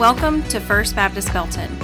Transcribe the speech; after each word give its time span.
Welcome 0.00 0.42
to 0.44 0.60
First 0.60 0.96
Baptist 0.96 1.30
Belton. 1.30 1.78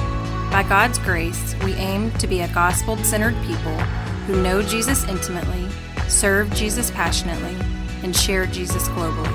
By 0.50 0.64
God's 0.66 0.98
grace, 0.98 1.54
we 1.62 1.74
aim 1.74 2.10
to 2.12 2.26
be 2.26 2.40
a 2.40 2.48
gospel 2.48 2.96
centered 3.04 3.34
people 3.44 3.76
who 4.24 4.42
know 4.42 4.62
Jesus 4.62 5.06
intimately, 5.06 5.68
serve 6.08 6.50
Jesus 6.54 6.90
passionately, 6.90 7.54
and 8.02 8.16
share 8.16 8.46
Jesus 8.46 8.88
globally. 8.88 9.28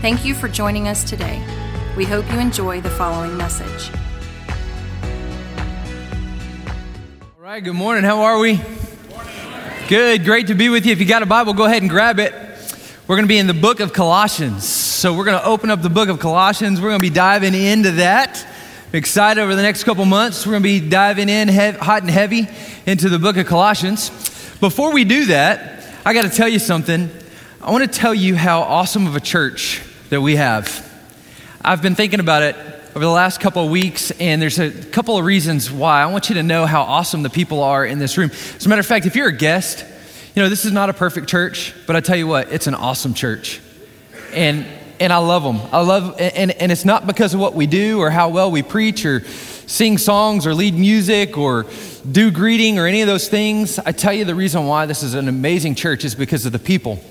Thank 0.00 0.24
you 0.24 0.34
for 0.34 0.48
joining 0.48 0.88
us 0.88 1.08
today. 1.08 1.40
We 1.96 2.04
hope 2.04 2.28
you 2.32 2.40
enjoy 2.40 2.80
the 2.80 2.90
following 2.90 3.36
message. 3.36 3.94
All 7.22 7.44
right, 7.44 7.62
good 7.62 7.74
morning. 7.74 8.02
How 8.02 8.22
are 8.22 8.40
we? 8.40 8.60
Good, 9.88 10.24
great 10.24 10.48
to 10.48 10.56
be 10.56 10.68
with 10.68 10.84
you. 10.84 10.90
If 10.90 10.98
you 10.98 11.06
got 11.06 11.22
a 11.22 11.26
Bible, 11.26 11.54
go 11.54 11.66
ahead 11.66 11.82
and 11.82 11.88
grab 11.88 12.18
it. 12.18 12.34
We're 13.06 13.14
going 13.14 13.26
to 13.26 13.28
be 13.28 13.38
in 13.38 13.46
the 13.46 13.54
book 13.54 13.78
of 13.78 13.92
Colossians. 13.92 14.83
So 15.04 15.12
we're 15.12 15.26
going 15.26 15.38
to 15.38 15.44
open 15.44 15.68
up 15.68 15.82
the 15.82 15.90
book 15.90 16.08
of 16.08 16.18
Colossians. 16.18 16.80
We're 16.80 16.88
going 16.88 17.00
to 17.02 17.06
be 17.06 17.14
diving 17.14 17.52
into 17.52 17.90
that. 17.90 18.42
I'm 18.88 18.94
excited 18.94 19.38
over 19.38 19.54
the 19.54 19.60
next 19.60 19.84
couple 19.84 20.06
months. 20.06 20.46
We're 20.46 20.52
going 20.52 20.62
to 20.62 20.80
be 20.80 20.88
diving 20.88 21.28
in 21.28 21.48
hot 21.48 22.00
and 22.00 22.10
heavy 22.10 22.48
into 22.86 23.10
the 23.10 23.18
book 23.18 23.36
of 23.36 23.44
Colossians. 23.44 24.08
Before 24.60 24.94
we 24.94 25.04
do 25.04 25.26
that, 25.26 25.84
I 26.06 26.14
got 26.14 26.22
to 26.22 26.30
tell 26.30 26.48
you 26.48 26.58
something. 26.58 27.10
I 27.60 27.70
want 27.70 27.84
to 27.84 27.98
tell 27.98 28.14
you 28.14 28.34
how 28.34 28.62
awesome 28.62 29.06
of 29.06 29.14
a 29.14 29.20
church 29.20 29.82
that 30.08 30.22
we 30.22 30.36
have. 30.36 30.90
I've 31.62 31.82
been 31.82 31.96
thinking 31.96 32.20
about 32.20 32.42
it 32.42 32.56
over 32.96 33.04
the 33.04 33.08
last 33.08 33.40
couple 33.40 33.62
of 33.62 33.70
weeks, 33.70 34.10
and 34.12 34.40
there's 34.40 34.58
a 34.58 34.70
couple 34.70 35.18
of 35.18 35.26
reasons 35.26 35.70
why. 35.70 36.00
I 36.00 36.06
want 36.06 36.30
you 36.30 36.36
to 36.36 36.42
know 36.42 36.64
how 36.64 36.80
awesome 36.80 37.22
the 37.22 37.28
people 37.28 37.62
are 37.62 37.84
in 37.84 37.98
this 37.98 38.16
room. 38.16 38.30
As 38.30 38.64
a 38.64 38.70
matter 38.70 38.80
of 38.80 38.86
fact, 38.86 39.04
if 39.04 39.16
you're 39.16 39.28
a 39.28 39.36
guest, 39.36 39.84
you 40.34 40.42
know, 40.42 40.48
this 40.48 40.64
is 40.64 40.72
not 40.72 40.88
a 40.88 40.94
perfect 40.94 41.28
church, 41.28 41.74
but 41.86 41.94
I 41.94 42.00
tell 42.00 42.16
you 42.16 42.26
what, 42.26 42.50
it's 42.50 42.68
an 42.68 42.74
awesome 42.74 43.12
church. 43.12 43.60
And 44.32 44.66
and 45.00 45.12
I 45.12 45.18
love 45.18 45.42
them. 45.42 45.60
I 45.72 45.80
love, 45.82 46.16
and, 46.18 46.50
and 46.52 46.72
it's 46.72 46.84
not 46.84 47.06
because 47.06 47.34
of 47.34 47.40
what 47.40 47.54
we 47.54 47.66
do 47.66 48.00
or 48.00 48.10
how 48.10 48.28
well 48.28 48.50
we 48.50 48.62
preach 48.62 49.04
or 49.04 49.20
sing 49.66 49.98
songs 49.98 50.46
or 50.46 50.54
lead 50.54 50.74
music 50.74 51.38
or 51.38 51.66
do 52.10 52.30
greeting 52.30 52.78
or 52.78 52.86
any 52.86 53.00
of 53.00 53.06
those 53.06 53.28
things. 53.28 53.78
I 53.78 53.92
tell 53.92 54.12
you 54.12 54.24
the 54.24 54.34
reason 54.34 54.66
why 54.66 54.86
this 54.86 55.02
is 55.02 55.14
an 55.14 55.28
amazing 55.28 55.74
church 55.74 56.04
is 56.04 56.14
because 56.14 56.46
of 56.46 56.52
the 56.52 56.58
people. 56.58 57.02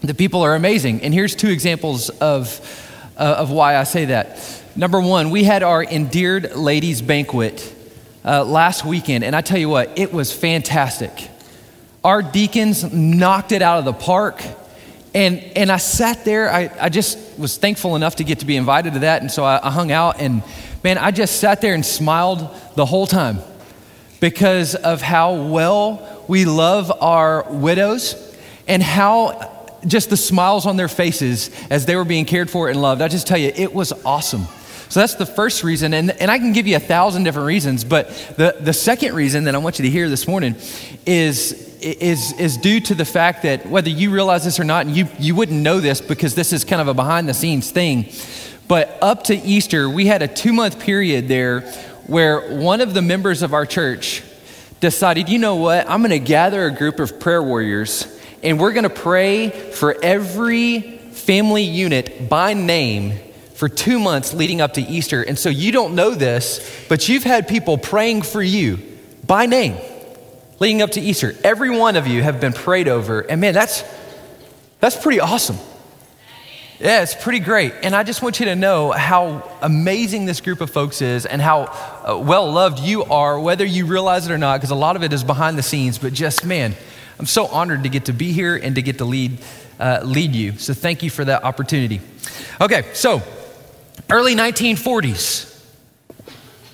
The 0.00 0.14
people 0.14 0.42
are 0.42 0.54
amazing. 0.54 1.02
And 1.02 1.12
here's 1.12 1.34
two 1.34 1.48
examples 1.48 2.10
of, 2.10 2.60
uh, 3.16 3.36
of 3.38 3.50
why 3.50 3.76
I 3.76 3.84
say 3.84 4.06
that. 4.06 4.62
Number 4.76 5.00
one, 5.00 5.30
we 5.30 5.42
had 5.42 5.62
our 5.62 5.82
Endeared 5.82 6.54
Ladies 6.54 7.02
Banquet 7.02 7.74
uh, 8.24 8.44
last 8.44 8.84
weekend, 8.84 9.24
and 9.24 9.34
I 9.34 9.40
tell 9.40 9.58
you 9.58 9.68
what, 9.68 9.98
it 9.98 10.12
was 10.12 10.32
fantastic. 10.32 11.30
Our 12.04 12.22
deacons 12.22 12.92
knocked 12.92 13.50
it 13.50 13.60
out 13.60 13.80
of 13.80 13.84
the 13.84 13.92
park. 13.92 14.40
And, 15.18 15.42
and 15.56 15.72
I 15.72 15.78
sat 15.78 16.24
there, 16.24 16.48
I, 16.48 16.70
I 16.80 16.88
just 16.90 17.18
was 17.40 17.56
thankful 17.56 17.96
enough 17.96 18.14
to 18.16 18.24
get 18.24 18.38
to 18.38 18.46
be 18.46 18.54
invited 18.54 18.92
to 18.92 18.98
that. 19.00 19.20
And 19.20 19.28
so 19.28 19.42
I, 19.42 19.58
I 19.66 19.68
hung 19.72 19.90
out, 19.90 20.20
and 20.20 20.44
man, 20.84 20.96
I 20.96 21.10
just 21.10 21.40
sat 21.40 21.60
there 21.60 21.74
and 21.74 21.84
smiled 21.84 22.48
the 22.76 22.86
whole 22.86 23.08
time 23.08 23.40
because 24.20 24.76
of 24.76 25.02
how 25.02 25.34
well 25.34 26.24
we 26.28 26.44
love 26.44 26.92
our 27.02 27.44
widows 27.50 28.14
and 28.68 28.80
how 28.80 29.74
just 29.84 30.08
the 30.08 30.16
smiles 30.16 30.66
on 30.66 30.76
their 30.76 30.86
faces 30.86 31.50
as 31.68 31.84
they 31.84 31.96
were 31.96 32.04
being 32.04 32.24
cared 32.24 32.48
for 32.48 32.68
and 32.68 32.80
loved. 32.80 33.02
I 33.02 33.08
just 33.08 33.26
tell 33.26 33.38
you, 33.38 33.50
it 33.56 33.74
was 33.74 33.92
awesome. 34.04 34.46
So 34.88 35.00
that's 35.00 35.16
the 35.16 35.26
first 35.26 35.64
reason, 35.64 35.92
and, 35.92 36.10
and 36.12 36.30
I 36.30 36.38
can 36.38 36.52
give 36.52 36.66
you 36.66 36.76
a 36.76 36.80
thousand 36.80 37.24
different 37.24 37.46
reasons, 37.46 37.84
but 37.84 38.08
the, 38.36 38.56
the 38.58 38.72
second 38.72 39.14
reason 39.14 39.44
that 39.44 39.54
I 39.54 39.58
want 39.58 39.78
you 39.78 39.84
to 39.84 39.90
hear 39.90 40.08
this 40.08 40.26
morning 40.26 40.56
is 41.04 41.68
is, 41.80 42.32
is 42.40 42.56
due 42.56 42.80
to 42.80 42.94
the 42.94 43.04
fact 43.04 43.44
that 43.44 43.66
whether 43.66 43.88
you 43.88 44.10
realize 44.10 44.44
this 44.44 44.58
or 44.58 44.64
not, 44.64 44.86
and 44.86 44.96
you, 44.96 45.06
you 45.18 45.34
wouldn't 45.34 45.60
know 45.60 45.78
this 45.78 46.00
because 46.00 46.34
this 46.34 46.52
is 46.52 46.64
kind 46.64 46.82
of 46.82 46.88
a 46.88 46.94
behind 46.94 47.28
the 47.28 47.34
scenes 47.34 47.70
thing, 47.70 48.10
but 48.66 48.98
up 49.00 49.24
to 49.24 49.34
Easter, 49.34 49.88
we 49.88 50.06
had 50.06 50.22
a 50.22 50.28
two 50.28 50.52
month 50.52 50.80
period 50.80 51.28
there 51.28 51.60
where 52.06 52.56
one 52.56 52.80
of 52.80 52.94
the 52.94 53.02
members 53.02 53.42
of 53.42 53.54
our 53.54 53.64
church 53.64 54.22
decided, 54.80 55.28
you 55.28 55.38
know 55.38 55.56
what, 55.56 55.88
I'm 55.88 56.00
going 56.00 56.10
to 56.10 56.18
gather 56.18 56.66
a 56.66 56.70
group 56.70 57.00
of 57.00 57.20
prayer 57.20 57.42
warriors 57.42 58.06
and 58.42 58.60
we're 58.60 58.72
going 58.72 58.84
to 58.84 58.90
pray 58.90 59.50
for 59.50 59.96
every 60.02 60.80
family 60.80 61.64
unit 61.64 62.28
by 62.28 62.54
name 62.54 63.18
for 63.58 63.68
two 63.68 63.98
months 63.98 64.32
leading 64.32 64.60
up 64.60 64.74
to 64.74 64.80
Easter. 64.80 65.20
And 65.20 65.36
so 65.36 65.48
you 65.48 65.72
don't 65.72 65.96
know 65.96 66.12
this, 66.14 66.86
but 66.88 67.08
you've 67.08 67.24
had 67.24 67.48
people 67.48 67.76
praying 67.76 68.22
for 68.22 68.40
you 68.40 68.78
by 69.26 69.46
name 69.46 69.76
leading 70.60 70.80
up 70.80 70.92
to 70.92 71.00
Easter. 71.00 71.34
Every 71.42 71.68
one 71.68 71.96
of 71.96 72.06
you 72.06 72.22
have 72.22 72.40
been 72.40 72.52
prayed 72.52 72.86
over. 72.86 73.20
And 73.20 73.40
man, 73.40 73.54
that's, 73.54 73.82
that's 74.78 74.94
pretty 74.94 75.18
awesome. 75.18 75.56
Yeah, 76.78 77.02
it's 77.02 77.16
pretty 77.16 77.40
great. 77.40 77.74
And 77.82 77.96
I 77.96 78.04
just 78.04 78.22
want 78.22 78.38
you 78.38 78.46
to 78.46 78.54
know 78.54 78.92
how 78.92 79.50
amazing 79.60 80.26
this 80.26 80.40
group 80.40 80.60
of 80.60 80.70
folks 80.70 81.02
is 81.02 81.26
and 81.26 81.42
how 81.42 81.62
uh, 81.62 82.16
well 82.16 82.52
loved 82.52 82.78
you 82.78 83.02
are, 83.06 83.40
whether 83.40 83.64
you 83.64 83.86
realize 83.86 84.24
it 84.28 84.32
or 84.32 84.38
not, 84.38 84.58
because 84.58 84.70
a 84.70 84.76
lot 84.76 84.94
of 84.94 85.02
it 85.02 85.12
is 85.12 85.24
behind 85.24 85.58
the 85.58 85.64
scenes. 85.64 85.98
But 85.98 86.12
just, 86.12 86.46
man, 86.46 86.76
I'm 87.18 87.26
so 87.26 87.46
honored 87.46 87.82
to 87.82 87.88
get 87.88 88.04
to 88.04 88.12
be 88.12 88.30
here 88.30 88.54
and 88.54 88.76
to 88.76 88.82
get 88.82 88.98
to 88.98 89.04
lead, 89.04 89.38
uh, 89.80 90.02
lead 90.04 90.36
you. 90.36 90.52
So 90.58 90.74
thank 90.74 91.02
you 91.02 91.10
for 91.10 91.24
that 91.24 91.42
opportunity. 91.42 92.00
Okay, 92.60 92.84
so 92.94 93.20
early 94.10 94.34
1940s, 94.34 95.44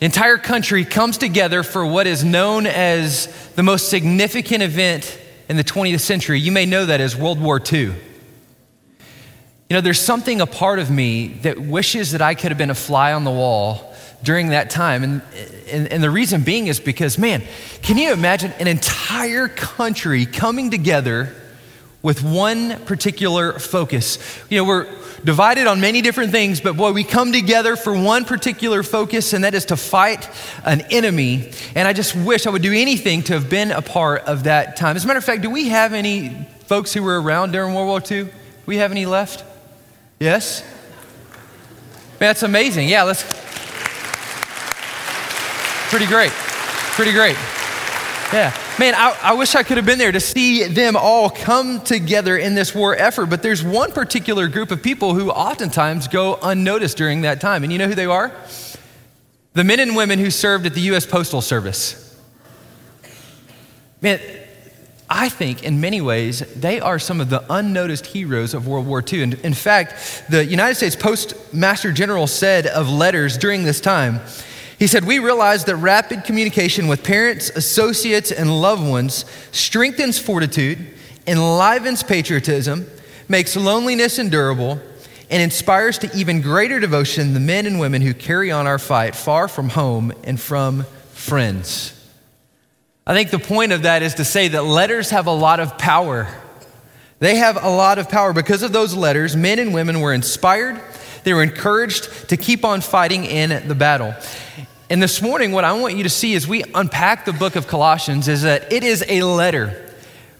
entire 0.00 0.38
country 0.38 0.84
comes 0.84 1.18
together 1.18 1.62
for 1.62 1.84
what 1.84 2.06
is 2.06 2.22
known 2.22 2.66
as 2.66 3.26
the 3.56 3.62
most 3.62 3.88
significant 3.88 4.62
event 4.62 5.20
in 5.48 5.56
the 5.56 5.64
20th 5.64 6.00
century. 6.00 6.38
You 6.40 6.52
may 6.52 6.66
know 6.66 6.86
that 6.86 7.00
as 7.00 7.16
World 7.16 7.40
War 7.40 7.60
II. 7.60 7.94
You 9.70 9.76
know, 9.78 9.80
there's 9.80 10.00
something 10.00 10.40
a 10.40 10.46
part 10.46 10.78
of 10.78 10.90
me 10.90 11.28
that 11.42 11.58
wishes 11.58 12.12
that 12.12 12.22
I 12.22 12.34
could 12.34 12.50
have 12.50 12.58
been 12.58 12.70
a 12.70 12.74
fly 12.74 13.12
on 13.12 13.24
the 13.24 13.30
wall 13.30 13.94
during 14.22 14.48
that 14.48 14.70
time. 14.70 15.02
And, 15.02 15.22
and, 15.70 15.88
and, 15.88 16.02
the 16.02 16.10
reason 16.10 16.42
being 16.42 16.66
is 16.66 16.80
because, 16.80 17.18
man, 17.18 17.42
can 17.82 17.98
you 17.98 18.12
imagine 18.12 18.52
an 18.58 18.68
entire 18.68 19.48
country 19.48 20.26
coming 20.26 20.70
together 20.70 21.34
with 22.04 22.22
one 22.22 22.78
particular 22.84 23.58
focus? 23.58 24.18
You 24.48 24.58
know, 24.58 24.64
we're, 24.64 24.86
divided 25.24 25.66
on 25.66 25.80
many 25.80 26.02
different 26.02 26.30
things, 26.30 26.60
but 26.60 26.76
boy, 26.76 26.92
we 26.92 27.02
come 27.02 27.32
together 27.32 27.76
for 27.76 27.98
one 27.98 28.24
particular 28.24 28.82
focus, 28.82 29.32
and 29.32 29.44
that 29.44 29.54
is 29.54 29.64
to 29.66 29.76
fight 29.76 30.28
an 30.64 30.82
enemy. 30.90 31.50
And 31.74 31.88
I 31.88 31.92
just 31.92 32.14
wish 32.14 32.46
I 32.46 32.50
would 32.50 32.62
do 32.62 32.72
anything 32.72 33.22
to 33.24 33.32
have 33.32 33.48
been 33.48 33.70
a 33.70 33.82
part 33.82 34.22
of 34.24 34.44
that 34.44 34.76
time. 34.76 34.96
As 34.96 35.04
a 35.04 35.06
matter 35.06 35.18
of 35.18 35.24
fact, 35.24 35.42
do 35.42 35.50
we 35.50 35.70
have 35.70 35.94
any 35.94 36.46
folks 36.66 36.92
who 36.92 37.02
were 37.02 37.20
around 37.20 37.52
during 37.52 37.74
World 37.74 37.88
War 37.88 38.02
II? 38.08 38.28
We 38.66 38.76
have 38.76 38.90
any 38.90 39.06
left? 39.06 39.44
Yes? 40.20 40.62
That's 42.18 42.42
amazing. 42.42 42.88
Yeah, 42.88 43.02
let's. 43.04 43.22
Pretty 45.90 46.06
great. 46.06 46.30
Pretty 46.30 47.12
great. 47.12 47.36
Yeah. 48.32 48.56
Man, 48.78 48.94
I, 48.96 49.16
I, 49.22 49.32
wish 49.34 49.54
I 49.54 49.62
could 49.62 49.76
have 49.76 49.86
been 49.86 49.98
there 49.98 50.10
to 50.10 50.20
see 50.20 50.64
them 50.64 50.96
all 50.96 51.30
come 51.30 51.80
together 51.80 52.36
in 52.36 52.54
this 52.54 52.74
war 52.74 52.96
effort. 52.96 53.26
But 53.26 53.42
there's 53.42 53.62
one 53.62 53.92
particular 53.92 54.48
group 54.48 54.70
of 54.70 54.82
people 54.82 55.14
who 55.14 55.30
oftentimes 55.30 56.08
go 56.08 56.38
unnoticed 56.42 56.96
during 56.96 57.22
that 57.22 57.40
time. 57.40 57.62
And 57.62 57.72
you 57.72 57.78
know 57.78 57.86
who 57.86 57.94
they 57.94 58.06
are? 58.06 58.32
The 59.52 59.62
men 59.62 59.78
and 59.78 59.94
women 59.94 60.18
who 60.18 60.30
served 60.30 60.66
at 60.66 60.74
the 60.74 60.80
U.S. 60.82 61.06
Postal 61.06 61.40
Service. 61.40 62.00
Man, 64.00 64.20
I 65.08 65.28
think 65.28 65.62
in 65.62 65.80
many 65.80 66.00
ways 66.00 66.40
they 66.54 66.80
are 66.80 66.98
some 66.98 67.20
of 67.20 67.30
the 67.30 67.44
unnoticed 67.48 68.06
heroes 68.06 68.52
of 68.52 68.66
World 68.66 68.86
War 68.86 69.02
II. 69.06 69.22
And 69.22 69.34
in 69.34 69.54
fact, 69.54 70.24
the 70.28 70.44
United 70.44 70.74
States 70.74 70.96
Postmaster 70.96 71.92
General 71.92 72.26
said 72.26 72.66
of 72.66 72.88
letters 72.88 73.38
during 73.38 73.64
this 73.64 73.80
time, 73.80 74.20
he 74.84 74.88
said, 74.88 75.06
We 75.06 75.18
realize 75.18 75.64
that 75.64 75.76
rapid 75.76 76.24
communication 76.24 76.88
with 76.88 77.02
parents, 77.02 77.48
associates, 77.48 78.30
and 78.30 78.60
loved 78.60 78.86
ones 78.86 79.24
strengthens 79.50 80.18
fortitude, 80.18 80.76
enlivens 81.26 82.02
patriotism, 82.02 82.84
makes 83.26 83.56
loneliness 83.56 84.18
endurable, 84.18 84.78
and 85.30 85.42
inspires 85.42 85.96
to 86.00 86.14
even 86.14 86.42
greater 86.42 86.80
devotion 86.80 87.32
the 87.32 87.40
men 87.40 87.64
and 87.64 87.80
women 87.80 88.02
who 88.02 88.12
carry 88.12 88.52
on 88.52 88.66
our 88.66 88.78
fight 88.78 89.16
far 89.16 89.48
from 89.48 89.70
home 89.70 90.12
and 90.22 90.38
from 90.38 90.82
friends. 91.14 91.98
I 93.06 93.14
think 93.14 93.30
the 93.30 93.38
point 93.38 93.72
of 93.72 93.84
that 93.84 94.02
is 94.02 94.12
to 94.16 94.24
say 94.26 94.48
that 94.48 94.66
letters 94.66 95.08
have 95.08 95.26
a 95.26 95.32
lot 95.32 95.60
of 95.60 95.78
power. 95.78 96.28
They 97.20 97.36
have 97.36 97.56
a 97.64 97.70
lot 97.70 97.98
of 97.98 98.10
power. 98.10 98.34
Because 98.34 98.62
of 98.62 98.72
those 98.72 98.92
letters, 98.94 99.34
men 99.34 99.58
and 99.58 99.72
women 99.72 100.02
were 100.02 100.12
inspired, 100.12 100.78
they 101.22 101.32
were 101.32 101.42
encouraged 101.42 102.28
to 102.28 102.36
keep 102.36 102.66
on 102.66 102.82
fighting 102.82 103.24
in 103.24 103.66
the 103.66 103.74
battle. 103.74 104.14
And 104.90 105.02
this 105.02 105.22
morning, 105.22 105.52
what 105.52 105.64
I 105.64 105.72
want 105.72 105.96
you 105.96 106.02
to 106.02 106.10
see 106.10 106.34
as 106.34 106.46
we 106.46 106.62
unpack 106.74 107.24
the 107.24 107.32
book 107.32 107.56
of 107.56 107.66
Colossians 107.66 108.28
is 108.28 108.42
that 108.42 108.70
it 108.70 108.84
is 108.84 109.02
a 109.08 109.22
letter, 109.22 109.90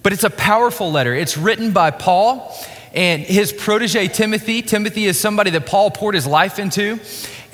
but 0.03 0.13
it's 0.13 0.25
a 0.25 0.29
powerful 0.29 0.93
letter. 0.93 1.15
It's 1.15 1.39
written 1.39 1.73
by 1.73 1.91
Paul 1.91 2.55
and 2.93 3.23
his 3.23 3.55
protege 3.55 4.09
Timothy. 4.09 4.61
Timothy 4.61 5.07
is 5.07 5.19
somebody 5.19 5.51
that 5.53 5.65
Paul 5.65 5.91
poured 5.91 6.15
his 6.15 6.27
life 6.27 6.59
into. 6.59 7.01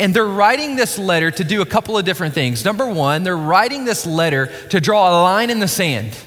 And 0.01 0.13
they're 0.13 0.27
writing 0.27 0.75
this 0.75 0.99
letter 0.99 1.31
to 1.31 1.45
do 1.45 1.63
a 1.63 1.67
couple 1.67 1.97
of 1.97 2.05
different 2.05 2.35
things. 2.35 2.65
Number 2.65 2.89
one, 2.89 3.23
they're 3.23 3.37
writing 3.37 3.85
this 3.85 4.05
letter 4.05 4.51
to 4.71 4.81
draw 4.81 5.11
a 5.11 5.15
line 5.23 5.51
in 5.51 5.61
the 5.61 5.69
sand. 5.69 6.19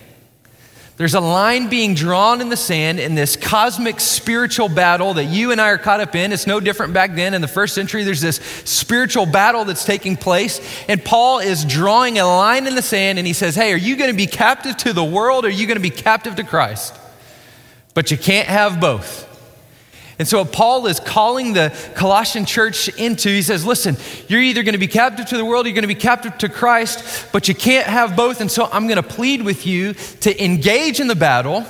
There's 0.95 1.15
a 1.15 1.19
line 1.19 1.69
being 1.69 1.95
drawn 1.95 2.39
in 2.39 2.49
the 2.49 2.57
sand 2.57 2.99
in 2.99 3.15
this 3.15 3.35
cosmic 3.35 3.99
spiritual 3.99 4.69
battle 4.69 5.15
that 5.15 5.25
you 5.25 5.51
and 5.51 5.59
I 5.59 5.69
are 5.69 5.79
caught 5.79 6.01
up 6.01 6.13
in. 6.13 6.31
It's 6.31 6.45
no 6.45 6.59
different 6.59 6.93
back 6.93 7.15
then 7.15 7.33
in 7.33 7.41
the 7.41 7.47
first 7.47 7.73
century. 7.73 8.03
There's 8.03 8.21
this 8.21 8.35
spiritual 8.63 9.25
battle 9.25 9.65
that's 9.65 9.85
taking 9.85 10.15
place. 10.15 10.61
And 10.87 11.03
Paul 11.03 11.39
is 11.39 11.65
drawing 11.65 12.19
a 12.19 12.25
line 12.25 12.67
in 12.67 12.75
the 12.75 12.83
sand 12.83 13.17
and 13.17 13.25
he 13.25 13.33
says, 13.33 13.55
Hey, 13.55 13.73
are 13.73 13.77
you 13.77 13.95
going 13.95 14.11
to 14.11 14.17
be 14.17 14.27
captive 14.27 14.77
to 14.77 14.93
the 14.93 15.03
world 15.03 15.45
or 15.45 15.47
are 15.47 15.51
you 15.51 15.65
going 15.65 15.77
to 15.77 15.81
be 15.81 15.89
captive 15.89 16.35
to 16.35 16.43
Christ? 16.43 16.95
But 17.95 18.11
you 18.11 18.17
can't 18.17 18.47
have 18.47 18.79
both. 18.79 19.32
And 20.19 20.27
so, 20.27 20.39
what 20.39 20.51
Paul 20.51 20.85
is 20.85 20.99
calling 20.99 21.53
the 21.53 21.75
Colossian 21.95 22.45
church 22.45 22.87
into, 22.89 23.29
he 23.29 23.41
says, 23.41 23.65
Listen, 23.65 23.97
you're 24.27 24.41
either 24.41 24.61
going 24.61 24.73
to 24.73 24.79
be 24.79 24.87
captive 24.87 25.25
to 25.27 25.37
the 25.37 25.45
world, 25.45 25.65
or 25.65 25.69
you're 25.69 25.75
going 25.75 25.83
to 25.83 25.87
be 25.87 25.95
captive 25.95 26.37
to 26.39 26.49
Christ, 26.49 27.27
but 27.31 27.47
you 27.47 27.55
can't 27.55 27.87
have 27.87 28.15
both. 28.15 28.39
And 28.39 28.51
so, 28.51 28.69
I'm 28.71 28.87
going 28.87 29.01
to 29.01 29.03
plead 29.03 29.41
with 29.41 29.65
you 29.65 29.93
to 29.93 30.43
engage 30.43 30.99
in 30.99 31.07
the 31.07 31.15
battle, 31.15 31.65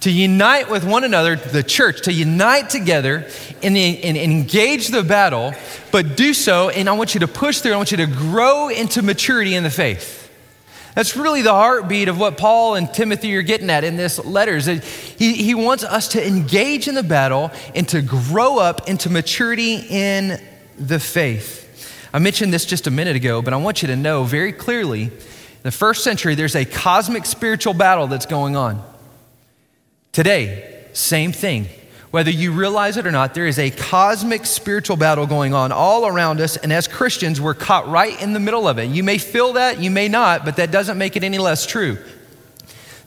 to 0.00 0.10
unite 0.10 0.70
with 0.70 0.84
one 0.84 1.04
another, 1.04 1.36
the 1.36 1.62
church, 1.62 2.02
to 2.02 2.12
unite 2.12 2.68
together 2.68 3.26
and, 3.62 3.76
and 3.76 4.16
engage 4.16 4.88
the 4.88 5.02
battle, 5.02 5.54
but 5.90 6.16
do 6.16 6.34
so, 6.34 6.68
and 6.68 6.88
I 6.88 6.92
want 6.92 7.14
you 7.14 7.20
to 7.20 7.28
push 7.28 7.60
through, 7.60 7.72
I 7.72 7.76
want 7.76 7.90
you 7.90 7.96
to 7.96 8.06
grow 8.06 8.68
into 8.68 9.02
maturity 9.02 9.54
in 9.54 9.64
the 9.64 9.70
faith. 9.70 10.27
That's 10.98 11.14
really 11.14 11.42
the 11.42 11.52
heartbeat 11.52 12.08
of 12.08 12.18
what 12.18 12.36
Paul 12.36 12.74
and 12.74 12.92
Timothy 12.92 13.36
are 13.36 13.42
getting 13.42 13.70
at 13.70 13.84
in 13.84 13.96
this 13.96 14.18
letters. 14.24 14.66
He, 14.66 15.32
he 15.32 15.54
wants 15.54 15.84
us 15.84 16.08
to 16.08 16.26
engage 16.26 16.88
in 16.88 16.96
the 16.96 17.04
battle 17.04 17.52
and 17.72 17.88
to 17.90 18.02
grow 18.02 18.58
up 18.58 18.88
into 18.88 19.08
maturity 19.08 19.76
in 19.76 20.42
the 20.76 20.98
faith. 20.98 21.94
I 22.12 22.18
mentioned 22.18 22.52
this 22.52 22.64
just 22.64 22.88
a 22.88 22.90
minute 22.90 23.14
ago, 23.14 23.42
but 23.42 23.52
I 23.52 23.58
want 23.58 23.80
you 23.80 23.86
to 23.86 23.94
know 23.94 24.24
very 24.24 24.52
clearly 24.52 25.02
in 25.02 25.12
the 25.62 25.70
first 25.70 26.02
century, 26.02 26.34
there's 26.34 26.56
a 26.56 26.64
cosmic 26.64 27.26
spiritual 27.26 27.74
battle 27.74 28.08
that's 28.08 28.26
going 28.26 28.56
on. 28.56 28.82
Today, 30.10 30.84
same 30.94 31.30
thing. 31.30 31.68
Whether 32.10 32.30
you 32.30 32.52
realize 32.52 32.96
it 32.96 33.06
or 33.06 33.10
not, 33.10 33.34
there 33.34 33.46
is 33.46 33.58
a 33.58 33.70
cosmic 33.70 34.46
spiritual 34.46 34.96
battle 34.96 35.26
going 35.26 35.52
on 35.52 35.72
all 35.72 36.06
around 36.06 36.40
us, 36.40 36.56
and 36.56 36.72
as 36.72 36.88
Christians, 36.88 37.38
we're 37.40 37.54
caught 37.54 37.86
right 37.86 38.20
in 38.22 38.32
the 38.32 38.40
middle 38.40 38.66
of 38.66 38.78
it. 38.78 38.88
You 38.88 39.02
may 39.02 39.18
feel 39.18 39.52
that, 39.54 39.78
you 39.78 39.90
may 39.90 40.08
not, 40.08 40.44
but 40.44 40.56
that 40.56 40.70
doesn't 40.70 40.96
make 40.96 41.16
it 41.16 41.24
any 41.24 41.36
less 41.36 41.66
true. 41.66 41.98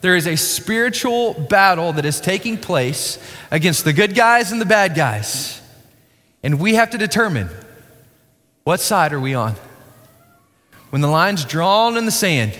There 0.01 0.15
is 0.15 0.27
a 0.27 0.35
spiritual 0.35 1.33
battle 1.33 1.93
that 1.93 2.05
is 2.05 2.21
taking 2.21 2.57
place 2.57 3.17
against 3.49 3.85
the 3.85 3.93
good 3.93 4.13
guys 4.13 4.51
and 4.51 4.61
the 4.61 4.65
bad 4.65 4.95
guys. 4.95 5.61
And 6.43 6.59
we 6.59 6.75
have 6.75 6.91
to 6.91 6.97
determine 6.97 7.49
what 8.63 8.79
side 8.79 9.13
are 9.13 9.19
we 9.19 9.33
on? 9.33 9.55
When 10.91 11.01
the 11.01 11.07
line's 11.07 11.45
drawn 11.45 11.97
in 11.97 12.05
the 12.05 12.11
sand, 12.11 12.57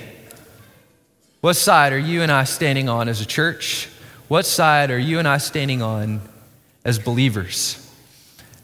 what 1.41 1.55
side 1.55 1.94
are 1.94 1.99
you 1.99 2.21
and 2.21 2.31
I 2.31 2.45
standing 2.45 2.89
on 2.89 3.09
as 3.09 3.21
a 3.21 3.25
church? 3.25 3.89
What 4.31 4.45
side 4.45 4.92
are 4.92 4.98
you 4.98 5.19
and 5.19 5.28
I 5.28 5.39
standing 5.39 5.81
on 5.81 6.22
as 6.86 6.98
believers. 6.98 7.94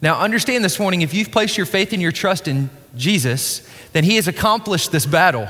Now, 0.01 0.17
understand 0.21 0.63
this 0.63 0.79
morning 0.79 1.01
if 1.01 1.13
you've 1.13 1.29
placed 1.29 1.57
your 1.57 1.65
faith 1.65 1.91
and 1.91 2.01
your 2.01 2.13
trust 2.13 2.47
in 2.47 2.69
Jesus, 2.95 3.67
then 3.91 4.05
He 4.05 4.15
has 4.15 4.29
accomplished 4.29 4.93
this 4.93 5.05
battle. 5.05 5.45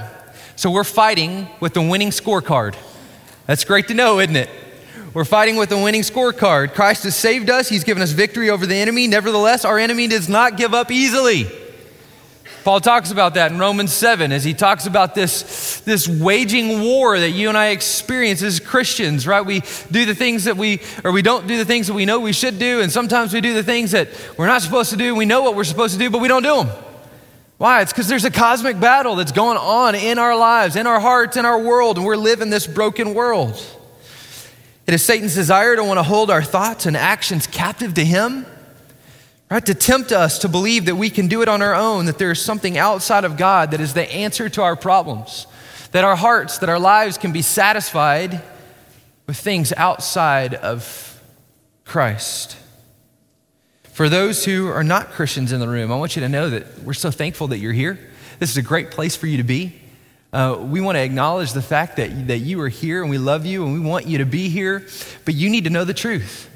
So 0.56 0.72
we're 0.72 0.84
fighting 0.84 1.48
with 1.60 1.76
the 1.76 1.84
winning 1.84 2.10
scorecard. 2.10 2.76
That's 3.46 3.64
great 3.64 3.90
to 3.90 3.94
know, 3.94 4.20
isn't 4.20 4.36
it? 4.36 4.50
We're 5.14 5.24
fighting 5.24 5.56
with 5.56 5.72
a 5.72 5.78
winning 5.78 6.02
scorecard. 6.02 6.74
Christ 6.74 7.04
has 7.04 7.16
saved 7.16 7.52
us, 7.52 7.70
He's 7.70 7.84
given 7.84 8.02
us 8.02 8.10
victory 8.10 8.50
over 8.50 8.66
the 8.66 8.74
enemy. 8.74 9.06
Nevertheless, 9.06 9.66
our 9.66 9.78
enemy 9.78 10.08
does 10.08 10.28
not 10.28 10.58
give 10.58 10.74
up 10.74 10.90
easily. 10.90 11.46
Paul 12.68 12.82
talks 12.82 13.12
about 13.12 13.36
that 13.36 13.54
in 13.54 13.60
Romans 13.60 13.94
7 13.94 14.34
as 14.34 14.44
he 14.44 14.54
talks 14.54 14.88
about 14.88 15.16
this, 15.16 15.80
this 15.86 16.06
waging 16.06 16.82
war 16.82 17.18
that 17.18 17.30
you 17.30 17.48
and 17.48 17.58
I 17.58 17.68
experience 17.68 18.44
as 18.44 18.60
Christians, 18.60 19.26
right? 19.26 19.40
We 19.40 19.62
do 19.90 20.06
the 20.06 20.14
things 20.14 20.44
that 20.44 20.58
we, 20.58 20.82
or 21.06 21.14
we 21.14 21.22
don't 21.22 21.48
do 21.48 21.58
the 21.58 21.64
things 21.64 21.88
that 21.88 21.94
we 21.94 22.04
know 22.04 22.20
we 22.20 22.34
should 22.34 22.60
do, 22.60 22.82
and 22.82 22.92
sometimes 22.92 23.34
we 23.34 23.40
do 23.40 23.54
the 23.54 23.64
things 23.64 23.92
that 23.92 24.10
we're 24.38 24.48
not 24.48 24.64
supposed 24.64 24.90
to 24.90 24.98
do. 24.98 25.16
We 25.16 25.24
know 25.24 25.44
what 25.44 25.56
we're 25.56 25.64
supposed 25.64 25.94
to 25.94 26.00
do, 26.00 26.10
but 26.10 26.20
we 26.20 26.28
don't 26.28 26.44
do 26.44 26.58
them. 26.58 26.70
Why? 27.58 27.84
It's 27.84 27.94
because 27.94 28.10
there's 28.10 28.26
a 28.26 28.32
cosmic 28.32 28.78
battle 28.82 29.16
that's 29.16 29.32
going 29.32 29.58
on 29.58 29.96
in 29.96 30.20
our 30.20 30.36
lives, 30.36 30.76
in 30.76 30.88
our 30.88 31.00
hearts, 31.00 31.38
in 31.38 31.46
our 31.46 31.58
world, 31.58 31.96
and 31.96 32.06
we're 32.06 32.18
living 32.18 32.50
this 32.50 32.68
broken 32.68 33.14
world. 33.14 33.66
It 34.86 34.94
is 34.94 35.06
Satan's 35.06 35.36
desire 35.36 35.78
to 35.78 35.86
want 35.86 36.00
to 36.00 36.04
hold 36.04 36.30
our 36.30 36.44
thoughts 36.44 36.86
and 36.86 36.98
actions 36.98 37.48
captive 37.48 37.94
to 37.94 38.04
him 38.04 38.46
right? 39.50 39.66
To 39.66 39.74
tempt 39.74 40.12
us 40.12 40.40
to 40.40 40.50
believe 40.50 40.86
that 40.86 40.96
we 40.96 41.10
can 41.10 41.28
do 41.28 41.42
it 41.42 41.48
on 41.48 41.62
our 41.62 41.74
own, 41.74 42.06
that 42.06 42.18
there 42.18 42.32
is 42.32 42.42
something 42.42 42.78
outside 42.78 43.24
of 43.24 43.38
God 43.38 43.72
that 43.72 43.82
is 43.82 43.94
the 43.94 44.12
answer 44.12 44.50
to 44.50 44.62
our 44.62 44.76
problems, 44.76 45.48
that 45.92 46.04
our 46.04 46.16
hearts, 46.16 46.58
that 46.60 46.70
our 46.70 46.80
lives 46.80 47.18
can 47.18 47.32
be 47.32 47.42
satisfied 47.42 48.42
with 49.26 49.38
things 49.38 49.74
outside 49.74 50.54
of 50.54 51.22
Christ. 51.86 52.58
For 53.94 54.10
those 54.10 54.46
who 54.46 54.68
are 54.68 54.84
not 54.84 55.10
Christians 55.12 55.52
in 55.52 55.60
the 55.60 55.68
room, 55.68 55.92
I 55.92 55.96
want 55.96 56.16
you 56.16 56.22
to 56.22 56.30
know 56.30 56.50
that 56.50 56.80
we're 56.84 56.94
so 56.94 57.10
thankful 57.10 57.48
that 57.48 57.58
you're 57.58 57.74
here. 57.74 57.98
This 58.40 58.52
is 58.52 58.58
a 58.58 58.62
great 58.62 58.92
place 58.92 59.16
for 59.16 59.28
you 59.28 59.38
to 59.38 59.44
be. 59.44 59.82
Uh, 60.32 60.58
we 60.62 60.82
want 60.82 60.98
to 60.98 61.02
acknowledge 61.02 61.54
the 61.54 61.62
fact 61.62 61.96
that, 61.96 62.28
that 62.28 62.40
you 62.40 62.62
are 62.62 62.70
here 62.70 63.02
and 63.02 63.10
we 63.10 63.18
love 63.18 63.46
you 63.46 63.66
and 63.66 63.74
we 63.74 63.80
want 63.80 64.06
you 64.06 64.20
to 64.20 64.26
be 64.26 64.50
here, 64.50 64.86
but 65.26 65.34
you 65.34 65.50
need 65.50 65.64
to 65.64 65.70
know 65.70 65.84
the 65.84 65.94
truth 65.94 66.50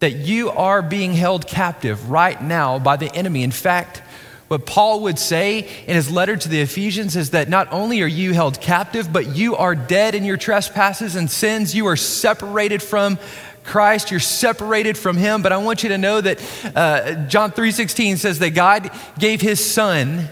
that 0.00 0.12
you 0.12 0.50
are 0.50 0.82
being 0.82 1.12
held 1.12 1.46
captive 1.46 2.10
right 2.10 2.42
now 2.42 2.78
by 2.78 2.96
the 2.96 3.14
enemy. 3.14 3.42
In 3.42 3.50
fact, 3.50 4.02
what 4.48 4.66
Paul 4.66 5.02
would 5.02 5.18
say 5.18 5.60
in 5.86 5.94
his 5.94 6.10
letter 6.10 6.36
to 6.36 6.48
the 6.48 6.60
Ephesians 6.60 7.14
is 7.14 7.30
that 7.30 7.48
not 7.48 7.72
only 7.72 8.02
are 8.02 8.06
you 8.06 8.32
held 8.32 8.60
captive, 8.60 9.12
but 9.12 9.36
you 9.36 9.54
are 9.54 9.76
dead 9.76 10.16
in 10.16 10.24
your 10.24 10.36
trespasses 10.36 11.14
and 11.14 11.30
sins. 11.30 11.74
You 11.74 11.86
are 11.86 11.96
separated 11.96 12.82
from 12.82 13.18
Christ. 13.62 14.10
You're 14.10 14.18
separated 14.18 14.98
from 14.98 15.16
Him. 15.16 15.42
But 15.42 15.52
I 15.52 15.58
want 15.58 15.82
you 15.82 15.90
to 15.90 15.98
know 15.98 16.20
that 16.20 16.40
uh, 16.74 17.26
John 17.26 17.52
3:16 17.52 18.16
says 18.16 18.40
that 18.40 18.50
God 18.50 18.90
gave 19.18 19.40
His 19.40 19.64
Son 19.64 20.28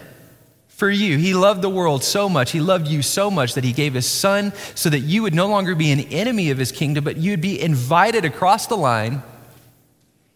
for 0.67 0.89
you. 0.89 1.17
He 1.17 1.33
loved 1.33 1.61
the 1.61 1.69
world 1.69 2.03
so 2.03 2.27
much. 2.27 2.51
He 2.51 2.59
loved 2.59 2.87
you 2.87 3.01
so 3.01 3.31
much 3.31 3.53
that 3.53 3.63
He 3.63 3.71
gave 3.71 3.93
His 3.93 4.05
Son 4.05 4.51
so 4.75 4.89
that 4.89 4.99
you 4.99 5.21
would 5.21 5.33
no 5.33 5.47
longer 5.47 5.75
be 5.75 5.91
an 5.91 6.01
enemy 6.01 6.49
of 6.49 6.57
His 6.57 6.73
kingdom, 6.73 7.03
but 7.03 7.17
you'd 7.17 7.41
be 7.41 7.61
invited 7.61 8.25
across 8.25 8.67
the 8.67 8.77
line 8.77 9.23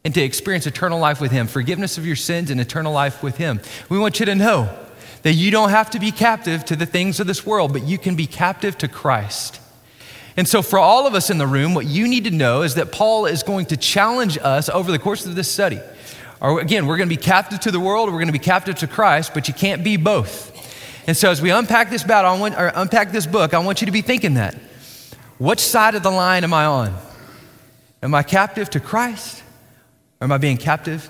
and 0.04 0.14
to 0.14 0.22
experience 0.22 0.68
eternal 0.68 1.00
life 1.00 1.22
with 1.22 1.32
Him, 1.32 1.48
forgiveness 1.48 1.98
of 1.98 2.06
your 2.06 2.16
sins 2.16 2.52
and 2.52 2.60
eternal 2.60 2.92
life 2.92 3.24
with 3.24 3.38
Him. 3.38 3.62
We 3.90 3.98
want 3.98 4.20
you 4.20 4.26
to 4.26 4.36
know 4.36 4.70
that 5.22 5.34
you 5.34 5.52
don't 5.52 5.70
have 5.70 5.90
to 5.92 6.00
be 6.00 6.12
captive 6.12 6.66
to 6.66 6.76
the 6.76 6.86
things 6.86 7.20
of 7.20 7.28
this 7.28 7.46
world, 7.46 7.72
but 7.72 7.84
you 7.84 7.98
can 7.98 8.16
be 8.16 8.28
captive 8.28 8.78
to 8.80 8.88
Christ. 8.88 9.62
And 10.36 10.48
so, 10.48 10.62
for 10.62 10.80
all 10.80 11.06
of 11.06 11.14
us 11.14 11.30
in 11.30 11.38
the 11.38 11.48
room, 11.48 11.74
what 11.74 11.86
you 11.86 12.08
need 12.08 12.24
to 12.26 12.32
know 12.32 12.64
is 12.64 12.76
that 12.76 12.92
Paul 12.92 13.26
is 13.26 13.44
going 13.44 13.68
to 13.68 13.78
challenge 13.78 14.38
us 14.42 14.68
over 14.68 14.92
the 14.92 15.00
course 15.00 15.26
of 15.26 15.36
this 15.36 15.50
study. 15.50 15.80
Or 16.42 16.60
again, 16.60 16.88
we're 16.88 16.98
going 16.98 17.08
to 17.08 17.16
be 17.16 17.22
captive 17.22 17.62
to 17.62 17.72
the 17.72 17.80
world, 17.80 18.10
or 18.10 18.12
we're 18.12 18.18
going 18.18 18.28
to 18.28 18.34
be 18.34 18.40
captive 18.40 18.76
to 18.78 18.88
Christ, 18.88 19.34
but 19.34 19.48
you 19.48 19.54
can't 19.54 19.84
be 19.84 19.96
both. 19.96 20.52
And 21.08 21.16
so, 21.16 21.30
as 21.30 21.42
we 21.42 21.52
unpack 21.52 21.90
this 21.90 22.04
battle, 22.04 22.38
want, 22.40 22.56
unpack 22.58 23.12
this 23.12 23.28
book, 23.28 23.54
I 23.54 23.60
want 23.60 23.82
you 23.82 23.86
to 23.86 23.92
be 23.92 24.02
thinking 24.02 24.34
that. 24.34 24.56
Which 25.38 25.60
side 25.60 25.96
of 25.96 26.04
the 26.04 26.12
line 26.12 26.44
am 26.44 26.54
I 26.54 26.66
on? 26.66 26.96
Am 28.02 28.16
I 28.16 28.24
captive 28.24 28.70
to 28.72 28.80
Christ? 28.80 29.43
Or 30.24 30.26
am 30.26 30.32
I 30.32 30.38
being 30.38 30.56
captive 30.56 31.10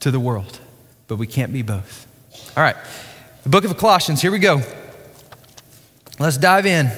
to 0.00 0.10
the 0.10 0.20
world? 0.20 0.60
But 1.08 1.16
we 1.16 1.26
can't 1.26 1.50
be 1.50 1.62
both. 1.62 2.06
All 2.54 2.62
right, 2.62 2.76
the 3.42 3.48
book 3.48 3.64
of 3.64 3.74
Colossians, 3.78 4.20
here 4.20 4.30
we 4.30 4.38
go. 4.38 4.60
Let's 6.18 6.36
dive 6.36 6.66
in. 6.66 6.84
In 6.88 6.92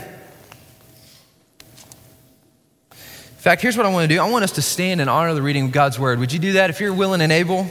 fact, 3.38 3.62
here's 3.62 3.76
what 3.76 3.86
I 3.86 3.90
want 3.90 4.10
to 4.10 4.12
do 4.12 4.20
I 4.20 4.28
want 4.28 4.42
us 4.42 4.50
to 4.52 4.62
stand 4.62 5.00
and 5.00 5.08
honor 5.08 5.34
the 5.34 5.42
reading 5.42 5.66
of 5.66 5.70
God's 5.70 6.00
word. 6.00 6.18
Would 6.18 6.32
you 6.32 6.40
do 6.40 6.54
that 6.54 6.68
if 6.68 6.80
you're 6.80 6.92
willing 6.92 7.20
and 7.20 7.30
able? 7.30 7.70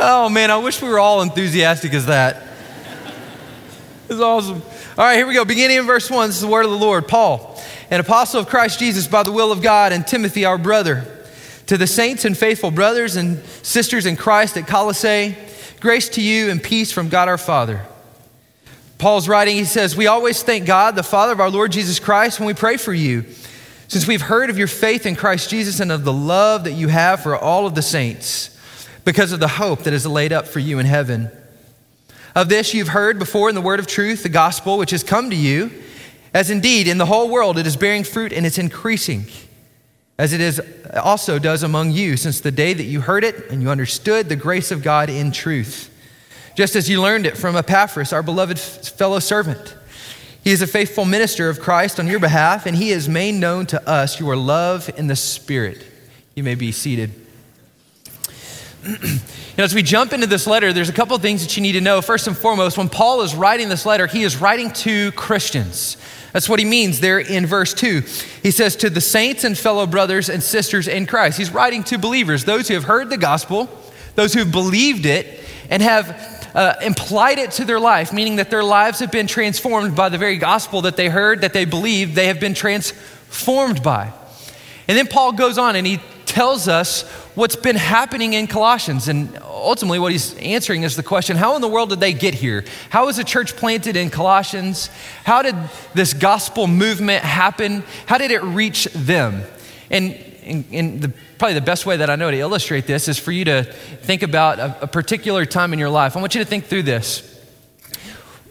oh 0.00 0.30
man, 0.30 0.50
I 0.50 0.56
wish 0.56 0.80
we 0.80 0.88
were 0.88 0.98
all 0.98 1.20
enthusiastic 1.20 1.92
as 1.92 2.06
that. 2.06 2.46
It's 4.08 4.18
awesome. 4.18 4.62
All 4.96 5.04
right, 5.04 5.16
here 5.16 5.26
we 5.26 5.34
go. 5.34 5.44
Beginning 5.44 5.76
in 5.76 5.84
verse 5.84 6.10
1, 6.10 6.30
this 6.30 6.36
is 6.36 6.42
the 6.42 6.48
word 6.48 6.64
of 6.64 6.70
the 6.70 6.78
Lord. 6.78 7.06
Paul 7.06 7.49
an 7.90 7.98
apostle 8.00 8.40
of 8.40 8.48
Christ 8.48 8.78
Jesus 8.78 9.08
by 9.08 9.24
the 9.24 9.32
will 9.32 9.50
of 9.50 9.62
God, 9.62 9.92
and 9.92 10.06
Timothy, 10.06 10.44
our 10.44 10.58
brother. 10.58 11.04
To 11.66 11.76
the 11.76 11.86
saints 11.86 12.24
and 12.24 12.38
faithful 12.38 12.70
brothers 12.70 13.16
and 13.16 13.44
sisters 13.62 14.06
in 14.06 14.16
Christ 14.16 14.56
at 14.56 14.66
Colossae, 14.66 15.36
grace 15.80 16.08
to 16.10 16.22
you 16.22 16.50
and 16.50 16.62
peace 16.62 16.92
from 16.92 17.08
God 17.08 17.28
our 17.28 17.38
Father. 17.38 17.84
Paul's 18.98 19.28
writing, 19.28 19.56
he 19.56 19.64
says, 19.64 19.96
We 19.96 20.06
always 20.06 20.42
thank 20.42 20.66
God, 20.66 20.94
the 20.94 21.02
Father 21.02 21.32
of 21.32 21.40
our 21.40 21.50
Lord 21.50 21.72
Jesus 21.72 21.98
Christ, 21.98 22.38
when 22.38 22.46
we 22.46 22.54
pray 22.54 22.76
for 22.76 22.92
you, 22.92 23.24
since 23.88 24.06
we've 24.06 24.20
heard 24.20 24.50
of 24.50 24.58
your 24.58 24.68
faith 24.68 25.04
in 25.04 25.16
Christ 25.16 25.50
Jesus 25.50 25.80
and 25.80 25.90
of 25.90 26.04
the 26.04 26.12
love 26.12 26.64
that 26.64 26.72
you 26.72 26.88
have 26.88 27.22
for 27.22 27.36
all 27.36 27.66
of 27.66 27.74
the 27.74 27.82
saints, 27.82 28.56
because 29.04 29.32
of 29.32 29.40
the 29.40 29.48
hope 29.48 29.80
that 29.80 29.94
is 29.94 30.06
laid 30.06 30.32
up 30.32 30.46
for 30.46 30.60
you 30.60 30.78
in 30.78 30.86
heaven. 30.86 31.30
Of 32.36 32.48
this 32.48 32.72
you've 32.74 32.88
heard 32.88 33.18
before 33.18 33.48
in 33.48 33.56
the 33.56 33.60
word 33.60 33.80
of 33.80 33.88
truth, 33.88 34.22
the 34.22 34.28
gospel 34.28 34.78
which 34.78 34.92
has 34.92 35.02
come 35.02 35.30
to 35.30 35.36
you 35.36 35.72
as 36.32 36.50
indeed 36.50 36.86
in 36.88 36.98
the 36.98 37.06
whole 37.06 37.28
world 37.28 37.58
it 37.58 37.66
is 37.66 37.76
bearing 37.76 38.04
fruit 38.04 38.32
and 38.32 38.46
it's 38.46 38.58
increasing, 38.58 39.26
as 40.18 40.32
it 40.32 40.40
is 40.40 40.60
also 41.02 41.38
does 41.38 41.62
among 41.62 41.92
you 41.92 42.16
since 42.16 42.40
the 42.40 42.50
day 42.50 42.74
that 42.74 42.84
you 42.84 43.00
heard 43.00 43.24
it 43.24 43.50
and 43.50 43.62
you 43.62 43.70
understood 43.70 44.28
the 44.28 44.36
grace 44.36 44.70
of 44.70 44.82
God 44.82 45.08
in 45.08 45.32
truth. 45.32 45.90
just 46.56 46.76
as 46.76 46.88
you 46.88 47.00
learned 47.00 47.26
it 47.26 47.36
from 47.36 47.56
Epaphras, 47.56 48.12
our 48.12 48.22
beloved 48.22 48.58
fellow 48.58 49.18
servant. 49.18 49.76
He 50.42 50.50
is 50.50 50.62
a 50.62 50.66
faithful 50.66 51.04
minister 51.04 51.48
of 51.48 51.60
Christ 51.60 51.98
on 51.98 52.06
your 52.06 52.20
behalf, 52.20 52.66
and 52.66 52.76
he 52.76 52.90
has 52.90 53.08
made 53.08 53.32
known 53.32 53.66
to 53.66 53.88
us 53.88 54.18
your 54.18 54.36
love 54.36 54.90
in 54.96 55.06
the 55.06 55.16
Spirit. 55.16 55.84
You 56.34 56.42
may 56.42 56.54
be 56.54 56.72
seated. 56.72 57.12
you 58.84 59.18
know, 59.58 59.64
as 59.64 59.74
we 59.74 59.82
jump 59.82 60.12
into 60.12 60.26
this 60.26 60.46
letter, 60.46 60.72
there's 60.72 60.88
a 60.88 60.94
couple 60.94 61.14
of 61.14 61.20
things 61.20 61.42
that 61.42 61.56
you 61.56 61.62
need 61.62 61.72
to 61.72 61.80
know. 61.80 62.00
First 62.00 62.26
and 62.26 62.36
foremost, 62.36 62.78
when 62.78 62.88
Paul 62.88 63.20
is 63.22 63.34
writing 63.34 63.68
this 63.68 63.84
letter, 63.84 64.06
he 64.06 64.22
is 64.22 64.40
writing 64.40 64.70
to 64.72 65.12
Christians. 65.12 65.98
That's 66.32 66.48
what 66.48 66.58
he 66.58 66.64
means 66.64 67.00
there 67.00 67.18
in 67.18 67.44
verse 67.44 67.74
2. 67.74 68.02
He 68.42 68.50
says, 68.50 68.76
To 68.76 68.88
the 68.88 69.00
saints 69.00 69.44
and 69.44 69.58
fellow 69.58 69.86
brothers 69.86 70.30
and 70.30 70.42
sisters 70.42 70.88
in 70.88 71.06
Christ. 71.06 71.36
He's 71.36 71.50
writing 71.50 71.84
to 71.84 71.98
believers, 71.98 72.44
those 72.44 72.68
who 72.68 72.74
have 72.74 72.84
heard 72.84 73.10
the 73.10 73.18
gospel, 73.18 73.68
those 74.14 74.32
who 74.32 74.40
have 74.40 74.52
believed 74.52 75.04
it, 75.04 75.44
and 75.68 75.82
have 75.82 76.50
uh, 76.54 76.74
implied 76.82 77.38
it 77.38 77.50
to 77.52 77.64
their 77.64 77.80
life, 77.80 78.12
meaning 78.12 78.36
that 78.36 78.50
their 78.50 78.64
lives 78.64 79.00
have 79.00 79.12
been 79.12 79.26
transformed 79.26 79.94
by 79.94 80.08
the 80.08 80.18
very 80.18 80.38
gospel 80.38 80.82
that 80.82 80.96
they 80.96 81.08
heard, 81.08 81.42
that 81.42 81.52
they 81.52 81.64
believed, 81.64 82.14
they 82.14 82.26
have 82.26 82.40
been 82.40 82.54
transformed 82.54 83.82
by. 83.82 84.12
And 84.88 84.96
then 84.96 85.06
Paul 85.06 85.32
goes 85.32 85.58
on 85.58 85.76
and 85.76 85.86
he 85.86 86.00
tells 86.30 86.68
us 86.68 87.02
what's 87.34 87.56
been 87.56 87.76
happening 87.76 88.34
in 88.34 88.46
Colossians. 88.46 89.08
And 89.08 89.36
ultimately, 89.42 89.98
what 89.98 90.12
he's 90.12 90.36
answering 90.36 90.84
is 90.84 90.94
the 90.94 91.02
question 91.02 91.36
how 91.36 91.56
in 91.56 91.60
the 91.60 91.68
world 91.68 91.90
did 91.90 92.00
they 92.00 92.12
get 92.12 92.34
here? 92.34 92.64
How 92.88 93.06
was 93.06 93.18
a 93.18 93.24
church 93.24 93.56
planted 93.56 93.96
in 93.96 94.10
Colossians? 94.10 94.88
How 95.24 95.42
did 95.42 95.56
this 95.92 96.14
gospel 96.14 96.68
movement 96.68 97.24
happen? 97.24 97.82
How 98.06 98.16
did 98.16 98.30
it 98.30 98.42
reach 98.42 98.84
them? 98.94 99.42
And, 99.90 100.14
and, 100.44 100.64
and 100.70 101.02
the 101.02 101.12
probably 101.38 101.54
the 101.54 101.62
best 101.62 101.84
way 101.84 101.96
that 101.96 102.08
I 102.08 102.16
know 102.16 102.30
to 102.30 102.38
illustrate 102.38 102.86
this 102.86 103.08
is 103.08 103.18
for 103.18 103.32
you 103.32 103.44
to 103.46 103.64
think 103.64 104.22
about 104.22 104.58
a, 104.58 104.82
a 104.82 104.86
particular 104.86 105.44
time 105.44 105.72
in 105.72 105.78
your 105.78 105.90
life. 105.90 106.16
I 106.16 106.20
want 106.20 106.34
you 106.34 106.44
to 106.44 106.48
think 106.48 106.66
through 106.66 106.84
this. 106.84 107.26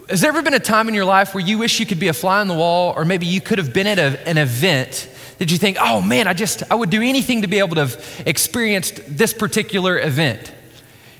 Has 0.08 0.20
there 0.20 0.30
ever 0.30 0.42
been 0.42 0.54
a 0.54 0.60
time 0.60 0.88
in 0.88 0.94
your 0.94 1.04
life 1.04 1.34
where 1.34 1.44
you 1.44 1.56
wish 1.56 1.80
you 1.80 1.86
could 1.86 2.00
be 2.00 2.08
a 2.08 2.12
fly 2.12 2.40
on 2.40 2.48
the 2.48 2.54
wall, 2.54 2.92
or 2.96 3.04
maybe 3.04 3.26
you 3.26 3.40
could 3.40 3.58
have 3.58 3.72
been 3.72 3.86
at 3.86 3.98
a, 3.98 4.28
an 4.28 4.38
event 4.38 5.08
that 5.40 5.50
you 5.50 5.56
think, 5.56 5.78
oh 5.80 6.02
man, 6.02 6.28
I 6.28 6.34
just, 6.34 6.62
I 6.70 6.74
would 6.74 6.90
do 6.90 7.00
anything 7.00 7.42
to 7.42 7.48
be 7.48 7.60
able 7.60 7.76
to 7.76 7.86
have 7.86 8.22
experienced 8.26 9.00
this 9.08 9.32
particular 9.32 9.98
event? 9.98 10.52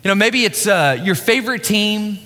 You 0.04 0.08
know, 0.08 0.14
maybe 0.14 0.44
it's 0.44 0.66
uh, 0.66 1.00
your 1.02 1.14
favorite 1.14 1.64
team 1.64 2.18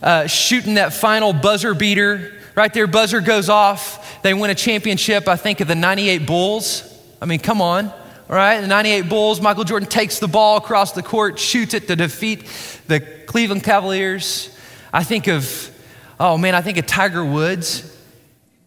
uh, 0.00 0.28
shooting 0.28 0.74
that 0.74 0.92
final 0.92 1.32
buzzer 1.32 1.74
beater. 1.74 2.34
Right 2.54 2.72
there, 2.72 2.86
buzzer 2.86 3.20
goes 3.20 3.48
off. 3.48 4.22
They 4.22 4.32
win 4.32 4.50
a 4.50 4.54
championship. 4.54 5.26
I 5.26 5.34
think 5.34 5.58
of 5.58 5.66
the 5.66 5.74
98 5.74 6.24
Bulls. 6.24 6.84
I 7.20 7.26
mean, 7.26 7.40
come 7.40 7.60
on. 7.60 7.88
All 7.88 8.36
right, 8.36 8.60
the 8.60 8.68
98 8.68 9.08
Bulls, 9.08 9.40
Michael 9.40 9.64
Jordan 9.64 9.88
takes 9.88 10.20
the 10.20 10.28
ball 10.28 10.58
across 10.58 10.92
the 10.92 11.02
court, 11.02 11.40
shoots 11.40 11.74
it 11.74 11.88
to 11.88 11.96
defeat 11.96 12.46
the 12.86 13.00
Cleveland 13.00 13.64
Cavaliers. 13.64 14.56
I 14.92 15.02
think 15.02 15.26
of, 15.26 15.76
oh 16.20 16.38
man, 16.38 16.54
I 16.54 16.60
think 16.60 16.78
of 16.78 16.86
Tiger 16.86 17.24
Woods. 17.24 17.96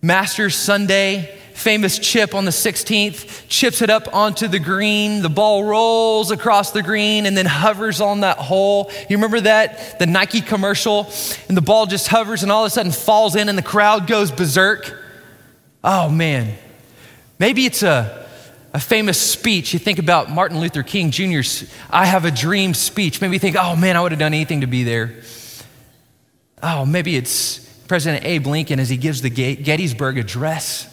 Masters 0.01 0.55
Sunday, 0.55 1.38
famous 1.61 1.99
chip 1.99 2.33
on 2.33 2.45
the 2.45 2.51
16th, 2.51 3.47
chips 3.47 3.81
it 3.81 3.89
up 3.89 4.13
onto 4.13 4.47
the 4.47 4.59
green. 4.59 5.21
The 5.21 5.29
ball 5.29 5.63
rolls 5.63 6.31
across 6.31 6.71
the 6.71 6.83
green 6.83 7.25
and 7.25 7.37
then 7.37 7.45
hovers 7.45 8.01
on 8.01 8.21
that 8.21 8.37
hole. 8.37 8.91
You 9.09 9.17
remember 9.17 9.41
that? 9.41 9.99
The 9.99 10.05
Nike 10.05 10.41
commercial? 10.41 11.11
And 11.47 11.55
the 11.55 11.61
ball 11.61 11.85
just 11.85 12.07
hovers 12.07 12.43
and 12.43 12.51
all 12.51 12.65
of 12.65 12.67
a 12.67 12.69
sudden 12.71 12.91
falls 12.91 13.35
in 13.35 13.49
and 13.49 13.57
the 13.57 13.63
crowd 13.63 14.07
goes 14.07 14.31
berserk. 14.31 14.97
Oh 15.83 16.09
man. 16.09 16.55
Maybe 17.39 17.65
it's 17.65 17.83
a 17.83 18.21
a 18.73 18.79
famous 18.79 19.19
speech. 19.19 19.73
You 19.73 19.79
think 19.79 19.99
about 19.99 20.29
Martin 20.29 20.59
Luther 20.59 20.83
King 20.83 21.11
Jr.'s 21.11 21.69
I 21.89 22.05
Have 22.05 22.25
a 22.25 22.31
Dream 22.31 22.73
speech. 22.73 23.19
Maybe 23.21 23.33
you 23.33 23.39
think, 23.39 23.57
oh 23.59 23.75
man, 23.75 23.97
I 23.97 24.01
would 24.01 24.11
have 24.11 24.19
done 24.19 24.33
anything 24.33 24.61
to 24.61 24.67
be 24.67 24.83
there. 24.83 25.21
Oh, 26.63 26.85
maybe 26.85 27.15
it's 27.17 27.59
President 27.87 28.23
Abe 28.23 28.47
Lincoln 28.47 28.79
as 28.79 28.89
he 28.89 28.97
gives 28.97 29.21
the 29.21 29.29
Gettysburg 29.29 30.17
Address. 30.17 30.87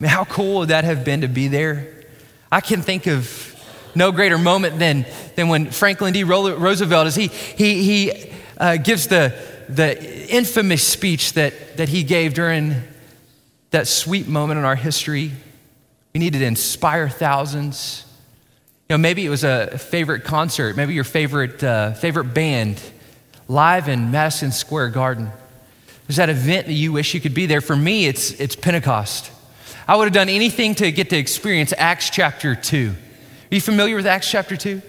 I 0.00 0.04
mean, 0.04 0.10
how 0.10 0.24
cool 0.24 0.60
would 0.60 0.68
that 0.68 0.84
have 0.84 1.04
been 1.04 1.22
to 1.22 1.28
be 1.28 1.48
there? 1.48 2.04
I 2.50 2.60
can 2.60 2.82
think 2.82 3.06
of 3.06 3.50
no 3.94 4.12
greater 4.12 4.38
moment 4.38 4.78
than, 4.78 5.06
than 5.36 5.48
when 5.48 5.70
Franklin 5.70 6.12
D. 6.12 6.24
Roosevelt, 6.24 7.06
as 7.06 7.14
he, 7.14 7.28
he, 7.28 7.82
he 7.82 8.32
uh, 8.58 8.76
gives 8.76 9.06
the, 9.06 9.34
the 9.68 10.28
infamous 10.28 10.82
speech 10.82 11.34
that, 11.34 11.76
that 11.76 11.88
he 11.88 12.02
gave 12.02 12.34
during 12.34 12.74
that 13.70 13.86
sweet 13.86 14.28
moment 14.28 14.58
in 14.58 14.64
our 14.64 14.76
history 14.76 15.32
we 16.14 16.20
needed 16.20 16.38
to 16.38 16.44
inspire 16.46 17.08
thousands. 17.08 18.04
You 18.88 18.94
know, 18.94 18.98
maybe 18.98 19.26
it 19.26 19.30
was 19.30 19.42
a 19.42 19.76
favorite 19.78 20.22
concert, 20.22 20.76
maybe 20.76 20.94
your 20.94 21.02
favorite, 21.02 21.62
uh, 21.62 21.92
favorite 21.94 22.32
band 22.32 22.80
live 23.48 23.88
in 23.88 24.12
Madison 24.12 24.52
Square 24.52 24.90
Garden. 24.90 25.32
There's 26.06 26.16
that 26.16 26.28
event 26.28 26.68
that 26.68 26.72
you 26.72 26.92
wish 26.92 27.14
you 27.14 27.20
could 27.20 27.34
be 27.34 27.46
there. 27.46 27.60
For 27.60 27.74
me, 27.74 28.06
it's, 28.06 28.30
it's 28.38 28.54
Pentecost. 28.54 29.32
I 29.86 29.96
would 29.96 30.04
have 30.04 30.14
done 30.14 30.30
anything 30.30 30.74
to 30.76 30.90
get 30.90 31.10
to 31.10 31.16
experience 31.16 31.74
Acts 31.76 32.08
chapter 32.08 32.54
2. 32.54 32.90
Are 32.90 33.54
you 33.54 33.60
familiar 33.60 33.96
with 33.96 34.06
Acts 34.06 34.30
chapter 34.30 34.56
2? 34.56 34.80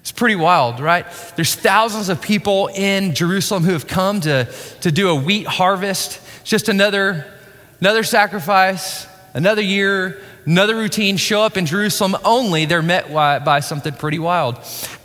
It's 0.00 0.12
pretty 0.12 0.36
wild, 0.36 0.80
right? 0.80 1.06
There's 1.36 1.54
thousands 1.54 2.08
of 2.08 2.22
people 2.22 2.68
in 2.68 3.14
Jerusalem 3.14 3.62
who 3.62 3.72
have 3.72 3.86
come 3.86 4.20
to, 4.22 4.50
to 4.80 4.90
do 4.90 5.10
a 5.10 5.14
wheat 5.14 5.46
harvest. 5.46 6.20
It's 6.40 6.50
just 6.50 6.68
another, 6.70 7.26
another 7.80 8.02
sacrifice, 8.02 9.06
another 9.34 9.62
year 9.62 10.22
Another 10.44 10.74
routine 10.74 11.18
show 11.18 11.42
up 11.42 11.56
in 11.56 11.66
Jerusalem 11.66 12.16
only, 12.24 12.64
they're 12.64 12.82
met 12.82 13.12
by 13.12 13.60
something 13.60 13.92
pretty 13.92 14.18
wild. 14.18 14.58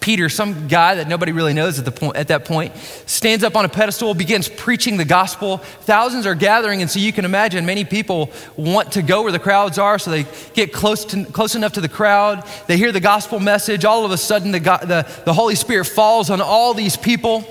Peter, 0.07 0.29
some 0.29 0.69
guy 0.69 0.95
that 0.95 1.09
nobody 1.09 1.33
really 1.33 1.51
knows 1.51 1.77
at, 1.77 1.83
the 1.83 1.91
point, 1.91 2.15
at 2.15 2.29
that 2.29 2.45
point, 2.45 2.73
stands 3.05 3.43
up 3.43 3.57
on 3.57 3.65
a 3.65 3.67
pedestal, 3.67 4.13
begins 4.13 4.47
preaching 4.47 4.95
the 4.95 5.03
gospel. 5.03 5.57
Thousands 5.57 6.25
are 6.25 6.33
gathering, 6.33 6.81
and 6.81 6.89
so 6.89 6.97
you 6.97 7.11
can 7.11 7.25
imagine 7.25 7.65
many 7.65 7.83
people 7.83 8.31
want 8.55 8.93
to 8.93 9.01
go 9.01 9.23
where 9.23 9.33
the 9.33 9.37
crowds 9.37 9.77
are, 9.77 9.99
so 9.99 10.09
they 10.09 10.25
get 10.53 10.71
close, 10.71 11.03
to, 11.03 11.25
close 11.25 11.55
enough 11.55 11.73
to 11.73 11.81
the 11.81 11.89
crowd. 11.89 12.47
They 12.67 12.77
hear 12.77 12.93
the 12.93 13.01
gospel 13.01 13.41
message. 13.41 13.83
All 13.83 14.05
of 14.05 14.11
a 14.11 14.17
sudden, 14.17 14.53
the, 14.53 14.59
the, 14.59 15.23
the 15.25 15.33
Holy 15.33 15.55
Spirit 15.55 15.83
falls 15.83 16.29
on 16.29 16.39
all 16.39 16.73
these 16.73 16.95
people. 16.95 17.43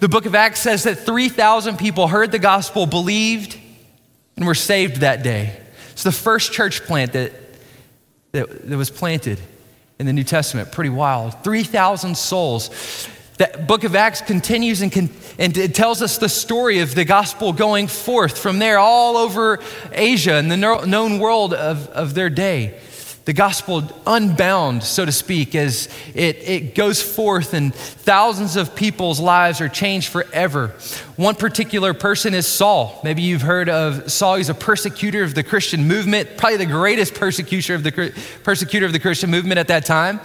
The 0.00 0.08
book 0.10 0.26
of 0.26 0.34
Acts 0.34 0.60
says 0.60 0.82
that 0.82 0.98
3,000 0.98 1.78
people 1.78 2.06
heard 2.06 2.32
the 2.32 2.38
gospel, 2.38 2.84
believed, 2.84 3.58
and 4.36 4.46
were 4.46 4.54
saved 4.54 4.96
that 4.96 5.22
day. 5.22 5.58
It's 5.92 6.02
the 6.02 6.12
first 6.12 6.52
church 6.52 6.82
plant 6.82 7.14
that, 7.14 7.32
that, 8.32 8.68
that 8.68 8.76
was 8.76 8.90
planted 8.90 9.40
in 9.98 10.06
the 10.06 10.12
New 10.12 10.24
Testament. 10.24 10.72
Pretty 10.72 10.90
wild. 10.90 11.42
3,000 11.44 12.16
souls. 12.16 13.08
That 13.38 13.66
book 13.66 13.84
of 13.84 13.96
Acts 13.96 14.20
continues 14.20 14.80
and, 14.80 14.92
con- 14.92 15.10
and 15.38 15.56
it 15.56 15.74
tells 15.74 16.02
us 16.02 16.18
the 16.18 16.28
story 16.28 16.78
of 16.80 16.94
the 16.94 17.04
gospel 17.04 17.52
going 17.52 17.88
forth 17.88 18.38
from 18.38 18.58
there 18.58 18.78
all 18.78 19.16
over 19.16 19.60
Asia 19.92 20.34
and 20.34 20.50
the 20.50 20.56
known 20.56 21.18
world 21.18 21.52
of, 21.52 21.88
of 21.88 22.14
their 22.14 22.30
day 22.30 22.78
the 23.24 23.32
gospel 23.32 23.82
unbound, 24.06 24.82
so 24.82 25.04
to 25.04 25.12
speak, 25.12 25.54
as 25.54 25.88
it, 26.14 26.36
it 26.36 26.74
goes 26.74 27.02
forth 27.02 27.54
and 27.54 27.74
thousands 27.74 28.56
of 28.56 28.74
people's 28.74 29.18
lives 29.18 29.60
are 29.60 29.68
changed 29.68 30.08
forever. 30.08 30.74
One 31.16 31.36
particular 31.36 31.94
person 31.94 32.34
is 32.34 32.44
Saul. 32.44 33.00
Maybe 33.04 33.22
you've 33.22 33.42
heard 33.42 33.68
of 33.68 34.10
Saul. 34.10 34.34
He's 34.34 34.48
a 34.48 34.54
persecutor 34.54 35.22
of 35.22 35.36
the 35.36 35.44
Christian 35.44 35.86
movement, 35.86 36.36
probably 36.36 36.56
the 36.56 36.66
greatest 36.66 37.14
persecutor 37.14 37.76
of 37.76 37.84
the, 37.84 38.12
persecutor 38.42 38.84
of 38.84 38.92
the 38.92 38.98
Christian 38.98 39.30
movement 39.30 39.58
at 39.60 39.68
that 39.68 39.86
time. 39.86 40.20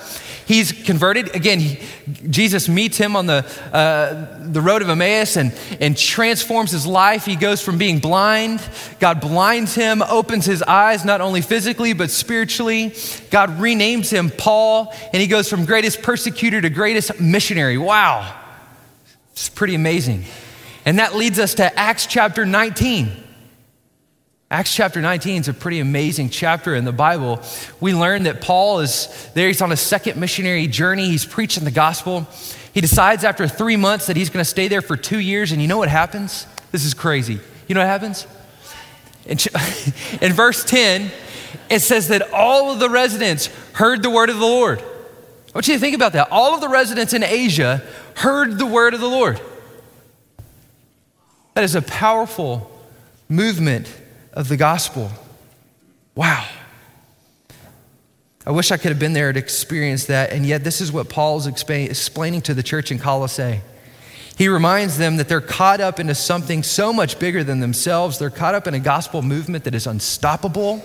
He's 0.47 0.71
converted. 0.71 1.35
Again, 1.35 1.59
he, 1.59 1.79
Jesus 2.27 2.67
meets 2.67 2.97
him 2.97 3.15
on 3.15 3.27
the, 3.27 3.45
uh, 3.71 4.39
the 4.47 4.61
road 4.61 4.81
of 4.81 4.89
Emmaus 4.89 5.37
and, 5.37 5.53
and 5.79 5.95
transforms 5.95 6.71
his 6.71 6.87
life. 6.87 7.23
He 7.23 7.35
goes 7.35 7.61
from 7.61 7.77
being 7.77 7.99
blind, 7.99 8.59
God 8.99 9.21
blinds 9.21 9.75
him, 9.75 10.01
opens 10.01 10.45
his 10.45 10.63
eyes, 10.63 11.05
not 11.05 11.21
only 11.21 11.41
physically, 11.41 11.93
but 11.93 12.09
spiritually. 12.09 12.95
God 13.29 13.59
renames 13.59 14.09
him 14.09 14.31
Paul, 14.31 14.91
and 15.13 15.21
he 15.21 15.27
goes 15.27 15.47
from 15.47 15.65
greatest 15.65 16.01
persecutor 16.01 16.59
to 16.61 16.69
greatest 16.71 17.19
missionary. 17.19 17.77
Wow. 17.77 18.35
It's 19.33 19.49
pretty 19.49 19.75
amazing. 19.75 20.25
And 20.85 20.99
that 20.99 21.15
leads 21.15 21.39
us 21.39 21.55
to 21.55 21.79
Acts 21.79 22.05
chapter 22.05 22.45
19. 22.45 23.25
Acts 24.51 24.73
chapter 24.73 24.99
19 24.99 25.41
is 25.41 25.47
a 25.47 25.53
pretty 25.53 25.79
amazing 25.79 26.29
chapter 26.29 26.73
in 26.73 26.83
the 26.83 26.91
Bible. 26.91 27.39
We 27.79 27.93
learn 27.93 28.23
that 28.23 28.41
Paul 28.41 28.79
is 28.79 29.29
there, 29.35 29.47
he's 29.47 29.61
on 29.61 29.71
a 29.71 29.77
second 29.77 30.19
missionary 30.19 30.65
journey, 30.65 31.05
he's 31.05 31.25
preaching 31.25 31.65
the 31.65 31.71
gospel. 31.71 32.27
He 32.73 32.81
decides 32.81 33.23
after 33.23 33.47
three 33.47 33.75
months 33.75 34.07
that 34.07 34.17
he's 34.17 34.31
going 34.31 34.43
to 34.43 34.49
stay 34.49 34.67
there 34.67 34.81
for 34.81 34.97
two 34.97 35.19
years, 35.19 35.51
and 35.51 35.61
you 35.61 35.67
know 35.67 35.77
what 35.77 35.89
happens? 35.89 36.47
This 36.71 36.83
is 36.83 36.95
crazy. 36.95 37.39
You 37.67 37.75
know 37.75 37.81
what 37.81 37.87
happens? 37.87 38.25
In, 39.25 39.37
in 40.21 40.33
verse 40.33 40.63
10, 40.63 41.11
it 41.69 41.81
says 41.81 42.07
that 42.07 42.33
all 42.33 42.71
of 42.71 42.79
the 42.79 42.89
residents 42.89 43.47
heard 43.73 44.01
the 44.01 44.09
word 44.09 44.31
of 44.31 44.39
the 44.39 44.45
Lord. 44.45 44.79
I 44.79 45.51
want 45.53 45.67
you 45.67 45.75
to 45.75 45.79
think 45.79 45.95
about 45.95 46.13
that. 46.13 46.29
All 46.31 46.55
of 46.55 46.61
the 46.61 46.69
residents 46.69 47.13
in 47.13 47.23
Asia 47.23 47.83
heard 48.15 48.57
the 48.57 48.65
word 48.65 48.95
of 48.95 48.99
the 48.99 49.09
Lord. 49.09 49.39
That 51.59 51.65
is 51.65 51.75
a 51.75 51.81
powerful 51.81 52.71
movement 53.27 53.93
of 54.31 54.47
the 54.47 54.55
gospel. 54.55 55.11
Wow. 56.15 56.47
I 58.47 58.51
wish 58.51 58.71
I 58.71 58.77
could 58.77 58.91
have 58.91 58.97
been 58.99 59.11
there 59.11 59.33
to 59.33 59.37
experience 59.37 60.05
that, 60.05 60.31
and 60.31 60.45
yet 60.45 60.63
this 60.63 60.79
is 60.79 60.93
what 60.93 61.09
Paul's 61.09 61.47
explaining 61.47 62.41
to 62.43 62.53
the 62.53 62.63
church 62.63 62.93
in 62.93 62.97
Colossae. 62.97 63.59
He 64.37 64.47
reminds 64.47 64.97
them 64.97 65.17
that 65.17 65.27
they're 65.27 65.41
caught 65.41 65.81
up 65.81 65.99
into 65.99 66.15
something 66.15 66.63
so 66.63 66.93
much 66.93 67.19
bigger 67.19 67.43
than 67.43 67.59
themselves. 67.59 68.19
They're 68.19 68.29
caught 68.29 68.55
up 68.55 68.65
in 68.65 68.73
a 68.73 68.79
gospel 68.79 69.21
movement 69.21 69.65
that 69.65 69.75
is 69.75 69.85
unstoppable, 69.85 70.81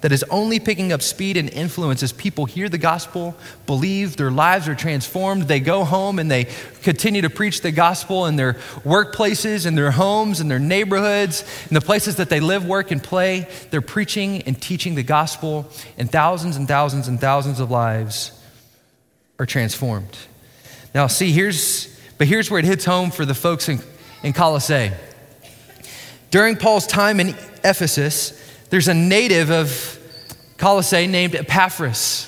that 0.00 0.12
is 0.12 0.24
only 0.30 0.60
picking 0.60 0.92
up 0.92 1.02
speed 1.02 1.36
and 1.36 1.50
influence 1.50 2.02
as 2.02 2.12
people 2.12 2.44
hear 2.44 2.68
the 2.68 2.78
gospel, 2.78 3.36
believe, 3.66 4.16
their 4.16 4.30
lives 4.30 4.68
are 4.68 4.74
transformed. 4.74 5.42
They 5.44 5.60
go 5.60 5.84
home 5.84 6.18
and 6.18 6.30
they 6.30 6.46
continue 6.82 7.22
to 7.22 7.30
preach 7.30 7.62
the 7.62 7.72
gospel 7.72 8.26
in 8.26 8.36
their 8.36 8.54
workplaces, 8.84 9.66
in 9.66 9.74
their 9.74 9.90
homes, 9.90 10.40
in 10.40 10.48
their 10.48 10.58
neighborhoods, 10.58 11.42
in 11.68 11.74
the 11.74 11.80
places 11.80 12.16
that 12.16 12.28
they 12.28 12.40
live, 12.40 12.64
work, 12.64 12.90
and 12.90 13.02
play. 13.02 13.48
They're 13.70 13.80
preaching 13.80 14.42
and 14.42 14.60
teaching 14.60 14.94
the 14.94 15.02
gospel, 15.02 15.70
and 15.96 16.10
thousands 16.10 16.56
and 16.56 16.68
thousands 16.68 17.08
and 17.08 17.20
thousands 17.20 17.60
of 17.60 17.70
lives 17.70 18.32
are 19.38 19.46
transformed. 19.46 20.16
Now, 20.94 21.06
see, 21.06 21.32
here's 21.32 21.96
but 22.18 22.26
here's 22.26 22.50
where 22.50 22.58
it 22.58 22.64
hits 22.64 22.84
home 22.84 23.12
for 23.12 23.24
the 23.24 23.34
folks 23.34 23.68
in, 23.68 23.78
in 24.24 24.32
Colossae. 24.32 24.90
During 26.30 26.56
Paul's 26.56 26.86
time 26.86 27.20
in 27.20 27.28
Ephesus, 27.64 28.32
there's 28.70 28.88
a 28.88 28.94
native 28.94 29.50
of 29.50 29.98
Colossae 30.56 31.06
named 31.06 31.34
Epaphras. 31.34 32.24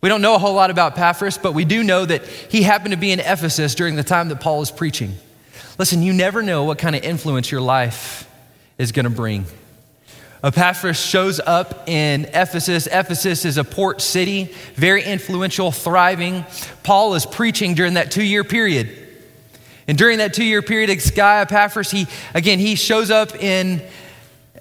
We 0.00 0.08
don't 0.08 0.22
know 0.22 0.34
a 0.34 0.38
whole 0.38 0.54
lot 0.54 0.70
about 0.70 0.92
Epaphras, 0.92 1.38
but 1.38 1.52
we 1.52 1.64
do 1.64 1.82
know 1.82 2.04
that 2.04 2.24
he 2.26 2.62
happened 2.62 2.92
to 2.92 2.98
be 2.98 3.12
in 3.12 3.20
Ephesus 3.20 3.74
during 3.74 3.96
the 3.96 4.02
time 4.02 4.28
that 4.30 4.40
Paul 4.40 4.58
was 4.58 4.70
preaching. 4.70 5.14
Listen, 5.78 6.02
you 6.02 6.12
never 6.12 6.42
know 6.42 6.64
what 6.64 6.78
kind 6.78 6.96
of 6.96 7.02
influence 7.02 7.50
your 7.50 7.60
life 7.60 8.28
is 8.78 8.92
going 8.92 9.04
to 9.04 9.10
bring. 9.10 9.46
Epaphras 10.42 10.98
shows 10.98 11.38
up 11.38 11.86
in 11.86 12.24
Ephesus. 12.32 12.86
Ephesus 12.86 13.44
is 13.44 13.58
a 13.58 13.64
port 13.64 14.00
city, 14.00 14.44
very 14.74 15.04
influential, 15.04 15.70
thriving. 15.70 16.46
Paul 16.82 17.14
is 17.14 17.26
preaching 17.26 17.74
during 17.74 17.94
that 17.94 18.10
two 18.10 18.24
year 18.24 18.42
period. 18.42 18.96
And 19.86 19.98
during 19.98 20.18
that 20.18 20.32
two 20.32 20.44
year 20.44 20.62
period, 20.62 20.88
this 20.88 21.10
guy, 21.10 21.40
Epaphras, 21.40 21.90
he, 21.90 22.06
again, 22.32 22.58
he 22.58 22.74
shows 22.74 23.10
up 23.10 23.34
in 23.34 23.82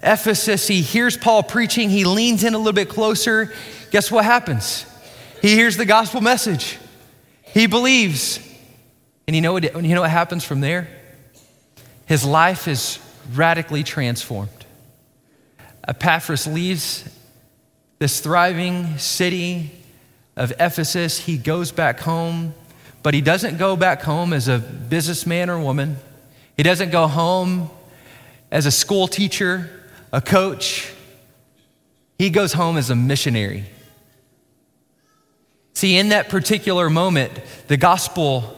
Ephesus. 0.02 0.68
He 0.68 0.82
hears 0.82 1.18
Paul 1.18 1.44
preaching. 1.44 1.90
He 1.90 2.06
leans 2.06 2.44
in 2.44 2.54
a 2.54 2.58
little 2.58 2.74
bit 2.74 2.90
closer. 2.90 3.54
Guess 3.92 4.12
what 4.12 4.26
happens? 4.26 4.86
He 5.42 5.56
hears 5.56 5.78
the 5.78 5.86
gospel 5.86 6.22
message. 6.22 6.78
He 7.44 7.68
believes. 7.68 8.40
And 9.28 9.36
you 9.36 9.42
know 9.42 9.54
what, 9.54 9.64
you 9.64 9.96
know 9.96 10.02
what 10.02 10.10
happens 10.10 10.44
from 10.44 10.62
there? 10.62 10.88
His 12.06 12.26
life 12.26 12.68
is 12.68 13.00
radically 13.34 13.84
transformed. 13.84 14.50
Epaphras 15.88 16.48
leaves 16.48 17.08
this 18.00 18.20
thriving 18.20 18.98
city 18.98 19.72
of 20.36 20.52
Ephesus. 20.60 21.20
He 21.20 21.38
goes 21.38 21.72
back 21.72 22.00
home. 22.00 22.54
But 23.02 23.14
he 23.14 23.22
doesn't 23.22 23.58
go 23.58 23.76
back 23.76 24.02
home 24.02 24.34
as 24.34 24.48
a 24.48 24.60
businessman 24.60 25.50
or 25.50 25.60
woman. 25.60 25.98
He 26.58 26.64
doesn't 26.64 26.92
go 26.92 27.08
home 27.08 27.70
as 28.52 28.66
a 28.66 28.72
school 28.72 29.08
teacher, 29.08 29.70
a 30.12 30.22
coach. 30.22 30.94
He 32.18 32.30
goes 32.30 32.54
home 32.54 32.78
as 32.78 32.90
a 32.90 32.96
missionary. 32.96 33.66
See, 35.74 35.98
in 35.98 36.10
that 36.10 36.30
particular 36.30 36.90
moment, 36.90 37.32
the 37.68 37.78
gospel 37.78 38.58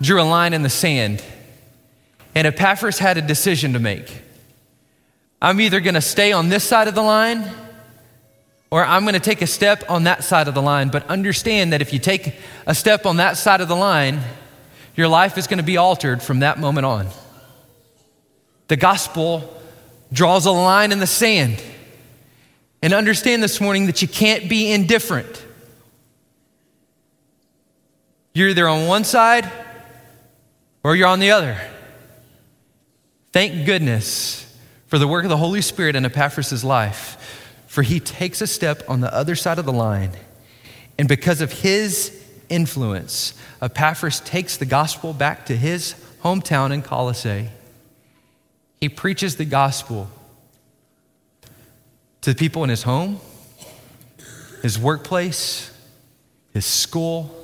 drew 0.00 0.20
a 0.20 0.24
line 0.24 0.54
in 0.54 0.62
the 0.62 0.70
sand, 0.70 1.22
and 2.34 2.46
Epaphras 2.46 2.98
had 2.98 3.18
a 3.18 3.22
decision 3.22 3.74
to 3.74 3.78
make. 3.78 4.22
I'm 5.42 5.60
either 5.60 5.80
going 5.80 5.94
to 5.94 6.00
stay 6.00 6.32
on 6.32 6.48
this 6.48 6.64
side 6.64 6.88
of 6.88 6.94
the 6.94 7.02
line 7.02 7.48
or 8.70 8.84
I'm 8.84 9.02
going 9.02 9.14
to 9.14 9.20
take 9.20 9.40
a 9.40 9.46
step 9.46 9.84
on 9.88 10.04
that 10.04 10.24
side 10.24 10.48
of 10.48 10.54
the 10.54 10.62
line. 10.62 10.88
But 10.90 11.06
understand 11.08 11.72
that 11.72 11.80
if 11.80 11.92
you 11.92 11.98
take 11.98 12.34
a 12.66 12.74
step 12.74 13.06
on 13.06 13.16
that 13.16 13.36
side 13.36 13.60
of 13.60 13.68
the 13.68 13.76
line, 13.76 14.20
your 14.94 15.08
life 15.08 15.38
is 15.38 15.46
going 15.46 15.58
to 15.58 15.64
be 15.64 15.76
altered 15.76 16.22
from 16.22 16.40
that 16.40 16.58
moment 16.58 16.84
on. 16.84 17.08
The 18.68 18.76
gospel 18.76 19.57
draws 20.12 20.46
a 20.46 20.50
line 20.50 20.92
in 20.92 20.98
the 20.98 21.06
sand. 21.06 21.62
And 22.82 22.92
understand 22.92 23.42
this 23.42 23.60
morning 23.60 23.86
that 23.86 24.02
you 24.02 24.08
can't 24.08 24.48
be 24.48 24.70
indifferent. 24.70 25.44
You're 28.34 28.50
either 28.50 28.68
on 28.68 28.86
one 28.86 29.04
side 29.04 29.50
or 30.84 30.94
you're 30.94 31.08
on 31.08 31.18
the 31.18 31.32
other. 31.32 31.60
Thank 33.32 33.66
goodness 33.66 34.44
for 34.86 34.98
the 34.98 35.08
work 35.08 35.24
of 35.24 35.30
the 35.30 35.36
Holy 35.36 35.60
Spirit 35.60 35.96
in 35.96 36.04
Epaphras' 36.04 36.62
life 36.62 37.18
for 37.68 37.82
he 37.82 38.00
takes 38.00 38.40
a 38.40 38.46
step 38.46 38.82
on 38.88 39.00
the 39.00 39.14
other 39.14 39.36
side 39.36 39.58
of 39.58 39.66
the 39.66 39.72
line. 39.72 40.10
And 40.98 41.06
because 41.06 41.40
of 41.42 41.52
his 41.52 42.26
influence, 42.48 43.34
Epaphras 43.62 44.20
takes 44.20 44.56
the 44.56 44.64
gospel 44.64 45.12
back 45.12 45.46
to 45.46 45.56
his 45.56 45.94
hometown 46.24 46.72
in 46.72 46.82
Colossae. 46.82 47.50
He 48.80 48.88
preaches 48.88 49.36
the 49.36 49.44
gospel 49.44 50.08
to 52.20 52.32
the 52.32 52.38
people 52.38 52.62
in 52.64 52.70
his 52.70 52.82
home, 52.82 53.20
his 54.62 54.78
workplace, 54.78 55.72
his 56.52 56.64
school. 56.64 57.34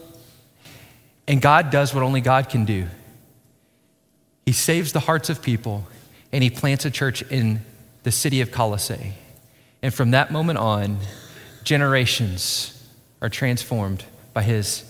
And 1.27 1.41
God 1.41 1.71
does 1.71 1.95
what 1.95 2.03
only 2.03 2.21
God 2.21 2.49
can 2.49 2.65
do. 2.65 2.87
He 4.47 4.53
saves 4.53 4.93
the 4.93 5.01
hearts 5.01 5.31
of 5.31 5.43
people 5.43 5.87
and 6.33 6.43
he 6.43 6.51
plants 6.51 6.85
a 6.85 6.91
church 6.91 7.23
in 7.23 7.61
the 8.03 8.13
city 8.13 8.41
of 8.41 8.51
Colossae. 8.51 9.15
And 9.83 9.93
from 9.93 10.11
that 10.11 10.31
moment 10.31 10.59
on, 10.59 10.99
generations 11.63 12.71
are 13.23 13.29
transformed 13.29 14.05
by 14.33 14.43
his 14.43 14.85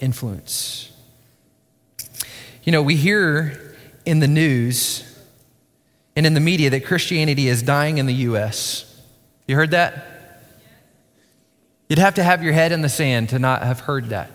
influence. 0.00 0.92
You 2.64 2.72
know, 2.72 2.82
we 2.82 2.96
hear 2.96 3.76
in 4.04 4.20
the 4.20 4.28
news 4.28 5.13
and 6.16 6.26
in 6.26 6.34
the 6.34 6.40
media 6.40 6.70
that 6.70 6.84
Christianity 6.84 7.48
is 7.48 7.62
dying 7.62 7.98
in 7.98 8.06
the 8.06 8.14
U.S. 8.14 9.00
You 9.46 9.56
heard 9.56 9.72
that? 9.72 10.14
You'd 11.88 11.98
have 11.98 12.14
to 12.14 12.22
have 12.22 12.42
your 12.42 12.52
head 12.52 12.72
in 12.72 12.82
the 12.82 12.88
sand 12.88 13.30
to 13.30 13.38
not 13.38 13.62
have 13.62 13.80
heard 13.80 14.08
that. 14.10 14.30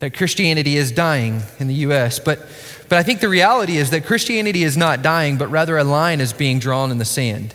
That 0.00 0.14
Christianity 0.16 0.76
is 0.76 0.92
dying 0.92 1.42
in 1.58 1.66
the 1.66 1.74
U.S. 1.74 2.18
But, 2.18 2.40
but 2.88 2.98
I 2.98 3.02
think 3.02 3.20
the 3.20 3.28
reality 3.28 3.76
is 3.76 3.90
that 3.90 4.06
Christianity 4.06 4.62
is 4.62 4.76
not 4.76 5.02
dying, 5.02 5.36
but 5.38 5.48
rather 5.48 5.76
a 5.76 5.84
line 5.84 6.20
is 6.20 6.32
being 6.32 6.58
drawn 6.58 6.90
in 6.90 6.98
the 6.98 7.04
sand. 7.04 7.54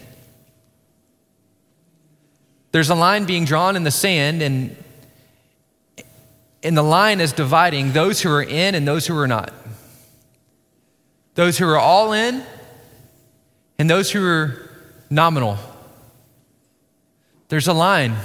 There's 2.72 2.90
a 2.90 2.96
line 2.96 3.26
being 3.26 3.46
drawn 3.46 3.76
in 3.76 3.84
the 3.84 3.92
sand, 3.92 4.42
and, 4.42 4.76
and 6.64 6.76
the 6.76 6.84
line 6.84 7.22
is 7.22 7.32
dividing 7.32 7.92
those 7.92 8.22
who 8.22 8.32
are 8.32 8.44
in 8.44 8.74
and 8.76 8.88
those 8.88 9.06
who 9.06 9.18
are 9.18 9.28
not. 9.28 9.54
Those 11.36 11.58
who 11.58 11.68
are 11.68 11.80
all 11.80 12.14
in 12.14 12.44
and 13.80 13.90
those 13.90 14.12
who 14.12 14.26
are 14.26 14.70
nominal. 15.10 15.58
There's 17.50 17.68
a 17.68 17.74
line. 17.74 18.16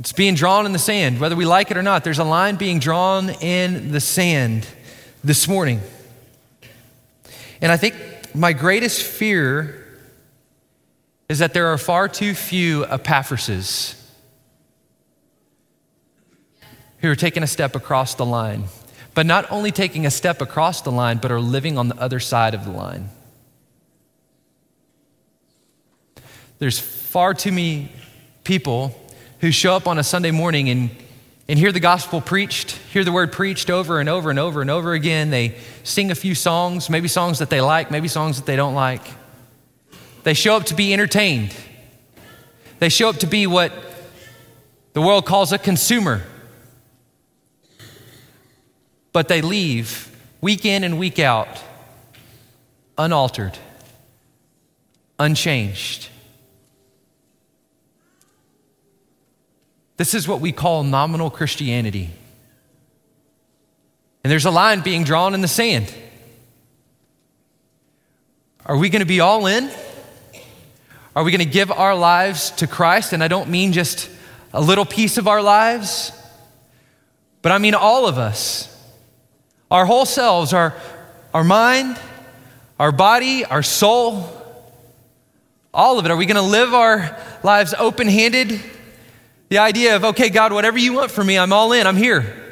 It's 0.00 0.12
being 0.12 0.34
drawn 0.34 0.66
in 0.66 0.72
the 0.72 0.78
sand, 0.78 1.20
whether 1.20 1.34
we 1.36 1.44
like 1.44 1.70
it 1.70 1.76
or 1.76 1.82
not. 1.82 2.04
There's 2.04 2.18
a 2.18 2.24
line 2.24 2.56
being 2.56 2.78
drawn 2.78 3.30
in 3.30 3.92
the 3.92 4.00
sand 4.00 4.66
this 5.24 5.48
morning. 5.48 5.80
And 7.60 7.72
I 7.72 7.76
think 7.76 7.96
my 8.34 8.52
greatest 8.52 9.02
fear 9.02 9.84
is 11.28 11.40
that 11.40 11.52
there 11.52 11.66
are 11.66 11.78
far 11.78 12.08
too 12.08 12.34
few 12.34 12.84
Epaphrases 12.84 13.94
who 17.00 17.10
are 17.10 17.16
taking 17.16 17.42
a 17.42 17.46
step 17.46 17.76
across 17.76 18.14
the 18.14 18.26
line, 18.26 18.64
but 19.18 19.26
not 19.26 19.50
only 19.50 19.72
taking 19.72 20.06
a 20.06 20.12
step 20.12 20.40
across 20.40 20.82
the 20.82 20.92
line, 20.92 21.18
but 21.18 21.32
are 21.32 21.40
living 21.40 21.76
on 21.76 21.88
the 21.88 21.96
other 21.96 22.20
side 22.20 22.54
of 22.54 22.64
the 22.64 22.70
line. 22.70 23.08
There's 26.60 26.78
far 26.78 27.34
too 27.34 27.50
many 27.50 27.90
people 28.44 28.96
who 29.40 29.50
show 29.50 29.74
up 29.74 29.88
on 29.88 29.98
a 29.98 30.04
Sunday 30.04 30.30
morning 30.30 30.68
and, 30.68 30.90
and 31.48 31.58
hear 31.58 31.72
the 31.72 31.80
gospel 31.80 32.20
preached, 32.20 32.70
hear 32.92 33.02
the 33.02 33.10
word 33.10 33.32
preached 33.32 33.70
over 33.70 33.98
and 33.98 34.08
over 34.08 34.30
and 34.30 34.38
over 34.38 34.60
and 34.60 34.70
over 34.70 34.92
again. 34.92 35.30
They 35.30 35.56
sing 35.82 36.12
a 36.12 36.14
few 36.14 36.36
songs, 36.36 36.88
maybe 36.88 37.08
songs 37.08 37.40
that 37.40 37.50
they 37.50 37.60
like, 37.60 37.90
maybe 37.90 38.06
songs 38.06 38.36
that 38.36 38.46
they 38.46 38.54
don't 38.54 38.76
like. 38.76 39.02
They 40.22 40.34
show 40.34 40.54
up 40.54 40.66
to 40.66 40.76
be 40.76 40.92
entertained. 40.92 41.52
They 42.78 42.88
show 42.88 43.08
up 43.08 43.16
to 43.16 43.26
be 43.26 43.48
what 43.48 43.72
the 44.92 45.02
world 45.02 45.26
calls 45.26 45.50
a 45.50 45.58
consumer. 45.58 46.22
But 49.18 49.26
they 49.26 49.42
leave 49.42 50.16
week 50.40 50.64
in 50.64 50.84
and 50.84 50.96
week 50.96 51.18
out 51.18 51.48
unaltered, 52.96 53.58
unchanged. 55.18 56.08
This 59.96 60.14
is 60.14 60.28
what 60.28 60.40
we 60.40 60.52
call 60.52 60.84
nominal 60.84 61.30
Christianity. 61.30 62.10
And 64.22 64.30
there's 64.30 64.44
a 64.44 64.52
line 64.52 64.82
being 64.82 65.02
drawn 65.02 65.34
in 65.34 65.40
the 65.40 65.48
sand. 65.48 65.92
Are 68.64 68.76
we 68.76 68.88
going 68.88 69.00
to 69.00 69.04
be 69.04 69.18
all 69.18 69.48
in? 69.48 69.68
Are 71.16 71.24
we 71.24 71.32
going 71.32 71.44
to 71.44 71.52
give 71.52 71.72
our 71.72 71.96
lives 71.96 72.52
to 72.52 72.68
Christ? 72.68 73.12
And 73.12 73.24
I 73.24 73.26
don't 73.26 73.50
mean 73.50 73.72
just 73.72 74.08
a 74.52 74.60
little 74.60 74.84
piece 74.84 75.18
of 75.18 75.26
our 75.26 75.42
lives, 75.42 76.12
but 77.42 77.50
I 77.50 77.58
mean 77.58 77.74
all 77.74 78.06
of 78.06 78.16
us. 78.16 78.76
Our 79.70 79.84
whole 79.86 80.06
selves, 80.06 80.52
our, 80.52 80.74
our 81.34 81.44
mind, 81.44 81.98
our 82.78 82.92
body, 82.92 83.44
our 83.44 83.62
soul, 83.62 84.30
all 85.74 85.98
of 85.98 86.04
it. 86.06 86.10
Are 86.10 86.16
we 86.16 86.26
going 86.26 86.36
to 86.36 86.42
live 86.42 86.72
our 86.74 87.16
lives 87.42 87.74
open 87.78 88.08
handed? 88.08 88.60
The 89.48 89.58
idea 89.58 89.96
of, 89.96 90.04
okay, 90.04 90.30
God, 90.30 90.52
whatever 90.52 90.78
you 90.78 90.92
want 90.92 91.10
from 91.10 91.26
me, 91.26 91.38
I'm 91.38 91.52
all 91.52 91.72
in, 91.72 91.86
I'm 91.86 91.96
here. 91.96 92.44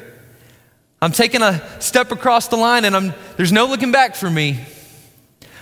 I'm 1.01 1.11
taking 1.11 1.41
a 1.41 1.61
step 1.79 2.11
across 2.11 2.47
the 2.47 2.55
line 2.55 2.85
and 2.85 2.95
I'm, 2.95 3.13
there's 3.35 3.51
no 3.51 3.67
looking 3.67 3.91
back 3.91 4.15
for 4.15 4.29
me. 4.29 4.59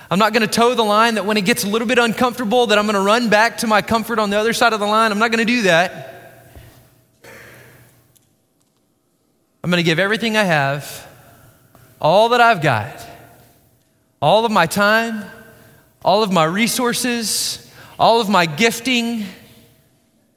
I'm 0.09 0.19
not 0.19 0.33
going 0.33 0.47
to 0.47 0.53
toe 0.53 0.75
the 0.75 0.83
line 0.83 1.15
that 1.15 1.25
when 1.25 1.35
it 1.35 1.45
gets 1.45 1.63
a 1.63 1.67
little 1.67 1.87
bit 1.87 1.97
uncomfortable 1.97 2.67
that 2.67 2.77
I'm 2.77 2.85
going 2.85 2.95
to 2.95 3.01
run 3.01 3.29
back 3.29 3.57
to 3.59 3.67
my 3.67 3.81
comfort 3.81 4.19
on 4.19 4.29
the 4.29 4.37
other 4.37 4.53
side 4.53 4.71
of 4.71 4.79
the 4.79 4.85
line. 4.85 5.11
I'm 5.11 5.19
not 5.19 5.31
going 5.31 5.45
to 5.45 5.51
do 5.51 5.63
that. 5.63 6.11
I'm 9.63 9.71
going 9.71 9.83
to 9.83 9.85
give 9.85 9.97
everything 9.97 10.37
I 10.37 10.43
have, 10.43 11.07
all 12.05 12.29
that 12.29 12.39
I've 12.39 12.61
got, 12.61 13.03
all 14.21 14.45
of 14.45 14.51
my 14.51 14.67
time, 14.67 15.25
all 16.03 16.21
of 16.21 16.31
my 16.31 16.43
resources, 16.43 17.67
all 17.97 18.21
of 18.21 18.29
my 18.29 18.45
gifting, 18.45 19.25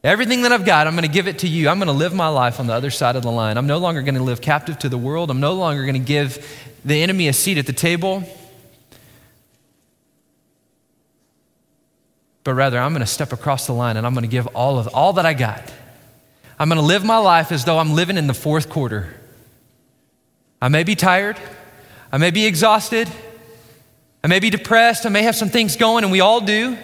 everything 0.03 0.43
that 0.43 0.53
I've 0.53 0.65
got, 0.65 0.87
I'm 0.87 0.95
going 0.95 1.03
to 1.03 1.13
give 1.13 1.29
it 1.29 1.41
to 1.41 1.47
you. 1.47 1.69
I'm 1.69 1.77
going 1.77 1.89
to 1.89 1.93
live 1.93 2.15
my 2.15 2.29
life 2.29 2.59
on 2.59 2.69
the 2.69 2.73
other 2.73 2.89
side 2.89 3.17
of 3.17 3.23
the 3.23 3.31
line. 3.31 3.59
I'm 3.59 3.67
no 3.67 3.77
longer 3.77 4.01
going 4.01 4.15
to 4.15 4.23
live 4.23 4.41
captive 4.41 4.79
to 4.79 4.89
the 4.89 4.97
world. 4.97 5.31
I'm 5.31 5.41
no 5.41 5.53
longer 5.53 5.83
going 5.83 5.93
to 5.93 5.99
give 5.99 6.43
the 6.87 7.03
enemy 7.03 7.29
a 7.29 7.35
seat 7.35 7.59
at 7.59 7.67
the 7.67 7.75
table. 7.75 8.23
But 12.45 12.55
rather, 12.55 12.79
I'm 12.79 12.93
going 12.93 13.01
to 13.01 13.07
step 13.07 13.35
across 13.35 13.67
the 13.67 13.75
line 13.75 13.99
and 13.99 14.07
I'm 14.07 14.15
going 14.15 14.25
to 14.25 14.31
give 14.31 14.47
all 14.57 14.79
of 14.79 14.89
all 14.95 15.13
that 15.13 15.27
I 15.27 15.35
got. 15.35 15.71
I'm 16.59 16.71
going 16.71 16.81
to 16.81 16.87
live 16.87 17.05
my 17.05 17.19
life 17.19 17.53
as 17.53 17.67
though 17.67 17.79
I'm 17.79 17.93
living 17.93 18.17
in 18.17 18.27
the 18.27 18.33
fourth 18.33 18.71
quarter. 18.71 19.15
I 20.63 20.69
may 20.69 20.83
be 20.83 20.95
tired. 20.95 21.37
I 22.11 22.19
may 22.19 22.31
be 22.31 22.47
exhausted. 22.47 23.09
I 24.25 24.29
may 24.29 24.41
be 24.41 24.51
depressed. 24.51 25.05
I 25.05 25.11
may 25.11 25.23
have 25.23 25.37
some 25.37 25.49
things 25.49 25.77
going, 25.77 26.05
and 26.05 26.13
we 26.13 26.21
all 26.21 26.41
do. 26.41 26.77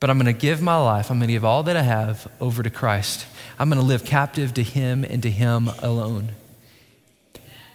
But 0.00 0.10
I'm 0.10 0.18
going 0.18 0.34
to 0.34 0.38
give 0.38 0.62
my 0.62 0.78
life, 0.78 1.10
I'm 1.10 1.18
going 1.18 1.28
to 1.28 1.32
give 1.32 1.44
all 1.44 1.62
that 1.64 1.76
I 1.76 1.82
have 1.82 2.26
over 2.40 2.62
to 2.62 2.70
Christ. 2.70 3.26
I'm 3.58 3.68
going 3.68 3.80
to 3.80 3.86
live 3.86 4.04
captive 4.04 4.54
to 4.54 4.62
Him 4.62 5.04
and 5.04 5.22
to 5.22 5.30
Him 5.30 5.68
alone. 5.80 6.30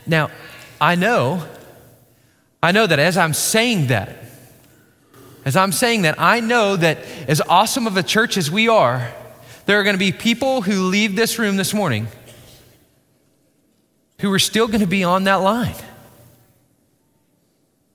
Now, 0.08 0.32
I 0.82 0.96
know, 0.96 1.48
I 2.62 2.72
know 2.72 2.88
that 2.88 3.00
as 3.00 3.16
I'm 3.18 3.34
saying 3.34 3.88
that, 3.88 4.10
as 5.46 5.56
I'm 5.56 5.72
saying 5.72 6.02
that, 6.02 6.16
I 6.18 6.40
know 6.40 6.76
that 6.76 6.98
as 7.28 7.40
awesome 7.42 7.86
of 7.86 7.98
a 7.98 8.04
church 8.04 8.36
as 8.36 8.50
we 8.50 8.68
are, 8.68 9.14
there 9.68 9.80
are 9.80 9.84
going 9.84 9.96
to 9.96 10.00
be 10.00 10.12
people 10.12 10.64
who 10.64 10.88
leave 10.88 11.16
this 11.16 11.38
room 11.38 11.58
this 11.58 11.74
morning 11.74 12.08
who 14.20 14.32
are 14.32 14.40
still 14.40 14.68
going 14.68 14.82
to 14.82 14.88
be 14.88 15.04
on 15.04 15.26
that 15.26 15.36
line. 15.36 15.76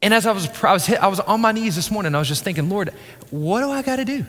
And 0.02 0.14
as 0.14 0.26
I 0.26 0.32
was, 0.32 0.48
I 0.62 0.72
was, 0.72 0.86
hit, 0.86 0.98
I 1.02 1.08
was 1.08 1.20
on 1.20 1.40
my 1.40 1.52
knees 1.52 1.76
this 1.76 1.90
morning, 1.90 2.14
I 2.14 2.18
was 2.18 2.28
just 2.28 2.44
thinking, 2.44 2.68
Lord, 2.68 2.90
what 3.30 3.60
do 3.60 3.70
I 3.70 3.82
got 3.82 3.96
to 3.96 4.04
do? 4.04 4.24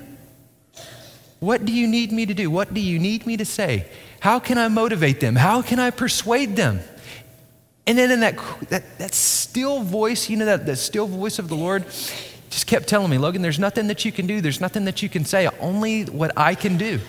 What 1.40 1.66
do 1.66 1.74
you 1.74 1.88
need 1.88 2.12
me 2.12 2.26
to 2.26 2.34
do? 2.34 2.52
What 2.52 2.74
do 2.74 2.82
you 2.82 3.00
need 3.00 3.26
me 3.26 3.38
to 3.38 3.46
say? 3.46 3.88
How 4.20 4.40
can 4.40 4.58
I 4.58 4.68
motivate 4.68 5.20
them? 5.20 5.36
How 5.36 5.62
can 5.62 5.80
I 5.80 5.90
persuade 5.90 6.56
them? 6.56 6.82
And 7.88 7.98
then 7.98 8.12
in 8.12 8.20
that, 8.20 8.38
that, 8.70 9.00
that 9.00 9.14
still 9.14 9.82
voice, 9.82 10.30
you 10.30 10.38
know, 10.38 10.46
that, 10.46 10.66
that 10.68 10.76
still 10.76 11.08
voice 11.08 11.40
of 11.40 11.48
the 11.48 11.56
Lord 11.56 11.86
just 12.52 12.68
kept 12.68 12.88
telling 12.88 13.10
me, 13.10 13.18
Logan, 13.18 13.42
there's 13.42 13.58
nothing 13.58 13.88
that 13.88 14.06
you 14.06 14.12
can 14.12 14.28
do. 14.28 14.42
There's 14.42 14.62
nothing 14.62 14.86
that 14.86 15.02
you 15.02 15.10
can 15.10 15.26
say. 15.26 15.48
Only 15.60 16.04
what 16.04 16.32
I 16.38 16.54
can 16.54 16.78
do. 16.78 17.00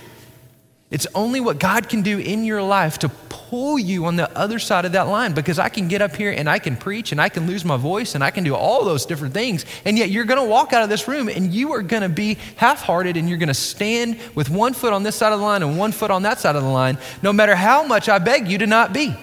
It's 0.92 1.06
only 1.14 1.40
what 1.40 1.58
God 1.58 1.88
can 1.88 2.02
do 2.02 2.18
in 2.18 2.44
your 2.44 2.62
life 2.62 2.98
to 2.98 3.08
pull 3.08 3.78
you 3.78 4.04
on 4.04 4.16
the 4.16 4.30
other 4.36 4.58
side 4.58 4.84
of 4.84 4.92
that 4.92 5.08
line 5.08 5.32
because 5.32 5.58
I 5.58 5.70
can 5.70 5.88
get 5.88 6.02
up 6.02 6.14
here 6.14 6.30
and 6.30 6.50
I 6.50 6.58
can 6.58 6.76
preach 6.76 7.12
and 7.12 7.20
I 7.20 7.30
can 7.30 7.46
lose 7.46 7.64
my 7.64 7.78
voice 7.78 8.14
and 8.14 8.22
I 8.22 8.30
can 8.30 8.44
do 8.44 8.54
all 8.54 8.84
those 8.84 9.06
different 9.06 9.32
things. 9.32 9.64
And 9.86 9.96
yet 9.96 10.10
you're 10.10 10.26
going 10.26 10.38
to 10.38 10.46
walk 10.46 10.74
out 10.74 10.82
of 10.82 10.90
this 10.90 11.08
room 11.08 11.30
and 11.30 11.50
you 11.50 11.72
are 11.72 11.80
going 11.80 12.02
to 12.02 12.10
be 12.10 12.34
half 12.56 12.82
hearted 12.82 13.16
and 13.16 13.26
you're 13.26 13.38
going 13.38 13.48
to 13.48 13.54
stand 13.54 14.18
with 14.34 14.50
one 14.50 14.74
foot 14.74 14.92
on 14.92 15.02
this 15.02 15.16
side 15.16 15.32
of 15.32 15.38
the 15.38 15.44
line 15.46 15.62
and 15.62 15.78
one 15.78 15.92
foot 15.92 16.10
on 16.10 16.24
that 16.24 16.40
side 16.40 16.56
of 16.56 16.62
the 16.62 16.68
line, 16.68 16.98
no 17.22 17.32
matter 17.32 17.56
how 17.56 17.86
much 17.86 18.10
I 18.10 18.18
beg 18.18 18.46
you 18.46 18.58
to 18.58 18.66
not 18.66 18.92
be. 18.92 19.16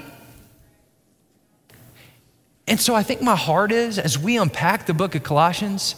And 2.68 2.80
so 2.80 2.96
I 2.96 3.04
think 3.04 3.22
my 3.22 3.36
heart 3.36 3.72
is, 3.72 4.00
as 4.00 4.18
we 4.18 4.38
unpack 4.38 4.88
the 4.88 4.96
book 4.96 5.14
of 5.14 5.22
Colossians, 5.22 5.94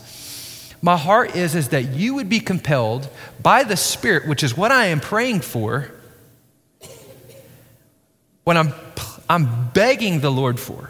my 0.82 0.98
heart 0.98 1.36
is, 1.36 1.56
is 1.56 1.70
that 1.70 1.90
you 1.90 2.16
would 2.16 2.30
be 2.30 2.40
compelled 2.40 3.08
by 3.42 3.64
the 3.64 3.78
Spirit, 3.78 4.28
which 4.28 4.44
is 4.44 4.58
what 4.58 4.72
I 4.72 4.88
am 4.88 5.00
praying 5.00 5.42
for, 5.42 5.92
what 8.44 8.58
I'm, 8.58 8.74
I'm 9.30 9.70
begging 9.70 10.22
the 10.22 10.32
Lord 10.32 10.60
for, 10.60 10.90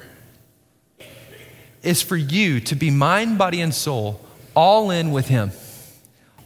is 1.84 2.02
for 2.02 2.16
you 2.16 2.62
to 2.62 2.76
be 2.76 2.90
mind, 2.90 3.38
body, 3.38 3.60
and 3.60 3.74
soul 3.74 4.22
all 4.56 4.92
in 4.92 5.12
with 5.12 5.28
Him, 5.28 5.52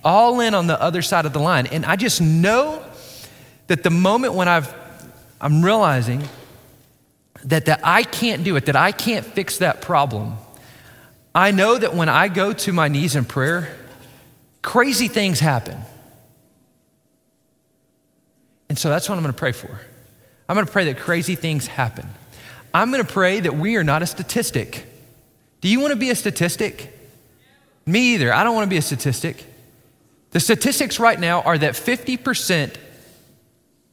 all 0.03 0.39
in 0.39 0.53
on 0.53 0.67
the 0.67 0.79
other 0.81 1.01
side 1.01 1.25
of 1.25 1.33
the 1.33 1.39
line. 1.39 1.67
And 1.67 1.85
I 1.85 1.95
just 1.95 2.21
know 2.21 2.83
that 3.67 3.83
the 3.83 3.89
moment 3.89 4.33
when 4.33 4.47
I've, 4.47 4.73
I'm 5.39 5.63
realizing 5.63 6.23
that, 7.45 7.65
that 7.65 7.81
I 7.83 8.03
can't 8.03 8.43
do 8.43 8.55
it, 8.55 8.65
that 8.65 8.75
I 8.75 8.91
can't 8.91 9.25
fix 9.25 9.57
that 9.59 9.81
problem, 9.81 10.37
I 11.35 11.51
know 11.51 11.77
that 11.77 11.93
when 11.93 12.07
I 12.07 12.29
go 12.29 12.53
to 12.53 12.71
my 12.71 12.87
knees 12.87 13.17
in 13.17 13.25
prayer, 13.25 13.75
crazy 14.61 15.09
things 15.09 15.41
happen. 15.41 15.77
And 18.69 18.79
so 18.79 18.89
that's 18.89 19.09
what 19.09 19.15
I'm 19.15 19.21
going 19.21 19.33
to 19.33 19.37
pray 19.37 19.51
for. 19.51 19.81
I'm 20.47 20.55
going 20.55 20.65
to 20.65 20.71
pray 20.71 20.85
that 20.85 20.97
crazy 20.97 21.35
things 21.35 21.67
happen. 21.67 22.07
I'm 22.73 22.89
going 22.89 23.05
to 23.05 23.11
pray 23.11 23.41
that 23.41 23.55
we 23.55 23.75
are 23.75 23.83
not 23.83 24.01
a 24.01 24.05
statistic. 24.05 24.85
Do 25.59 25.67
you 25.67 25.81
want 25.81 25.91
to 25.91 25.99
be 25.99 26.09
a 26.09 26.15
statistic? 26.15 26.91
Me 27.85 28.13
either. 28.13 28.33
I 28.33 28.43
don't 28.43 28.55
want 28.55 28.65
to 28.65 28.69
be 28.69 28.77
a 28.77 28.81
statistic. 28.81 29.43
The 30.31 30.39
statistics 30.39 30.99
right 30.99 31.19
now 31.19 31.41
are 31.41 31.57
that 31.57 31.73
50% 31.73 32.75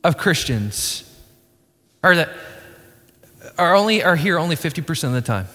of 0.05 0.17
Christians 0.17 1.09
are 2.03 2.17
that 2.17 2.31
are 3.59 3.75
only 3.75 4.03
are 4.03 4.17
here 4.17 4.39
only 4.39 4.57
50% 4.57 5.05
of 5.05 5.13
the 5.13 5.21
time. 5.21 5.47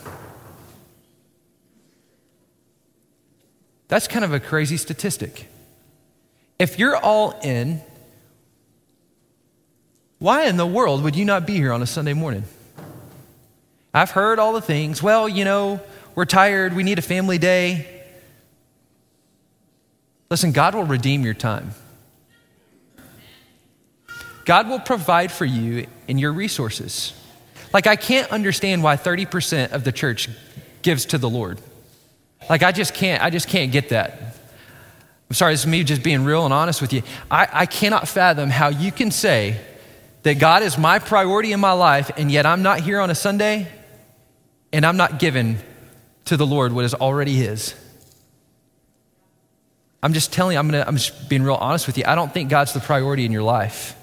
That's 3.87 4.07
kind 4.07 4.25
of 4.25 4.33
a 4.33 4.39
crazy 4.39 4.77
statistic. 4.77 5.47
If 6.59 6.79
you're 6.79 6.95
all 6.95 7.39
in, 7.43 7.81
why 10.19 10.45
in 10.45 10.57
the 10.57 10.65
world 10.65 11.03
would 11.03 11.15
you 11.15 11.25
not 11.25 11.45
be 11.45 11.55
here 11.55 11.71
on 11.71 11.81
a 11.81 11.85
Sunday 11.85 12.13
morning? 12.13 12.43
I've 13.93 14.11
heard 14.11 14.39
all 14.39 14.53
the 14.53 14.61
things. 14.61 15.01
Well, 15.01 15.29
you 15.29 15.45
know, 15.45 15.79
we're 16.15 16.25
tired, 16.25 16.75
we 16.75 16.83
need 16.83 16.99
a 16.99 17.03
family 17.03 17.37
day. 17.37 17.87
Listen, 20.29 20.51
God 20.51 20.75
will 20.75 20.83
redeem 20.83 21.23
your 21.23 21.33
time. 21.33 21.73
God 24.45 24.67
will 24.69 24.79
provide 24.79 25.31
for 25.31 25.45
you 25.45 25.87
in 26.07 26.17
your 26.17 26.33
resources. 26.33 27.13
Like, 27.73 27.85
I 27.85 27.95
can't 27.95 28.31
understand 28.31 28.81
why 28.81 28.95
30% 28.95 29.71
of 29.71 29.83
the 29.83 29.91
church 29.91 30.29
gives 30.81 31.05
to 31.07 31.17
the 31.17 31.29
Lord. 31.29 31.59
Like 32.49 32.63
I 32.63 32.71
just 32.71 32.93
can't, 32.93 33.21
I 33.23 33.29
just 33.29 33.47
can't 33.47 33.71
get 33.71 33.89
that. 33.89 34.21
I'm 35.29 35.35
sorry, 35.35 35.53
this 35.53 35.61
is 35.61 35.67
me 35.67 35.83
just 35.83 36.03
being 36.03 36.23
real 36.23 36.45
and 36.45 36.53
honest 36.53 36.81
with 36.81 36.93
you. 36.93 37.03
I, 37.29 37.47
I 37.51 37.65
cannot 37.65 38.07
fathom 38.07 38.49
how 38.49 38.69
you 38.69 38.91
can 38.91 39.11
say 39.11 39.59
that 40.23 40.39
God 40.39 40.63
is 40.63 40.77
my 40.77 40.99
priority 40.99 41.51
in 41.51 41.59
my 41.59 41.73
life, 41.73 42.11
and 42.17 42.31
yet 42.31 42.45
I'm 42.45 42.63
not 42.63 42.79
here 42.79 42.99
on 42.99 43.09
a 43.09 43.15
Sunday 43.15 43.67
and 44.71 44.85
I'm 44.85 44.97
not 44.97 45.19
given 45.19 45.57
to 46.25 46.37
the 46.37 46.45
Lord 46.45 46.73
what 46.73 46.85
is 46.85 46.93
already 46.93 47.33
His. 47.33 47.73
I'm 50.03 50.13
just 50.13 50.31
telling 50.31 50.53
you, 50.53 50.59
I'm, 50.59 50.67
gonna, 50.67 50.85
I'm 50.87 50.97
just 50.97 51.27
being 51.27 51.43
real 51.43 51.55
honest 51.55 51.87
with 51.87 51.97
you. 51.97 52.03
I 52.05 52.15
don't 52.15 52.33
think 52.33 52.49
God's 52.49 52.73
the 52.73 52.79
priority 52.79 53.25
in 53.25 53.31
your 53.31 53.43
life. 53.43 53.95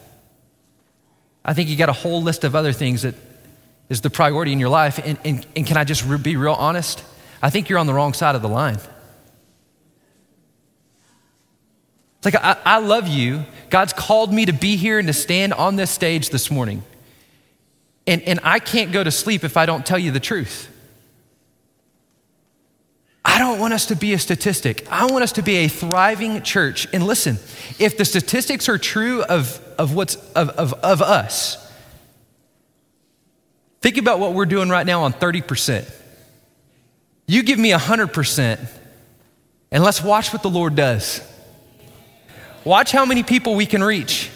I 1.45 1.55
think 1.55 1.69
you 1.69 1.77
got 1.77 1.89
a 1.89 1.95
whole 1.95 2.23
list 2.23 2.45
of 2.45 2.55
other 2.55 2.73
things 2.73 3.03
that 3.03 3.15
is 3.89 4.01
the 4.01 4.11
priority 4.11 4.53
in 4.53 4.61
your 4.61 4.71
life. 4.71 4.99
And, 5.05 5.19
and, 5.25 5.47
and 5.55 5.67
can 5.67 5.77
I 5.77 5.85
just 5.85 6.05
be 6.23 6.37
real 6.37 6.55
honest? 6.55 7.05
I 7.45 7.51
think 7.51 7.69
you're 7.69 7.79
on 7.79 7.87
the 7.87 7.93
wrong 7.93 8.15
side 8.15 8.35
of 8.37 8.41
the 8.41 8.49
line. 8.49 8.77
It's 12.17 12.25
like, 12.25 12.37
I, 12.37 12.57
I 12.65 12.79
love 12.79 13.07
you. 13.07 13.45
God's 13.69 13.93
called 13.93 14.33
me 14.33 14.47
to 14.47 14.55
be 14.55 14.77
here 14.77 14.99
and 14.99 15.07
to 15.09 15.13
stand 15.13 15.53
on 15.53 15.77
this 15.77 15.91
stage 15.91 16.31
this 16.31 16.51
morning. 16.51 16.83
And, 18.07 18.23
and 18.23 18.41
I 18.45 18.61
can't 18.61 18.93
go 18.93 19.05
to 19.05 19.11
sleep 19.11 19.45
if 19.45 19.59
I 19.59 19.67
don't 19.67 19.85
tell 19.85 19.99
you 19.99 20.11
the 20.11 20.21
truth. 20.21 20.71
I 23.23 23.39
don't 23.39 23.61
want 23.61 23.75
us 23.75 23.85
to 23.87 23.95
be 23.95 24.15
a 24.15 24.19
statistic. 24.19 24.91
I 24.91 25.05
want 25.05 25.23
us 25.23 25.33
to 25.33 25.43
be 25.43 25.57
a 25.57 25.69
thriving 25.69 26.41
church. 26.41 26.89
And 26.95 27.07
listen, 27.07 27.37
if 27.79 27.99
the 27.99 28.07
statistics 28.07 28.71
are 28.71 28.79
true 28.79 29.23
of, 29.23 29.61
of 29.77 29.95
what's 29.95 30.17
of, 30.33 30.49
of, 30.49 30.73
of 30.73 31.03
us, 31.03 31.71
think 33.83 33.99
about 33.99 34.19
what 34.19 34.33
we're 34.33 34.47
doing 34.47 34.71
right 34.71 34.87
now 34.87 35.03
on 35.03 35.13
30%. 35.13 36.04
You 37.27 37.43
give 37.43 37.59
me 37.59 37.71
100%, 37.71 38.59
and 39.71 39.83
let's 39.83 40.03
watch 40.03 40.33
what 40.33 40.43
the 40.43 40.51
Lord 40.51 40.75
does. 40.75 41.21
Watch 42.65 42.93
how 42.93 43.05
many 43.05 43.23
people 43.23 43.55
we 43.55 43.67
can 43.67 43.83
reach. 43.83 44.31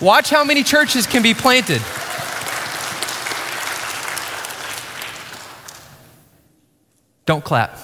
Watch 0.00 0.30
how 0.30 0.44
many 0.44 0.62
churches 0.62 1.06
can 1.06 1.22
be 1.22 1.34
planted. 1.34 1.82
Don't 7.26 7.44
clap. 7.44 7.78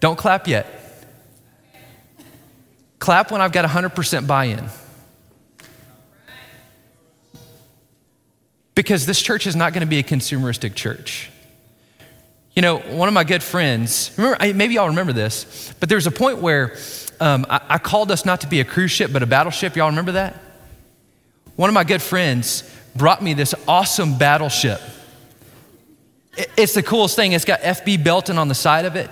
Don't 0.00 0.16
clap 0.16 0.48
yet. 0.48 0.66
Clap 2.98 3.30
when 3.30 3.40
I've 3.40 3.52
got 3.52 3.68
100% 3.68 4.26
buy 4.26 4.44
in. 4.44 4.64
Because 8.74 9.06
this 9.06 9.20
church 9.20 9.46
is 9.46 9.56
not 9.56 9.72
going 9.72 9.80
to 9.80 9.86
be 9.86 9.98
a 9.98 10.02
consumeristic 10.02 10.74
church. 10.74 11.30
You 12.58 12.62
know, 12.62 12.78
one 12.78 13.06
of 13.06 13.14
my 13.14 13.22
good 13.22 13.44
friends, 13.44 14.10
remember, 14.16 14.52
maybe 14.52 14.74
y'all 14.74 14.88
remember 14.88 15.12
this, 15.12 15.72
but 15.78 15.88
there's 15.88 16.08
a 16.08 16.10
point 16.10 16.38
where 16.38 16.76
um, 17.20 17.46
I, 17.48 17.60
I 17.68 17.78
called 17.78 18.10
us 18.10 18.24
not 18.24 18.40
to 18.40 18.48
be 18.48 18.58
a 18.58 18.64
cruise 18.64 18.90
ship, 18.90 19.12
but 19.12 19.22
a 19.22 19.26
battleship. 19.26 19.76
Y'all 19.76 19.90
remember 19.90 20.10
that? 20.10 20.34
One 21.54 21.70
of 21.70 21.74
my 21.74 21.84
good 21.84 22.02
friends 22.02 22.68
brought 22.96 23.22
me 23.22 23.32
this 23.34 23.54
awesome 23.68 24.18
battleship. 24.18 24.80
It's 26.56 26.74
the 26.74 26.82
coolest 26.82 27.14
thing. 27.14 27.30
It's 27.30 27.44
got 27.44 27.60
FB 27.60 28.02
Belton 28.02 28.38
on 28.38 28.48
the 28.48 28.56
side 28.56 28.86
of 28.86 28.96
it. 28.96 29.08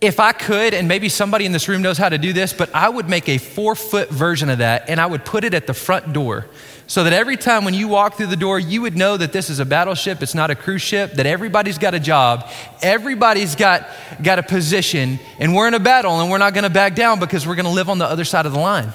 If 0.00 0.20
I 0.20 0.32
could, 0.32 0.74
and 0.74 0.88
maybe 0.88 1.08
somebody 1.08 1.46
in 1.46 1.52
this 1.52 1.68
room 1.68 1.80
knows 1.80 1.96
how 1.96 2.10
to 2.10 2.18
do 2.18 2.34
this, 2.34 2.52
but 2.52 2.74
I 2.74 2.88
would 2.88 3.08
make 3.08 3.30
a 3.30 3.38
four 3.38 3.74
foot 3.74 4.10
version 4.10 4.50
of 4.50 4.58
that 4.58 4.90
and 4.90 5.00
I 5.00 5.06
would 5.06 5.24
put 5.24 5.42
it 5.42 5.54
at 5.54 5.66
the 5.66 5.72
front 5.72 6.12
door 6.12 6.46
so 6.86 7.02
that 7.04 7.14
every 7.14 7.36
time 7.36 7.64
when 7.64 7.72
you 7.72 7.88
walk 7.88 8.14
through 8.14 8.26
the 8.26 8.36
door, 8.36 8.58
you 8.58 8.82
would 8.82 8.94
know 8.94 9.16
that 9.16 9.32
this 9.32 9.48
is 9.48 9.58
a 9.58 9.64
battleship, 9.64 10.22
it's 10.22 10.34
not 10.34 10.50
a 10.50 10.54
cruise 10.54 10.82
ship, 10.82 11.14
that 11.14 11.24
everybody's 11.24 11.78
got 11.78 11.94
a 11.94 12.00
job, 12.00 12.48
everybody's 12.82 13.56
got, 13.56 13.88
got 14.22 14.38
a 14.38 14.42
position, 14.42 15.18
and 15.40 15.54
we're 15.54 15.66
in 15.66 15.74
a 15.74 15.80
battle 15.80 16.20
and 16.20 16.30
we're 16.30 16.38
not 16.38 16.52
gonna 16.52 16.70
back 16.70 16.94
down 16.94 17.18
because 17.18 17.46
we're 17.46 17.56
gonna 17.56 17.72
live 17.72 17.88
on 17.88 17.96
the 17.96 18.04
other 18.04 18.24
side 18.24 18.44
of 18.44 18.52
the 18.52 18.60
line. 18.60 18.92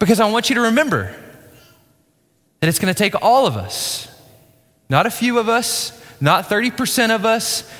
Because 0.00 0.18
I 0.18 0.28
want 0.30 0.48
you 0.50 0.56
to 0.56 0.62
remember 0.62 1.14
that 2.60 2.68
it's 2.68 2.80
gonna 2.80 2.92
take 2.92 3.14
all 3.22 3.46
of 3.46 3.56
us, 3.56 4.08
not 4.88 5.06
a 5.06 5.10
few 5.10 5.38
of 5.38 5.48
us, 5.48 5.92
not 6.20 6.48
30% 6.48 7.14
of 7.14 7.24
us, 7.24 7.70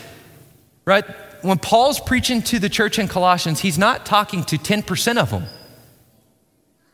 right? 0.85 1.05
When 1.43 1.59
Paul's 1.59 2.01
preaching 2.01 2.43
to 2.43 2.59
the 2.59 2.69
church 2.69 2.99
in 2.99 3.09
Colossians, 3.09 3.61
he's 3.61 3.79
not 3.79 4.05
talking 4.05 4.45
to 4.45 4.57
10% 4.57 5.19
of 5.19 5.31
them. 5.31 5.45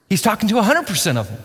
He's 0.09 0.23
talking 0.23 0.49
to 0.51 0.57
100% 0.57 1.17
of 1.17 1.29
them. 1.29 1.43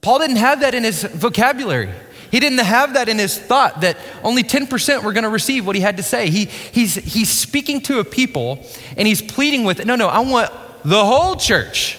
Paul 0.00 0.20
didn't 0.20 0.36
have 0.36 0.60
that 0.60 0.74
in 0.74 0.84
his 0.84 1.02
vocabulary. 1.02 1.90
He 2.30 2.40
didn't 2.40 2.58
have 2.58 2.94
that 2.94 3.08
in 3.08 3.18
his 3.18 3.38
thought 3.38 3.82
that 3.82 3.96
only 4.22 4.42
10% 4.42 5.02
were 5.02 5.12
going 5.12 5.24
to 5.24 5.30
receive 5.30 5.66
what 5.66 5.76
he 5.76 5.82
had 5.82 5.96
to 5.98 6.02
say. 6.02 6.30
He, 6.30 6.46
he's, 6.46 6.94
he's 6.94 7.28
speaking 7.28 7.80
to 7.82 7.98
a 7.98 8.04
people 8.04 8.64
and 8.96 9.06
he's 9.06 9.22
pleading 9.22 9.64
with, 9.64 9.84
no, 9.84 9.96
no, 9.96 10.08
I 10.08 10.20
want 10.20 10.50
the 10.84 11.04
whole 11.04 11.36
church 11.36 11.98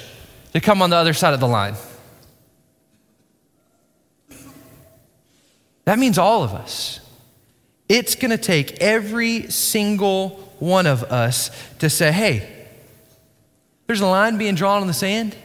to 0.53 0.59
come 0.59 0.81
on 0.81 0.89
the 0.89 0.95
other 0.95 1.13
side 1.13 1.33
of 1.33 1.39
the 1.39 1.47
line. 1.47 1.75
That 5.85 5.99
means 5.99 6.17
all 6.17 6.43
of 6.43 6.53
us. 6.53 6.99
It's 7.89 8.15
going 8.15 8.31
to 8.31 8.37
take 8.37 8.81
every 8.81 9.49
single 9.49 10.29
one 10.59 10.87
of 10.87 11.03
us 11.03 11.51
to 11.79 11.89
say, 11.89 12.11
hey, 12.11 12.67
there's 13.85 14.01
a 14.01 14.07
line 14.07 14.37
being 14.37 14.55
drawn 14.55 14.81
on 14.81 14.87
the 14.87 14.93
sand, 14.93 15.35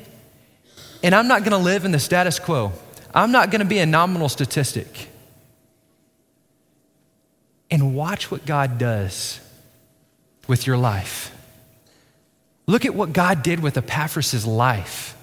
and 1.03 1.15
I'm 1.15 1.29
not 1.29 1.41
going 1.41 1.53
to 1.53 1.59
live 1.59 1.85
in 1.85 1.93
the 1.93 2.01
status 2.01 2.39
quo. 2.39 2.73
I'm 3.15 3.31
not 3.31 3.51
going 3.51 3.61
to 3.61 3.67
be 3.67 3.79
a 3.79 3.87
nominal 3.87 4.29
statistic. 4.29 5.09
And 7.71 7.95
watch 7.95 8.31
what 8.31 8.45
God 8.45 8.79
does 8.79 9.41
with 10.49 10.67
your 10.67 10.77
life. 10.77 11.35
Look 12.67 12.85
at 12.85 12.95
what 12.95 13.13
God 13.13 13.43
did 13.43 13.61
with 13.61 13.77
Epaphras' 13.77 14.47
life. 14.47 15.17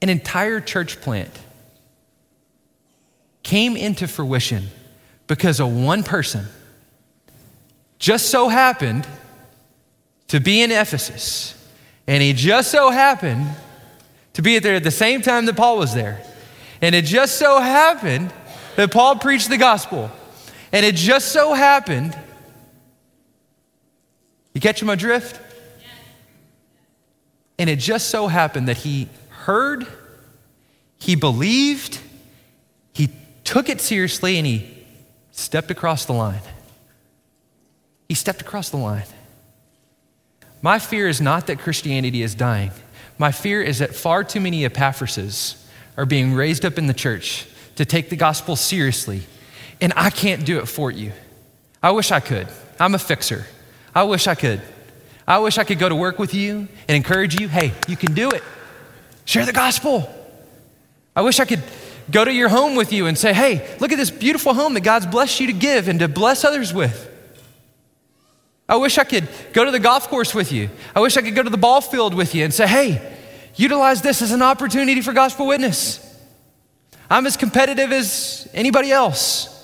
An 0.00 0.08
entire 0.08 0.60
church 0.60 1.00
plant 1.00 1.36
came 3.42 3.76
into 3.76 4.06
fruition 4.06 4.68
because 5.28 5.60
of 5.60 5.72
one 5.72 6.02
person 6.02 6.46
just 7.98 8.30
so 8.30 8.48
happened 8.48 9.06
to 10.28 10.40
be 10.40 10.62
in 10.62 10.72
Ephesus. 10.72 11.54
And 12.06 12.22
he 12.22 12.32
just 12.32 12.70
so 12.70 12.90
happened 12.90 13.46
to 14.32 14.42
be 14.42 14.58
there 14.58 14.76
at 14.76 14.84
the 14.84 14.90
same 14.90 15.20
time 15.20 15.46
that 15.46 15.56
Paul 15.56 15.78
was 15.78 15.94
there. 15.94 16.22
And 16.80 16.94
it 16.94 17.04
just 17.04 17.38
so 17.38 17.60
happened 17.60 18.32
that 18.76 18.92
Paul 18.92 19.16
preached 19.16 19.50
the 19.50 19.58
gospel. 19.58 20.10
And 20.72 20.86
it 20.86 20.94
just 20.94 21.32
so 21.32 21.54
happened, 21.54 22.16
you 24.54 24.60
catch 24.60 24.82
my 24.82 24.94
drift? 24.94 25.40
And 27.58 27.68
it 27.68 27.80
just 27.80 28.08
so 28.08 28.28
happened 28.28 28.68
that 28.68 28.78
he 28.78 29.08
heard, 29.30 29.86
he 30.98 31.16
believed, 31.16 31.98
he 32.92 33.10
took 33.42 33.68
it 33.68 33.80
seriously, 33.80 34.36
and 34.38 34.46
he 34.46 34.77
stepped 35.38 35.70
across 35.70 36.04
the 36.04 36.12
line. 36.12 36.40
He 38.08 38.14
stepped 38.14 38.40
across 38.40 38.70
the 38.70 38.76
line. 38.76 39.04
My 40.62 40.78
fear 40.78 41.08
is 41.08 41.20
not 41.20 41.46
that 41.46 41.60
Christianity 41.60 42.22
is 42.22 42.34
dying. 42.34 42.72
My 43.18 43.30
fear 43.30 43.62
is 43.62 43.78
that 43.78 43.94
far 43.94 44.24
too 44.24 44.40
many 44.40 44.64
Epaphrases 44.64 45.64
are 45.96 46.06
being 46.06 46.34
raised 46.34 46.64
up 46.64 46.76
in 46.76 46.86
the 46.86 46.94
church 46.94 47.46
to 47.76 47.84
take 47.84 48.10
the 48.10 48.16
gospel 48.16 48.56
seriously, 48.56 49.22
and 49.80 49.92
I 49.94 50.10
can't 50.10 50.44
do 50.44 50.58
it 50.58 50.66
for 50.66 50.90
you. 50.90 51.12
I 51.82 51.92
wish 51.92 52.10
I 52.10 52.18
could. 52.18 52.48
I'm 52.80 52.94
a 52.94 52.98
fixer. 52.98 53.46
I 53.94 54.02
wish 54.02 54.26
I 54.26 54.34
could. 54.34 54.60
I 55.26 55.38
wish 55.38 55.58
I 55.58 55.64
could 55.64 55.78
go 55.78 55.88
to 55.88 55.94
work 55.94 56.18
with 56.18 56.34
you 56.34 56.66
and 56.88 56.96
encourage 56.96 57.40
you 57.40 57.48
hey, 57.48 57.72
you 57.86 57.96
can 57.96 58.12
do 58.14 58.30
it. 58.30 58.42
Share 59.24 59.46
the 59.46 59.52
gospel. 59.52 60.12
I 61.14 61.22
wish 61.22 61.38
I 61.38 61.44
could 61.44 61.62
go 62.10 62.24
to 62.24 62.32
your 62.32 62.48
home 62.48 62.74
with 62.74 62.92
you 62.92 63.06
and 63.06 63.16
say, 63.16 63.32
hey, 63.32 63.76
look 63.80 63.92
at 63.92 63.98
this 63.98 64.10
beautiful 64.10 64.54
home 64.54 64.74
that 64.74 64.82
God's 64.82 65.06
blessed 65.06 65.40
you 65.40 65.46
to 65.48 65.52
give 65.52 65.88
and 65.88 66.00
to 66.00 66.08
bless 66.08 66.44
others 66.44 66.72
with. 66.72 67.06
I 68.68 68.76
wish 68.76 68.98
I 68.98 69.04
could 69.04 69.28
go 69.52 69.64
to 69.64 69.70
the 69.70 69.78
golf 69.78 70.08
course 70.08 70.34
with 70.34 70.52
you. 70.52 70.68
I 70.94 71.00
wish 71.00 71.16
I 71.16 71.22
could 71.22 71.34
go 71.34 71.42
to 71.42 71.50
the 71.50 71.56
ball 71.56 71.80
field 71.80 72.14
with 72.14 72.34
you 72.34 72.44
and 72.44 72.52
say, 72.52 72.66
hey, 72.66 73.16
utilize 73.56 74.02
this 74.02 74.20
as 74.20 74.30
an 74.30 74.42
opportunity 74.42 75.00
for 75.00 75.12
gospel 75.12 75.46
witness. 75.46 76.04
I'm 77.10 77.26
as 77.26 77.36
competitive 77.36 77.92
as 77.92 78.48
anybody 78.52 78.92
else. 78.92 79.54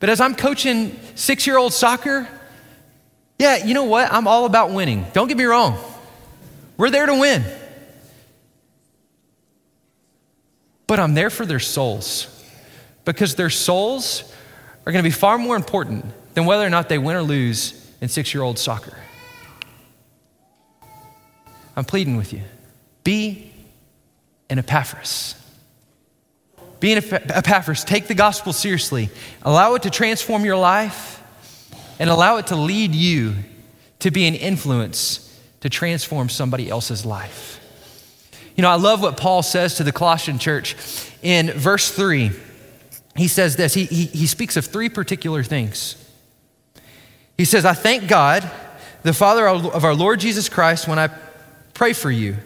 But 0.00 0.10
as 0.10 0.20
I'm 0.20 0.34
coaching 0.34 0.98
six 1.14 1.46
year 1.46 1.56
old 1.56 1.72
soccer, 1.72 2.28
yeah, 3.38 3.64
you 3.64 3.72
know 3.72 3.84
what? 3.84 4.12
I'm 4.12 4.28
all 4.28 4.44
about 4.44 4.70
winning. 4.70 5.06
Don't 5.12 5.28
get 5.28 5.36
me 5.36 5.44
wrong. 5.44 5.78
We're 6.76 6.90
there 6.90 7.06
to 7.06 7.14
win. 7.14 7.44
But 10.86 11.00
I'm 11.00 11.14
there 11.14 11.30
for 11.30 11.46
their 11.46 11.60
souls 11.60 12.28
because 13.04 13.34
their 13.34 13.50
souls 13.50 14.32
are 14.86 14.92
going 14.92 15.02
to 15.02 15.08
be 15.08 15.14
far 15.14 15.38
more 15.38 15.56
important 15.56 16.04
than 16.34 16.44
whether 16.44 16.64
or 16.64 16.70
not 16.70 16.88
they 16.88 16.98
win 16.98 17.16
or 17.16 17.22
lose 17.22 17.78
in 18.00 18.08
six 18.08 18.34
year 18.34 18.42
old 18.42 18.58
soccer. 18.58 18.96
I'm 21.76 21.84
pleading 21.84 22.16
with 22.16 22.32
you 22.32 22.42
be 23.04 23.52
an 24.50 24.58
Epaphras. 24.58 25.34
Be 26.78 26.92
an 26.92 26.98
Epaphras. 26.98 27.84
Take 27.84 28.08
the 28.08 28.14
gospel 28.14 28.52
seriously. 28.52 29.08
Allow 29.42 29.74
it 29.76 29.82
to 29.84 29.90
transform 29.90 30.44
your 30.44 30.56
life 30.56 31.22
and 31.98 32.10
allow 32.10 32.38
it 32.38 32.48
to 32.48 32.56
lead 32.56 32.94
you 32.94 33.34
to 34.00 34.10
be 34.10 34.26
an 34.26 34.34
influence 34.34 35.28
to 35.60 35.70
transform 35.70 36.28
somebody 36.28 36.68
else's 36.68 37.06
life. 37.06 37.60
You 38.56 38.62
know, 38.62 38.70
I 38.70 38.74
love 38.74 39.02
what 39.02 39.16
Paul 39.16 39.42
says 39.42 39.76
to 39.76 39.84
the 39.84 39.92
Colossian 39.92 40.38
church 40.38 40.76
in 41.22 41.50
verse 41.50 41.90
3. 41.90 42.30
He 43.16 43.28
says 43.28 43.56
this, 43.56 43.74
he, 43.74 43.84
he, 43.84 44.06
he 44.06 44.26
speaks 44.26 44.56
of 44.56 44.66
three 44.66 44.88
particular 44.88 45.42
things. 45.42 45.96
He 47.36 47.44
says, 47.44 47.64
I 47.64 47.74
thank 47.74 48.08
God, 48.08 48.48
the 49.02 49.12
Father 49.12 49.48
of 49.48 49.84
our 49.84 49.94
Lord 49.94 50.20
Jesus 50.20 50.48
Christ, 50.48 50.86
when 50.86 50.98
I 50.98 51.08
pray 51.74 51.92
for 51.92 52.10
you. 52.10 52.36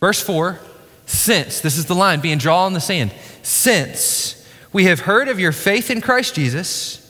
Verse 0.00 0.20
4 0.20 0.58
Since, 1.06 1.60
this 1.60 1.76
is 1.76 1.86
the 1.86 1.94
line 1.94 2.20
being 2.20 2.38
drawn 2.38 2.68
in 2.68 2.72
the 2.74 2.80
sand, 2.80 3.12
since 3.42 4.46
we 4.72 4.84
have 4.84 5.00
heard 5.00 5.28
of 5.28 5.40
your 5.40 5.52
faith 5.52 5.90
in 5.90 6.00
Christ 6.00 6.34
Jesus 6.34 7.00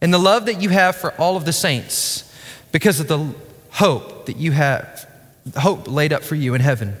and 0.00 0.12
the 0.12 0.18
love 0.18 0.46
that 0.46 0.60
you 0.60 0.70
have 0.70 0.96
for 0.96 1.12
all 1.20 1.36
of 1.36 1.44
the 1.44 1.52
saints, 1.52 2.32
because 2.72 3.00
of 3.00 3.08
the 3.08 3.34
hope 3.70 4.26
that 4.26 4.36
you 4.36 4.52
have, 4.52 5.08
hope 5.56 5.88
laid 5.88 6.12
up 6.12 6.22
for 6.22 6.34
you 6.34 6.54
in 6.54 6.60
heaven. 6.60 6.96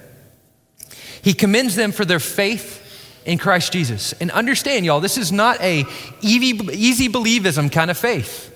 He 1.22 1.34
commends 1.34 1.76
them 1.76 1.92
for 1.92 2.04
their 2.04 2.20
faith 2.20 2.80
in 3.24 3.38
Christ 3.38 3.72
Jesus. 3.72 4.12
And 4.14 4.30
understand, 4.30 4.84
y'all, 4.84 5.00
this 5.00 5.16
is 5.16 5.32
not 5.32 5.60
a 5.60 5.84
easy 6.20 6.58
easy 6.72 7.08
believism 7.08 7.70
kind 7.70 7.90
of 7.90 7.96
faith. 7.96 8.48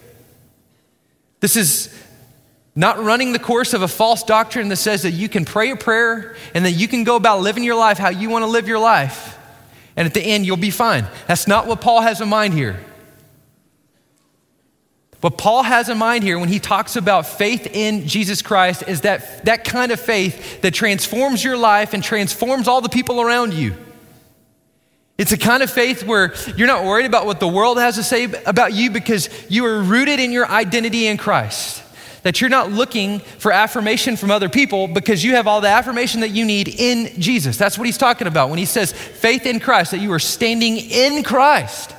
This 1.41 1.57
is 1.57 1.95
not 2.75 3.03
running 3.03 3.33
the 3.33 3.39
course 3.39 3.73
of 3.73 3.83
a 3.83 3.89
false 3.89 4.23
doctrine 4.23 4.69
that 4.69 4.77
says 4.77 5.03
that 5.03 5.13
you 5.13 5.29
can 5.29 5.45
pray 5.45 5.71
a 5.71 5.77
prayer 5.77 6.37
and 6.55 6.65
that 6.67 6.73
you 6.73 6.89
can 6.89 7.05
go 7.05 7.17
about 7.17 7.41
living 7.41 7.65
your 7.65 7.77
life 7.77 7.99
how 7.99 8.11
you 8.11 8.29
want 8.29 8.43
to 8.43 8.47
live 8.47 8.69
your 8.69 8.79
life. 8.79 9.39
And 9.97 10.07
at 10.07 10.13
the 10.13 10.21
end, 10.21 10.45
you'll 10.45 10.59
be 10.59 10.71
fine. 10.71 11.07
That's 11.27 11.47
not 11.47 11.67
what 11.67 11.81
Paul 11.81 12.03
has 12.03 12.21
in 12.21 12.29
mind 12.29 12.53
here. 12.53 12.79
What 15.27 15.39
Paul 15.39 15.65
has 15.65 15.89
in 15.89 15.99
mind 15.99 16.23
here 16.23 16.39
when 16.39 16.49
he 16.49 16.61
talks 16.61 16.95
about 16.95 17.27
faith 17.27 17.67
in 17.73 18.07
Jesus 18.07 18.43
Christ 18.43 18.85
is 18.87 19.01
that, 19.01 19.45
that 19.45 19.65
kind 19.65 19.91
of 19.91 19.99
faith 19.99 20.61
that 20.61 20.73
transforms 20.73 21.43
your 21.43 21.57
life 21.57 21.95
and 21.95 22.05
transforms 22.05 22.69
all 22.69 22.81
the 22.81 22.89
people 22.89 23.21
around 23.21 23.53
you. 23.53 23.75
It's 25.19 25.33
a 25.33 25.37
kind 25.37 25.65
of 25.65 25.71
faith 25.73 26.05
where 26.05 26.33
you're 26.57 26.69
not 26.69 26.85
worried 26.85 27.07
about 27.07 27.27
what 27.27 27.41
the 27.41 27.49
world 27.49 27.77
has 27.79 27.97
to 27.97 28.05
say 28.05 28.33
about 28.47 28.73
you 28.73 28.89
because 28.89 29.29
you 29.51 29.67
are 29.67 29.83
rooted 29.83 30.21
in 30.21 30.31
your 30.31 30.49
identity 30.49 31.09
in 31.09 31.17
Christ. 31.17 31.83
That 32.23 32.41
you're 32.41 32.49
not 32.49 32.71
looking 32.71 33.19
for 33.19 33.51
affirmation 33.51 34.17
from 34.17 34.31
other 34.31 34.49
people 34.49 34.87
because 34.87 35.25
you 35.25 35.35
have 35.35 35.49
all 35.49 35.61
the 35.61 35.67
affirmation 35.67 36.21
that 36.21 36.31
you 36.31 36.45
need 36.45 36.69
in 36.69 37.21
Jesus. 37.21 37.59
That's 37.59 37.77
what 37.77 37.87
he's 37.87 37.99
talking 37.99 38.29
about 38.29 38.49
when 38.49 38.61
he 38.61 38.65
says 38.65 38.93
faith 38.93 39.45
in 39.45 39.59
Christ, 39.59 39.91
that 39.91 39.99
you 39.99 40.13
are 40.13 40.21
standing 40.21 40.77
in 40.77 41.25
Christ. 41.25 41.97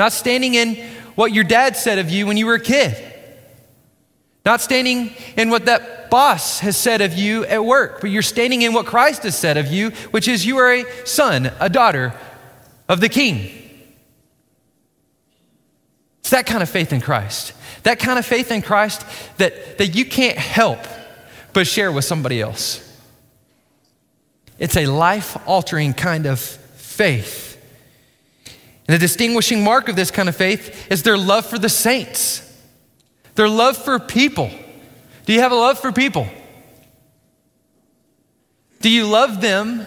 Not 0.00 0.12
standing 0.12 0.54
in 0.54 1.03
what 1.14 1.32
your 1.32 1.44
dad 1.44 1.76
said 1.76 1.98
of 1.98 2.10
you 2.10 2.26
when 2.26 2.36
you 2.36 2.46
were 2.46 2.54
a 2.54 2.60
kid. 2.60 2.96
Not 4.44 4.60
standing 4.60 5.12
in 5.36 5.48
what 5.48 5.66
that 5.66 6.10
boss 6.10 6.60
has 6.60 6.76
said 6.76 7.00
of 7.00 7.14
you 7.14 7.44
at 7.46 7.64
work, 7.64 8.00
but 8.00 8.10
you're 8.10 8.22
standing 8.22 8.62
in 8.62 8.72
what 8.74 8.86
Christ 8.86 9.22
has 9.22 9.36
said 9.36 9.56
of 9.56 9.68
you, 9.68 9.90
which 10.10 10.28
is 10.28 10.44
you 10.44 10.58
are 10.58 10.72
a 10.72 11.06
son, 11.06 11.50
a 11.60 11.68
daughter 11.70 12.12
of 12.88 13.00
the 13.00 13.08
King. 13.08 13.50
It's 16.20 16.30
that 16.30 16.46
kind 16.46 16.62
of 16.62 16.68
faith 16.68 16.92
in 16.92 17.00
Christ. 17.00 17.52
That 17.82 17.98
kind 17.98 18.18
of 18.18 18.24
faith 18.24 18.50
in 18.50 18.62
Christ 18.62 19.04
that, 19.38 19.78
that 19.78 19.88
you 19.94 20.04
can't 20.04 20.38
help 20.38 20.78
but 21.52 21.66
share 21.66 21.92
with 21.92 22.04
somebody 22.04 22.40
else. 22.40 22.80
It's 24.58 24.76
a 24.76 24.86
life 24.86 25.36
altering 25.46 25.94
kind 25.94 26.26
of 26.26 26.38
faith. 26.38 27.53
And 28.86 28.94
the 28.94 28.98
distinguishing 28.98 29.64
mark 29.64 29.88
of 29.88 29.96
this 29.96 30.10
kind 30.10 30.28
of 30.28 30.36
faith 30.36 30.90
is 30.90 31.02
their 31.02 31.16
love 31.16 31.46
for 31.46 31.58
the 31.58 31.68
saints, 31.68 32.40
their 33.34 33.48
love 33.48 33.76
for 33.76 33.98
people. 33.98 34.50
Do 35.24 35.32
you 35.32 35.40
have 35.40 35.52
a 35.52 35.56
love 35.56 35.78
for 35.78 35.90
people? 35.90 36.28
Do 38.80 38.90
you 38.90 39.06
love 39.06 39.40
them 39.40 39.86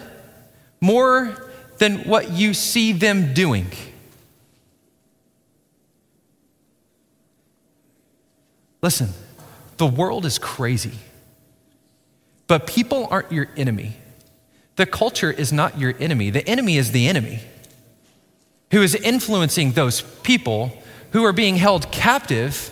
more 0.80 1.50
than 1.78 2.08
what 2.08 2.32
you 2.32 2.54
see 2.54 2.92
them 2.92 3.34
doing? 3.34 3.66
Listen, 8.82 9.10
the 9.76 9.86
world 9.86 10.26
is 10.26 10.38
crazy, 10.38 10.98
but 12.48 12.66
people 12.66 13.06
aren't 13.10 13.30
your 13.30 13.48
enemy. 13.56 13.96
The 14.74 14.86
culture 14.86 15.30
is 15.30 15.52
not 15.52 15.78
your 15.78 15.94
enemy. 16.00 16.30
The 16.30 16.48
enemy 16.48 16.76
is 16.76 16.90
the 16.90 17.06
enemy 17.06 17.40
who 18.70 18.82
is 18.82 18.94
influencing 18.94 19.72
those 19.72 20.02
people 20.02 20.72
who 21.12 21.24
are 21.24 21.32
being 21.32 21.56
held 21.56 21.90
captive 21.90 22.70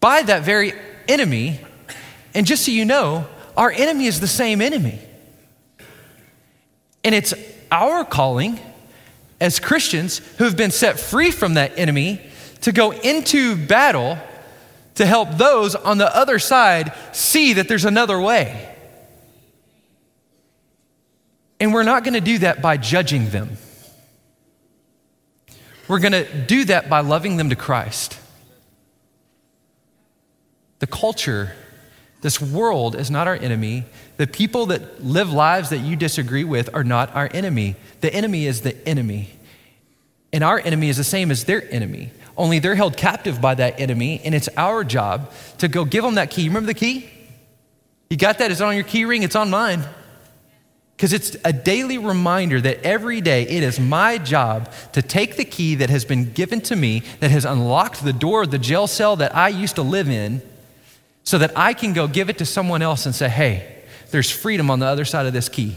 by 0.00 0.22
that 0.22 0.42
very 0.42 0.72
enemy. 1.08 1.60
And 2.34 2.46
just 2.46 2.64
so 2.64 2.70
you 2.70 2.84
know, 2.84 3.26
our 3.56 3.70
enemy 3.70 4.06
is 4.06 4.20
the 4.20 4.26
same 4.26 4.60
enemy. 4.60 4.98
And 7.04 7.14
it's 7.14 7.34
our 7.70 8.04
calling 8.04 8.58
as 9.40 9.58
Christians 9.58 10.18
who 10.38 10.44
have 10.44 10.56
been 10.56 10.70
set 10.70 10.98
free 10.98 11.30
from 11.30 11.54
that 11.54 11.78
enemy 11.78 12.20
to 12.62 12.72
go 12.72 12.92
into 12.92 13.56
battle 13.56 14.18
to 14.94 15.06
help 15.06 15.30
those 15.32 15.74
on 15.74 15.98
the 15.98 16.16
other 16.16 16.38
side 16.38 16.92
see 17.12 17.54
that 17.54 17.68
there's 17.68 17.84
another 17.84 18.20
way. 18.20 18.68
And 21.58 21.72
we're 21.72 21.82
not 21.82 22.04
going 22.04 22.14
to 22.14 22.20
do 22.20 22.38
that 22.38 22.60
by 22.62 22.76
judging 22.76 23.30
them. 23.30 23.56
We're 25.92 25.98
going 25.98 26.12
to 26.12 26.24
do 26.46 26.64
that 26.64 26.88
by 26.88 27.00
loving 27.00 27.36
them 27.36 27.50
to 27.50 27.54
Christ. 27.54 28.18
The 30.78 30.86
culture, 30.86 31.52
this 32.22 32.40
world 32.40 32.96
is 32.96 33.10
not 33.10 33.28
our 33.28 33.36
enemy. 33.36 33.84
The 34.16 34.26
people 34.26 34.64
that 34.66 35.04
live 35.04 35.30
lives 35.30 35.68
that 35.68 35.80
you 35.80 35.96
disagree 35.96 36.44
with 36.44 36.74
are 36.74 36.82
not 36.82 37.14
our 37.14 37.28
enemy. 37.34 37.76
The 38.00 38.10
enemy 38.10 38.46
is 38.46 38.62
the 38.62 38.74
enemy. 38.88 39.34
And 40.32 40.42
our 40.42 40.58
enemy 40.60 40.88
is 40.88 40.96
the 40.96 41.04
same 41.04 41.30
as 41.30 41.44
their 41.44 41.70
enemy. 41.70 42.10
Only 42.38 42.58
they're 42.58 42.74
held 42.74 42.96
captive 42.96 43.42
by 43.42 43.54
that 43.56 43.78
enemy, 43.78 44.22
and 44.24 44.34
it's 44.34 44.48
our 44.56 44.84
job 44.84 45.30
to 45.58 45.68
go 45.68 45.84
give 45.84 46.04
them 46.04 46.14
that 46.14 46.30
key. 46.30 46.48
Remember 46.48 46.68
the 46.68 46.72
key? 46.72 47.10
You 48.08 48.16
got 48.16 48.38
that? 48.38 48.50
It's 48.50 48.62
on 48.62 48.74
your 48.76 48.84
key 48.84 49.04
ring, 49.04 49.24
it's 49.24 49.36
on 49.36 49.50
mine. 49.50 49.84
Because 50.96 51.12
it's 51.12 51.36
a 51.44 51.52
daily 51.52 51.98
reminder 51.98 52.60
that 52.60 52.82
every 52.82 53.20
day 53.20 53.42
it 53.42 53.62
is 53.62 53.80
my 53.80 54.18
job 54.18 54.70
to 54.92 55.02
take 55.02 55.36
the 55.36 55.44
key 55.44 55.74
that 55.76 55.90
has 55.90 56.04
been 56.04 56.32
given 56.32 56.60
to 56.62 56.76
me, 56.76 57.02
that 57.20 57.30
has 57.30 57.44
unlocked 57.44 58.04
the 58.04 58.12
door 58.12 58.42
of 58.42 58.50
the 58.50 58.58
jail 58.58 58.86
cell 58.86 59.16
that 59.16 59.34
I 59.34 59.48
used 59.48 59.74
to 59.76 59.82
live 59.82 60.08
in, 60.08 60.42
so 61.24 61.38
that 61.38 61.52
I 61.56 61.72
can 61.72 61.92
go 61.92 62.06
give 62.06 62.30
it 62.30 62.38
to 62.38 62.44
someone 62.44 62.82
else 62.82 63.06
and 63.06 63.14
say, 63.14 63.28
hey, 63.28 63.82
there's 64.10 64.30
freedom 64.30 64.70
on 64.70 64.78
the 64.78 64.86
other 64.86 65.04
side 65.04 65.26
of 65.26 65.32
this 65.32 65.48
key. 65.48 65.76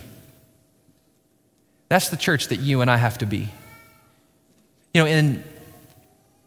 That's 1.88 2.10
the 2.10 2.18
church 2.18 2.50
that 2.50 2.60
you 2.60 2.82
and 2.82 2.92
I 2.92 2.98
have 2.98 3.18
to 3.20 3.26
be. 3.26 3.50
You 4.94 5.02
know, 5.02 5.06
in 5.06 5.44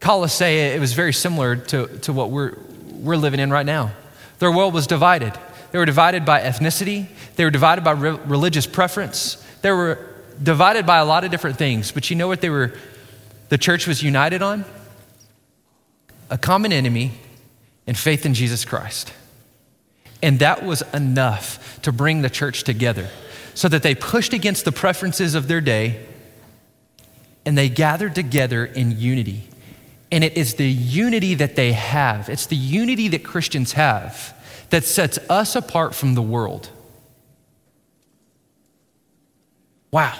Colossae, 0.00 0.44
it 0.44 0.81
was 0.81 0.92
very 0.92 1.12
similar 1.12 1.57
to, 1.57 1.87
to 1.98 2.12
what 2.12 2.31
we're, 2.31 2.57
we're 2.92 3.16
living 3.16 3.40
in 3.40 3.50
right 3.50 3.66
now. 3.66 3.92
Their 4.38 4.52
world 4.52 4.74
was 4.74 4.87
divided. 4.87 5.33
They 5.70 5.78
were 5.78 5.85
divided 5.85 6.24
by 6.24 6.40
ethnicity, 6.40 7.07
they 7.37 7.44
were 7.44 7.50
divided 7.50 7.85
by 7.85 7.92
re- 7.92 8.18
religious 8.26 8.66
preference, 8.66 9.44
they 9.62 9.70
were 9.70 9.98
divided 10.42 10.87
by 10.87 10.98
a 10.98 11.04
lot 11.04 11.24
of 11.24 11.31
different 11.31 11.59
things. 11.59 11.92
But 11.92 12.11
you 12.11 12.16
know 12.16 12.28
what 12.28 12.40
they 12.40 12.50
were, 12.50 12.74
the 13.48 13.59
church 13.59 13.87
was 13.87 14.02
united 14.02 14.42
on? 14.42 14.64
A 16.31 16.38
common 16.38 16.72
enemy 16.72 17.12
and 17.87 17.96
faith 17.96 18.24
in 18.24 18.35
Jesus 18.35 18.64
Christ. 18.64 19.12
And 20.22 20.40
that 20.40 20.64
was 20.64 20.83
enough 20.92 21.81
to 21.83 21.92
bring 21.92 22.22
the 22.22 22.31
church 22.31 22.64
together 22.64 23.09
so 23.54 23.68
that 23.68 23.83
they 23.83 23.94
pushed 23.94 24.33
against 24.33 24.64
the 24.64 24.72
preferences 24.72 25.35
of 25.35 25.48
their 25.48 25.61
day 25.61 26.07
and 27.46 27.57
they 27.57 27.68
gathered 27.68 28.14
together 28.14 28.64
in 28.64 28.98
unity. 28.98 29.48
And 30.11 30.22
it 30.22 30.37
is 30.37 30.54
the 30.54 30.68
unity 30.68 31.35
that 31.35 31.57
they 31.57 31.72
have, 31.72 32.28
it's 32.28 32.46
the 32.46 32.57
unity 32.57 33.09
that 33.09 33.24
Christians 33.24 33.72
have 33.72 34.35
that 34.70 34.85
sets 34.85 35.18
us 35.31 35.57
apart 35.57 35.94
from 35.94 36.14
the 36.14 36.22
world. 36.22 36.70
Wow. 39.90 40.18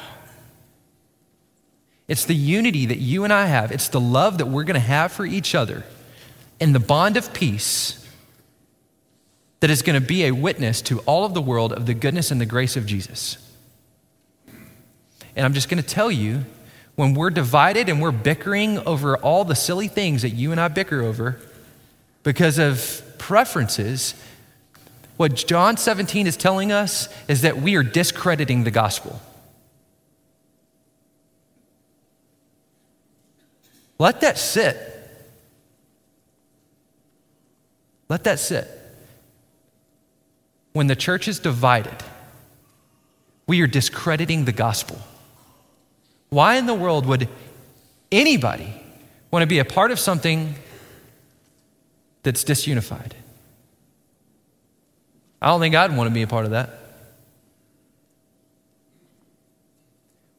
It's 2.06 2.24
the 2.24 2.34
unity 2.34 2.87
that 2.87 2.98
you 2.98 3.24
and 3.24 3.32
I 3.32 3.46
have, 3.46 3.70
it's 3.70 3.88
the 3.88 4.00
love 4.00 4.38
that 4.38 4.46
we're 4.46 4.64
going 4.64 4.74
to 4.74 4.80
have 4.80 5.12
for 5.12 5.26
each 5.26 5.54
other, 5.54 5.84
and 6.58 6.74
the 6.74 6.80
bond 6.80 7.16
of 7.16 7.34
peace 7.34 8.06
that 9.61 9.70
is 9.70 9.82
going 9.82 10.00
to 10.00 10.06
be 10.06 10.24
a 10.24 10.32
witness 10.32 10.80
to 10.82 11.00
all 11.00 11.24
of 11.24 11.34
the 11.34 11.42
world 11.42 11.72
of 11.72 11.87
the 11.87 11.94
goodness 11.94 12.30
and 12.30 12.40
the 12.40 12.46
grace 12.46 12.76
of 12.76 12.87
Jesus. 12.87 13.37
And 15.37 15.44
I'm 15.44 15.52
just 15.52 15.68
going 15.68 15.82
to 15.82 15.88
tell 15.88 16.11
you 16.11 16.44
when 16.94 17.14
we're 17.14 17.30
divided 17.30 17.88
and 17.88 18.00
we're 18.00 18.11
bickering 18.11 18.78
over 18.80 19.16
all 19.16 19.44
the 19.44 19.54
silly 19.54 19.88
things 19.88 20.22
that 20.22 20.30
you 20.30 20.50
and 20.50 20.61
I 20.61 20.68
bicker 20.68 21.02
over 21.02 21.38
because 22.22 22.58
of 22.58 23.02
preferences, 23.18 24.14
what 25.18 25.35
John 25.35 25.76
17 25.76 26.28
is 26.28 26.37
telling 26.37 26.70
us 26.70 27.09
is 27.26 27.42
that 27.42 27.61
we 27.61 27.74
are 27.74 27.83
discrediting 27.83 28.62
the 28.62 28.70
gospel. 28.70 29.20
Let 33.98 34.20
that 34.20 34.38
sit. 34.38 34.76
Let 38.09 38.22
that 38.24 38.38
sit. 38.38 38.68
When 40.72 40.87
the 40.87 40.94
church 40.94 41.26
is 41.26 41.40
divided, 41.40 41.96
we 43.48 43.61
are 43.61 43.66
discrediting 43.66 44.44
the 44.44 44.52
gospel. 44.52 45.00
Why 46.31 46.57
in 46.57 46.66
the 46.66 46.74
world 46.74 47.07
would 47.07 47.28
anybody 48.12 48.72
want 49.33 49.42
to 49.42 49.48
be 49.48 49.59
a 49.59 49.64
part 49.64 49.90
of 49.90 49.98
something 49.98 50.54
that's 52.22 52.44
disunified? 52.44 53.12
I 55.40 55.48
don't 55.48 55.61
think 55.61 55.74
I'd 55.74 55.96
want 55.96 56.09
to 56.09 56.14
be 56.14 56.22
a 56.22 56.27
part 56.27 56.44
of 56.44 56.53
that. 56.53 56.70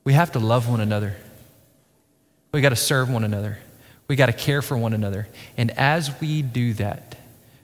We 0.03 0.13
have 0.13 0.31
to 0.33 0.39
love 0.39 0.67
one 0.67 0.81
another. 0.81 1.15
We 2.51 2.61
got 2.61 2.69
to 2.69 2.75
serve 2.75 3.09
one 3.09 3.23
another. 3.23 3.59
We 4.07 4.15
got 4.15 4.25
to 4.25 4.33
care 4.33 4.61
for 4.61 4.75
one 4.75 4.93
another. 4.93 5.27
And 5.55 5.71
as 5.71 6.19
we 6.19 6.41
do 6.41 6.73
that, 6.73 7.15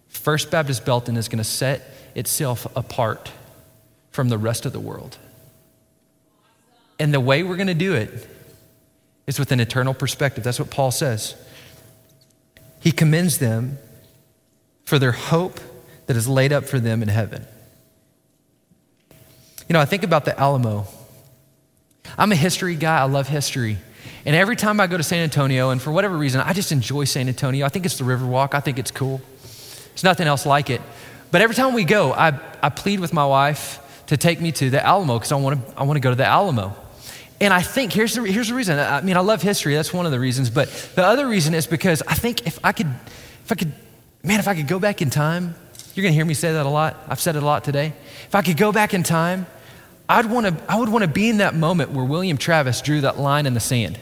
First 0.07 0.51
Baptist 0.51 0.85
Belton 0.85 1.17
is 1.17 1.27
going 1.27 1.39
to 1.39 1.43
set 1.43 1.91
itself 2.13 2.67
apart 2.75 3.31
from 4.11 4.29
the 4.29 4.37
rest 4.37 4.65
of 4.65 4.71
the 4.71 4.79
world. 4.79 5.17
And 6.99 7.13
the 7.13 7.19
way 7.19 7.43
we're 7.43 7.57
going 7.57 7.67
to 7.67 7.73
do 7.73 7.93
it 7.93 8.29
is 9.27 9.39
with 9.39 9.51
an 9.51 9.59
eternal 9.59 9.93
perspective. 9.93 10.43
That's 10.43 10.59
what 10.59 10.69
Paul 10.69 10.91
says. 10.91 11.35
He 12.79 12.91
commends 12.91 13.39
them 13.39 13.79
for 14.85 14.99
their 14.99 15.11
hope 15.11 15.59
that 16.07 16.15
is 16.15 16.27
laid 16.27 16.53
up 16.53 16.65
for 16.65 16.79
them 16.79 17.01
in 17.01 17.07
heaven. 17.07 17.45
You 19.67 19.73
know, 19.73 19.79
I 19.79 19.85
think 19.85 20.03
about 20.03 20.25
the 20.25 20.39
Alamo. 20.39 20.85
I'm 22.17 22.31
a 22.31 22.35
history 22.35 22.75
guy, 22.75 22.99
I 22.99 23.03
love 23.03 23.27
history. 23.27 23.77
And 24.25 24.35
every 24.35 24.55
time 24.55 24.79
I 24.79 24.87
go 24.87 24.97
to 24.97 25.03
San 25.03 25.19
Antonio, 25.19 25.69
and 25.69 25.81
for 25.81 25.91
whatever 25.91 26.17
reason, 26.17 26.41
I 26.41 26.53
just 26.53 26.71
enjoy 26.71 27.05
San 27.05 27.27
Antonio. 27.27 27.65
I 27.65 27.69
think 27.69 27.85
it's 27.85 27.97
the 27.97 28.03
Riverwalk, 28.03 28.53
I 28.53 28.59
think 28.59 28.79
it's 28.79 28.91
cool. 28.91 29.21
There's 29.41 30.03
nothing 30.03 30.27
else 30.27 30.45
like 30.45 30.69
it. 30.69 30.81
But 31.31 31.41
every 31.41 31.55
time 31.55 31.73
we 31.73 31.83
go, 31.83 32.11
I, 32.13 32.39
I 32.61 32.69
plead 32.69 32.99
with 32.99 33.13
my 33.13 33.25
wife 33.25 33.81
to 34.07 34.17
take 34.17 34.39
me 34.39 34.51
to 34.53 34.69
the 34.69 34.85
Alamo 34.85 35.15
because 35.15 35.31
I 35.31 35.35
want 35.35 35.67
to 35.67 35.79
I 35.79 35.83
want 35.83 35.97
to 35.97 36.01
go 36.01 36.09
to 36.09 36.15
the 36.15 36.25
Alamo. 36.25 36.75
And 37.41 37.53
I 37.53 37.61
think 37.61 37.91
here's 37.91 38.15
the, 38.15 38.23
here's 38.23 38.47
the 38.47 38.53
reason. 38.53 38.79
I 38.79 39.01
mean, 39.01 39.17
I 39.17 39.19
love 39.19 39.41
history. 39.41 39.75
That's 39.75 39.93
one 39.93 40.05
of 40.05 40.11
the 40.11 40.19
reasons. 40.19 40.49
But 40.49 40.69
the 40.95 41.03
other 41.03 41.27
reason 41.27 41.53
is 41.53 41.67
because 41.67 42.01
I 42.07 42.13
think 42.13 42.47
if 42.47 42.59
I 42.63 42.71
could, 42.71 42.87
if 43.43 43.51
I 43.51 43.55
could, 43.55 43.73
man, 44.23 44.39
if 44.39 44.47
I 44.47 44.55
could 44.55 44.67
go 44.67 44.79
back 44.79 45.01
in 45.01 45.09
time, 45.09 45.55
you're 45.95 46.03
going 46.03 46.11
to 46.11 46.15
hear 46.15 46.25
me 46.25 46.33
say 46.33 46.51
that 46.51 46.65
a 46.65 46.69
lot. 46.69 46.97
I've 47.07 47.21
said 47.21 47.35
it 47.35 47.43
a 47.43 47.45
lot 47.45 47.63
today. 47.63 47.93
If 48.25 48.35
I 48.35 48.41
could 48.41 48.57
go 48.57 48.71
back 48.71 48.93
in 48.93 49.01
time, 49.01 49.47
I'd 50.09 50.25
want 50.25 50.45
to, 50.45 50.71
I 50.71 50.77
would 50.77 50.89
want 50.89 51.03
to 51.03 51.07
be 51.07 51.29
in 51.29 51.37
that 51.37 51.55
moment 51.55 51.91
where 51.91 52.03
William 52.03 52.37
Travis 52.37 52.81
drew 52.81 53.01
that 53.01 53.17
line 53.17 53.45
in 53.45 53.53
the 53.53 53.59
sand. 53.59 53.97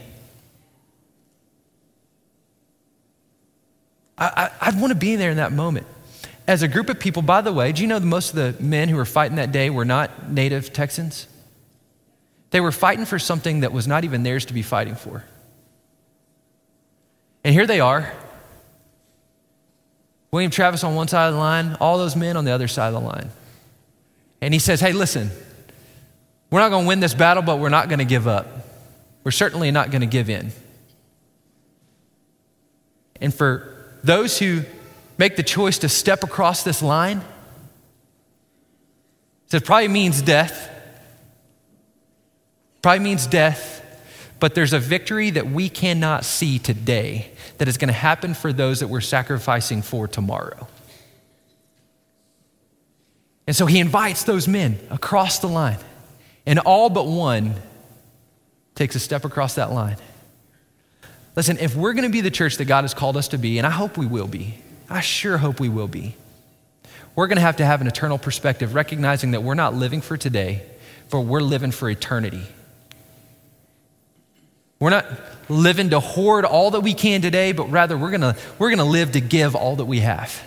I, 4.18 4.50
I, 4.60 4.70
would 4.70 4.80
want 4.80 4.92
to 4.92 4.98
be 4.98 5.16
there 5.16 5.30
in 5.30 5.38
that 5.38 5.52
moment. 5.52 5.86
As 6.46 6.62
a 6.62 6.68
group 6.68 6.88
of 6.88 7.00
people, 7.00 7.22
by 7.22 7.40
the 7.40 7.52
way, 7.52 7.72
do 7.72 7.82
you 7.82 7.88
know 7.88 7.98
that 7.98 8.06
most 8.06 8.30
of 8.30 8.36
the 8.36 8.62
men 8.62 8.88
who 8.88 8.96
were 8.96 9.04
fighting 9.04 9.36
that 9.36 9.50
day 9.50 9.70
were 9.70 9.84
not 9.84 10.30
native 10.30 10.72
Texans? 10.72 11.26
They 12.50 12.60
were 12.60 12.72
fighting 12.72 13.06
for 13.06 13.18
something 13.18 13.60
that 13.60 13.72
was 13.72 13.88
not 13.88 14.04
even 14.04 14.22
theirs 14.22 14.46
to 14.46 14.52
be 14.52 14.62
fighting 14.62 14.94
for. 14.94 15.24
And 17.42 17.52
here 17.52 17.66
they 17.66 17.80
are. 17.80 18.12
William 20.34 20.50
Travis 20.50 20.82
on 20.82 20.96
one 20.96 21.06
side 21.06 21.28
of 21.28 21.34
the 21.34 21.38
line, 21.38 21.76
all 21.80 21.96
those 21.96 22.16
men 22.16 22.36
on 22.36 22.44
the 22.44 22.50
other 22.50 22.66
side 22.66 22.88
of 22.88 22.94
the 22.94 23.08
line. 23.08 23.30
And 24.40 24.52
he 24.52 24.58
says, 24.58 24.80
Hey, 24.80 24.92
listen, 24.92 25.30
we're 26.50 26.58
not 26.58 26.70
going 26.70 26.86
to 26.86 26.88
win 26.88 26.98
this 26.98 27.14
battle, 27.14 27.40
but 27.40 27.60
we're 27.60 27.68
not 27.68 27.88
going 27.88 28.00
to 28.00 28.04
give 28.04 28.26
up. 28.26 28.48
We're 29.22 29.30
certainly 29.30 29.70
not 29.70 29.92
going 29.92 30.00
to 30.00 30.08
give 30.08 30.28
in. 30.28 30.50
And 33.20 33.32
for 33.32 33.92
those 34.02 34.36
who 34.40 34.64
make 35.18 35.36
the 35.36 35.44
choice 35.44 35.78
to 35.78 35.88
step 35.88 36.24
across 36.24 36.64
this 36.64 36.82
line, 36.82 37.22
it 39.52 39.64
probably 39.64 39.86
means 39.86 40.20
death. 40.20 40.68
Probably 42.82 43.04
means 43.04 43.28
death, 43.28 43.83
but 44.40 44.54
there's 44.54 44.72
a 44.72 44.78
victory 44.78 45.30
that 45.30 45.50
we 45.50 45.68
cannot 45.68 46.24
see 46.24 46.58
today 46.58 47.30
that 47.58 47.68
is 47.68 47.78
going 47.78 47.88
to 47.88 47.94
happen 47.94 48.34
for 48.34 48.52
those 48.52 48.80
that 48.80 48.88
we're 48.88 49.00
sacrificing 49.00 49.82
for 49.82 50.08
tomorrow. 50.08 50.68
And 53.46 53.54
so 53.54 53.66
he 53.66 53.78
invites 53.78 54.24
those 54.24 54.48
men 54.48 54.78
across 54.90 55.38
the 55.38 55.48
line, 55.48 55.78
and 56.46 56.58
all 56.60 56.90
but 56.90 57.06
one 57.06 57.54
takes 58.74 58.94
a 58.94 59.00
step 59.00 59.24
across 59.24 59.54
that 59.54 59.72
line. 59.72 59.96
Listen, 61.36 61.58
if 61.58 61.74
we're 61.76 61.92
going 61.92 62.04
to 62.04 62.12
be 62.12 62.20
the 62.20 62.30
church 62.30 62.56
that 62.56 62.64
God 62.66 62.82
has 62.82 62.94
called 62.94 63.16
us 63.16 63.28
to 63.28 63.38
be, 63.38 63.58
and 63.58 63.66
I 63.66 63.70
hope 63.70 63.96
we 63.96 64.06
will 64.06 64.28
be, 64.28 64.54
I 64.88 65.00
sure 65.00 65.38
hope 65.38 65.60
we 65.60 65.68
will 65.68 65.88
be, 65.88 66.16
we're 67.16 67.26
going 67.26 67.36
to 67.36 67.42
have 67.42 67.56
to 67.56 67.66
have 67.66 67.80
an 67.80 67.86
eternal 67.86 68.18
perspective, 68.18 68.74
recognizing 68.74 69.32
that 69.32 69.42
we're 69.42 69.54
not 69.54 69.74
living 69.74 70.00
for 70.00 70.16
today, 70.16 70.62
but 71.10 71.20
we're 71.20 71.40
living 71.40 71.70
for 71.70 71.88
eternity. 71.88 72.42
We're 74.78 74.90
not 74.90 75.06
living 75.48 75.90
to 75.90 76.00
hoard 76.00 76.44
all 76.44 76.72
that 76.72 76.80
we 76.80 76.94
can 76.94 77.22
today, 77.22 77.52
but 77.52 77.70
rather 77.70 77.96
we're 77.96 78.16
going 78.16 78.34
we're 78.58 78.74
to 78.74 78.84
live 78.84 79.12
to 79.12 79.20
give 79.20 79.54
all 79.54 79.76
that 79.76 79.84
we 79.84 80.00
have. 80.00 80.42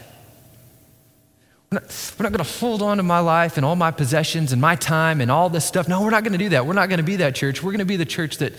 We're 1.72 1.80
not, 1.80 2.16
we're 2.18 2.24
not 2.24 2.32
going 2.32 2.46
to 2.46 2.52
hold 2.60 2.82
on 2.82 2.98
to 2.98 3.04
my 3.04 3.20
life 3.20 3.58
and 3.58 3.66
all 3.66 3.76
my 3.76 3.92
possessions 3.92 4.54
and 4.54 4.62
my 4.62 4.76
time 4.76 5.20
and 5.20 5.30
all 5.30 5.50
this 5.50 5.66
stuff. 5.66 5.88
No, 5.88 6.02
we're 6.02 6.12
not 6.12 6.24
going 6.24 6.32
to 6.34 6.38
do 6.38 6.50
that. 6.50 6.66
We're 6.66 6.74
not 6.74 6.88
going 6.88 7.00
to 7.00 7.04
be 7.04 7.18
that 7.18 7.36
church. 7.36 7.62
We're 7.62 7.72
going 7.72 7.80
to 7.80 7.86
be 7.86 7.98
the 7.98 8.06
church 8.06 8.38
that 8.38 8.54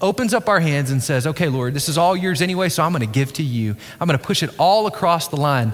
opens 0.00 0.34
up 0.34 0.48
our 0.48 0.60
hands 0.60 0.90
and 0.90 1.02
says, 1.02 1.26
Okay, 1.26 1.48
Lord, 1.48 1.72
this 1.72 1.88
is 1.88 1.96
all 1.96 2.14
yours 2.14 2.42
anyway, 2.42 2.68
so 2.68 2.82
I'm 2.82 2.92
going 2.92 3.00
to 3.00 3.06
give 3.06 3.32
to 3.34 3.42
you. 3.42 3.76
I'm 3.98 4.06
going 4.06 4.18
to 4.18 4.24
push 4.24 4.42
it 4.42 4.50
all 4.58 4.86
across 4.86 5.28
the 5.28 5.36
line. 5.36 5.72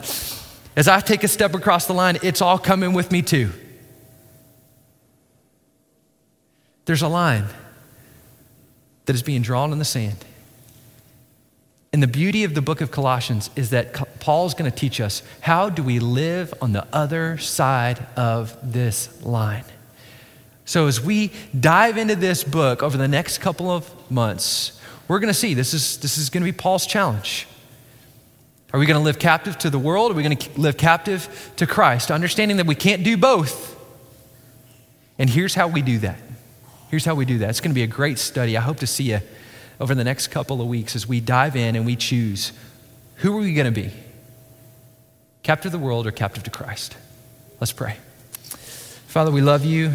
As 0.76 0.86
I 0.88 1.00
take 1.00 1.24
a 1.24 1.28
step 1.28 1.54
across 1.54 1.86
the 1.86 1.94
line, 1.94 2.18
it's 2.22 2.40
all 2.40 2.58
coming 2.58 2.92
with 2.92 3.10
me 3.10 3.22
too. 3.22 3.50
There's 6.84 7.02
a 7.02 7.08
line 7.08 7.46
that 9.06 9.14
is 9.14 9.22
being 9.22 9.42
drawn 9.42 9.72
in 9.72 9.78
the 9.78 9.84
sand. 9.84 10.24
And 11.92 12.02
the 12.02 12.08
beauty 12.08 12.44
of 12.44 12.54
the 12.54 12.60
book 12.60 12.80
of 12.80 12.90
Colossians 12.90 13.48
is 13.56 13.70
that 13.70 14.20
Paul's 14.20 14.54
going 14.54 14.70
to 14.70 14.76
teach 14.76 15.00
us 15.00 15.22
how 15.40 15.70
do 15.70 15.82
we 15.82 15.98
live 15.98 16.52
on 16.60 16.72
the 16.72 16.86
other 16.92 17.38
side 17.38 18.04
of 18.16 18.56
this 18.62 19.22
line. 19.24 19.64
So, 20.66 20.88
as 20.88 21.00
we 21.00 21.30
dive 21.58 21.96
into 21.96 22.16
this 22.16 22.42
book 22.42 22.82
over 22.82 22.98
the 22.98 23.08
next 23.08 23.38
couple 23.38 23.70
of 23.70 23.88
months, 24.10 24.80
we're 25.08 25.20
going 25.20 25.32
to 25.32 25.38
see 25.38 25.54
this 25.54 25.72
is, 25.72 25.98
this 25.98 26.18
is 26.18 26.28
going 26.28 26.44
to 26.44 26.52
be 26.52 26.56
Paul's 26.56 26.86
challenge. 26.86 27.46
Are 28.72 28.80
we 28.80 28.84
going 28.84 28.98
to 28.98 29.04
live 29.04 29.18
captive 29.18 29.56
to 29.58 29.70
the 29.70 29.78
world? 29.78 30.10
Are 30.10 30.14
we 30.14 30.24
going 30.24 30.36
to 30.36 30.60
live 30.60 30.76
captive 30.76 31.52
to 31.56 31.66
Christ? 31.66 32.10
Understanding 32.10 32.56
that 32.56 32.66
we 32.66 32.74
can't 32.74 33.04
do 33.04 33.16
both. 33.16 33.74
And 35.18 35.30
here's 35.30 35.54
how 35.54 35.68
we 35.68 35.82
do 35.82 35.98
that. 36.00 36.18
Here's 36.96 37.04
how 37.04 37.14
we 37.14 37.26
do 37.26 37.36
that. 37.40 37.50
It's 37.50 37.60
going 37.60 37.72
to 37.72 37.74
be 37.74 37.82
a 37.82 37.86
great 37.86 38.18
study. 38.18 38.56
I 38.56 38.62
hope 38.62 38.78
to 38.78 38.86
see 38.86 39.10
you 39.12 39.20
over 39.78 39.94
the 39.94 40.02
next 40.02 40.28
couple 40.28 40.62
of 40.62 40.66
weeks 40.66 40.96
as 40.96 41.06
we 41.06 41.20
dive 41.20 41.54
in 41.54 41.76
and 41.76 41.84
we 41.84 41.94
choose 41.94 42.52
who 43.16 43.36
are 43.36 43.40
we 43.42 43.52
going 43.52 43.66
to 43.66 43.80
be? 43.82 43.92
Captive 45.42 45.72
to 45.72 45.76
the 45.76 45.84
world 45.84 46.06
or 46.06 46.10
captive 46.10 46.44
to 46.44 46.50
Christ? 46.50 46.96
Let's 47.60 47.74
pray. 47.74 47.98
Father, 49.08 49.30
we 49.30 49.42
love 49.42 49.62
you. 49.66 49.92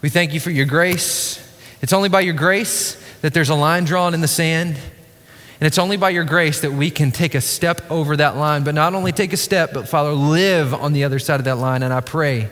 We 0.00 0.08
thank 0.08 0.32
you 0.32 0.38
for 0.38 0.52
your 0.52 0.64
grace. 0.64 1.44
It's 1.82 1.92
only 1.92 2.08
by 2.08 2.20
your 2.20 2.34
grace 2.34 2.94
that 3.22 3.34
there's 3.34 3.50
a 3.50 3.56
line 3.56 3.84
drawn 3.84 4.14
in 4.14 4.20
the 4.20 4.28
sand. 4.28 4.76
And 4.76 5.66
it's 5.66 5.76
only 5.76 5.96
by 5.96 6.10
your 6.10 6.24
grace 6.24 6.60
that 6.60 6.70
we 6.70 6.88
can 6.88 7.10
take 7.10 7.34
a 7.34 7.40
step 7.40 7.90
over 7.90 8.16
that 8.16 8.36
line, 8.36 8.62
but 8.62 8.76
not 8.76 8.94
only 8.94 9.10
take 9.10 9.32
a 9.32 9.36
step, 9.36 9.72
but 9.74 9.88
Father, 9.88 10.12
live 10.12 10.72
on 10.72 10.92
the 10.92 11.02
other 11.02 11.18
side 11.18 11.40
of 11.40 11.46
that 11.46 11.56
line. 11.58 11.82
And 11.82 11.92
I 11.92 12.00
pray, 12.00 12.48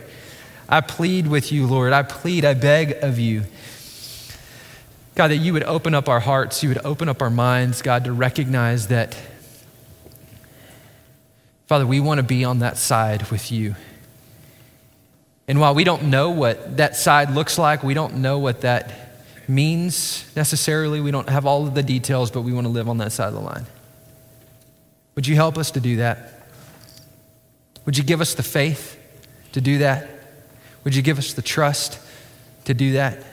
I 0.69 0.81
plead 0.81 1.27
with 1.27 1.53
you, 1.53 1.67
Lord. 1.67 1.93
I 1.93 2.03
plead, 2.03 2.45
I 2.45 2.55
beg 2.55 2.93
of 3.03 3.19
you. 3.19 3.45
God, 5.15 5.29
that 5.29 5.37
you 5.37 5.53
would 5.53 5.63
open 5.63 5.95
up 5.95 6.09
our 6.09 6.21
hearts, 6.21 6.63
you 6.63 6.69
would 6.71 6.85
open 6.85 7.09
up 7.09 7.23
our 7.23 7.31
minds, 7.31 7.83
God, 7.83 8.05
to 8.05 8.13
recognize 8.13 8.89
that, 8.89 9.17
Father, 11.67 11.87
we 11.87 12.01
want 12.01 12.19
to 12.19 12.25
be 12.25 12.45
on 12.45 12.59
that 12.61 12.77
side 12.79 13.31
with 13.31 13.53
you. 13.53 13.77
And 15.47 15.61
while 15.61 15.75
we 15.75 15.85
don't 15.85 16.05
know 16.05 16.31
what 16.31 16.79
that 16.79 16.97
side 16.97 17.31
looks 17.31 17.59
like, 17.59 17.83
we 17.83 17.95
don't 17.95 18.17
know 18.17 18.39
what 18.39 18.63
that 18.63 18.93
means 19.47 20.25
necessarily, 20.35 21.01
we 21.01 21.11
don't 21.11 21.29
have 21.29 21.47
all 21.47 21.67
of 21.67 21.75
the 21.75 21.83
details, 21.83 22.31
but 22.31 22.41
we 22.41 22.53
want 22.53 22.67
to 22.67 22.73
live 22.73 22.89
on 22.89 22.99
that 22.99 23.13
side 23.13 23.29
of 23.29 23.35
the 23.35 23.41
line. 23.41 23.67
Would 25.15 25.27
you 25.27 25.37
help 25.37 25.59
us 25.59 25.71
to 25.73 25.81
do 25.81 25.97
that? 25.97 26.49
Would 27.85 27.99
you 27.99 28.03
give 28.05 28.21
us 28.21 28.35
the 28.35 28.43
faith 28.43 28.99
to 29.53 29.61
do 29.61 29.79
that? 29.79 30.09
Would 30.85 30.95
you 30.95 31.03
give 31.03 31.19
us 31.19 31.33
the 31.33 31.43
trust 31.43 31.99
to 32.67 32.75
do 32.75 32.93
that? 32.93 33.25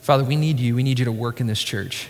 Father, 0.00 0.24
we 0.24 0.36
need 0.36 0.60
you. 0.60 0.74
We 0.74 0.82
need 0.82 0.98
you 0.98 1.04
to 1.04 1.12
work 1.12 1.40
in 1.40 1.46
this 1.46 1.62
church. 1.62 2.08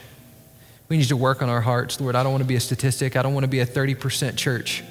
We 0.89 0.97
need 0.97 1.05
you 1.05 1.09
to 1.09 1.17
work 1.17 1.43
on 1.43 1.49
our 1.49 1.61
hearts. 1.61 2.01
Lord, 2.01 2.15
I 2.15 2.23
don't 2.23 2.33
want 2.33 2.43
to 2.43 2.49
be 2.49 2.57
a 2.57 2.61
statistic. 2.61 3.17
I 3.17 3.23
don't 3.23 3.35
want 3.35 3.45
to 3.45 3.49
be 3.49 3.61
a 3.61 3.67
30% 3.67 4.37
church. 4.37 4.83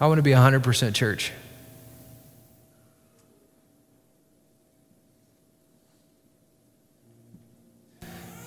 I 0.00 0.06
want 0.06 0.18
to 0.18 0.22
be 0.22 0.32
a 0.32 0.36
100% 0.36 0.94
church. 0.94 1.32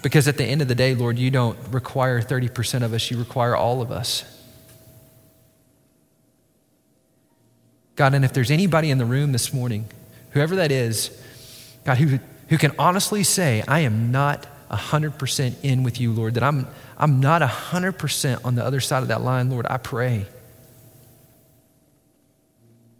Because 0.02 0.28
at 0.28 0.38
the 0.38 0.46
end 0.46 0.62
of 0.62 0.68
the 0.68 0.76
day, 0.76 0.94
Lord, 0.94 1.18
you 1.18 1.32
don't 1.32 1.58
require 1.70 2.22
30% 2.22 2.84
of 2.84 2.94
us, 2.94 3.10
you 3.10 3.18
require 3.18 3.56
all 3.56 3.82
of 3.82 3.92
us. 3.92 4.37
God, 7.98 8.14
and 8.14 8.24
if 8.24 8.32
there's 8.32 8.52
anybody 8.52 8.90
in 8.90 8.98
the 8.98 9.06
room 9.06 9.34
this 9.34 9.52
morning, 9.54 9.90
whoever 10.32 10.56
that 10.56 10.72
is, 10.72 11.12
God, 11.84 11.98
who, 11.98 12.20
who 12.48 12.58
can 12.58 12.72
honestly 12.80 13.24
say, 13.24 13.64
I 13.68 13.82
am 13.82 14.12
not 14.12 14.48
100% 14.72 15.56
in 15.64 15.84
with 15.84 16.00
you, 16.00 16.14
Lord, 16.14 16.36
that 16.36 16.44
I'm, 16.44 16.68
I'm 16.98 17.20
not 17.20 17.42
100% 17.42 18.46
on 18.46 18.56
the 18.56 18.64
other 18.64 18.80
side 18.80 19.02
of 19.02 19.10
that 19.10 19.22
line, 19.22 19.50
Lord, 19.50 19.68
I 19.70 19.76
pray 19.76 20.28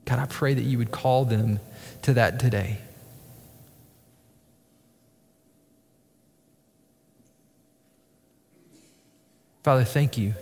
God, 0.08 0.20
I 0.20 0.26
pray 0.26 0.54
that 0.54 0.64
you 0.64 0.78
would 0.78 0.92
call 0.92 1.26
them 1.26 1.60
to 2.04 2.14
that 2.14 2.40
today. 2.40 2.78
Father, 9.64 9.84
thank 9.84 10.18
you. 10.18 10.34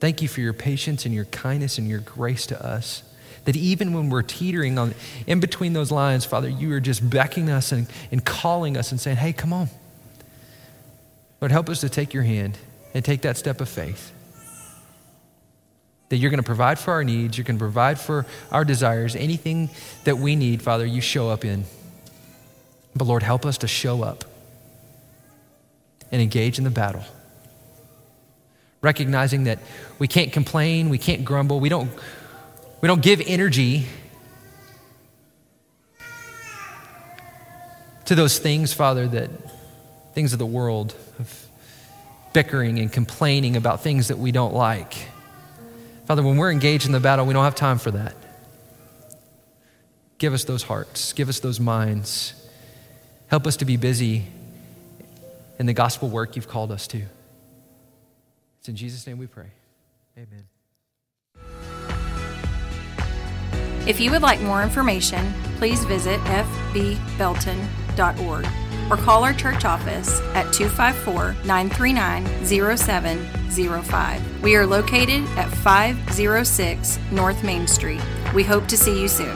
Thank 0.00 0.22
you 0.22 0.28
for 0.28 0.40
your 0.40 0.52
patience 0.52 1.04
and 1.04 1.14
your 1.14 1.26
kindness 1.26 1.78
and 1.78 1.88
your 1.88 2.00
grace 2.00 2.46
to 2.46 2.64
us. 2.64 3.02
That 3.44 3.56
even 3.56 3.92
when 3.92 4.10
we're 4.10 4.22
teetering 4.22 4.78
on 4.78 4.94
in 5.26 5.40
between 5.40 5.72
those 5.72 5.90
lines, 5.90 6.24
Father, 6.24 6.48
you 6.48 6.72
are 6.74 6.80
just 6.80 7.08
becking 7.08 7.48
us 7.48 7.72
and, 7.72 7.86
and 8.10 8.24
calling 8.24 8.76
us 8.76 8.90
and 8.90 9.00
saying, 9.00 9.18
hey, 9.18 9.32
come 9.32 9.52
on. 9.52 9.68
Lord, 11.40 11.52
help 11.52 11.68
us 11.68 11.80
to 11.80 11.88
take 11.88 12.12
your 12.12 12.22
hand 12.22 12.58
and 12.92 13.04
take 13.04 13.22
that 13.22 13.36
step 13.36 13.60
of 13.60 13.68
faith 13.68 14.12
that 16.10 16.16
you're 16.16 16.30
going 16.30 16.42
to 16.42 16.46
provide 16.46 16.78
for 16.78 16.92
our 16.92 17.04
needs, 17.04 17.38
you're 17.38 17.44
going 17.44 17.56
to 17.56 17.62
provide 17.62 17.98
for 17.98 18.26
our 18.50 18.64
desires, 18.64 19.14
anything 19.16 19.70
that 20.04 20.18
we 20.18 20.36
need, 20.36 20.60
Father, 20.60 20.84
you 20.84 21.00
show 21.00 21.28
up 21.30 21.44
in. 21.44 21.64
But 22.94 23.06
Lord, 23.06 23.22
help 23.22 23.46
us 23.46 23.58
to 23.58 23.68
show 23.68 24.02
up 24.02 24.24
and 26.10 26.20
engage 26.20 26.58
in 26.58 26.64
the 26.64 26.70
battle. 26.70 27.04
Recognizing 28.82 29.44
that 29.44 29.58
we 29.98 30.08
can't 30.08 30.32
complain, 30.32 30.88
we 30.88 30.98
can't 30.98 31.24
grumble, 31.24 31.60
we 31.60 31.68
don't, 31.68 31.90
we 32.80 32.86
don't 32.86 33.02
give 33.02 33.20
energy 33.26 33.86
to 38.06 38.14
those 38.14 38.38
things, 38.38 38.72
Father, 38.72 39.06
that 39.06 39.30
things 40.14 40.32
of 40.32 40.38
the 40.38 40.46
world, 40.46 40.94
of 41.18 41.46
bickering 42.32 42.78
and 42.78 42.92
complaining 42.92 43.56
about 43.56 43.82
things 43.82 44.08
that 44.08 44.18
we 44.18 44.32
don't 44.32 44.54
like. 44.54 44.94
Father, 46.06 46.22
when 46.22 46.36
we're 46.36 46.50
engaged 46.50 46.86
in 46.86 46.92
the 46.92 47.00
battle, 47.00 47.26
we 47.26 47.34
don't 47.34 47.44
have 47.44 47.54
time 47.54 47.78
for 47.78 47.90
that. 47.92 48.14
Give 50.18 50.34
us 50.34 50.44
those 50.44 50.62
hearts, 50.62 51.12
give 51.12 51.28
us 51.28 51.40
those 51.40 51.60
minds. 51.60 52.34
Help 53.28 53.46
us 53.46 53.56
to 53.58 53.64
be 53.64 53.76
busy 53.76 54.26
in 55.60 55.66
the 55.66 55.72
gospel 55.72 56.08
work 56.08 56.34
you've 56.34 56.48
called 56.48 56.72
us 56.72 56.88
to. 56.88 57.02
It's 58.60 58.68
in 58.68 58.76
Jesus' 58.76 59.04
name 59.06 59.16
we 59.16 59.26
pray. 59.26 59.46
Amen. 60.18 60.44
If 63.86 63.98
you 63.98 64.10
would 64.10 64.20
like 64.20 64.42
more 64.42 64.62
information, 64.62 65.32
please 65.56 65.82
visit 65.84 66.20
fbbelton.org 66.20 68.46
or 68.90 68.96
call 68.98 69.24
our 69.24 69.32
church 69.32 69.64
office 69.64 70.20
at 70.34 70.52
254 70.52 71.36
939 71.46 72.44
0705. 72.44 74.42
We 74.42 74.56
are 74.56 74.66
located 74.66 75.24
at 75.38 75.48
506 75.48 76.98
North 77.10 77.42
Main 77.42 77.66
Street. 77.66 78.02
We 78.34 78.42
hope 78.42 78.66
to 78.66 78.76
see 78.76 79.00
you 79.00 79.08
soon. 79.08 79.34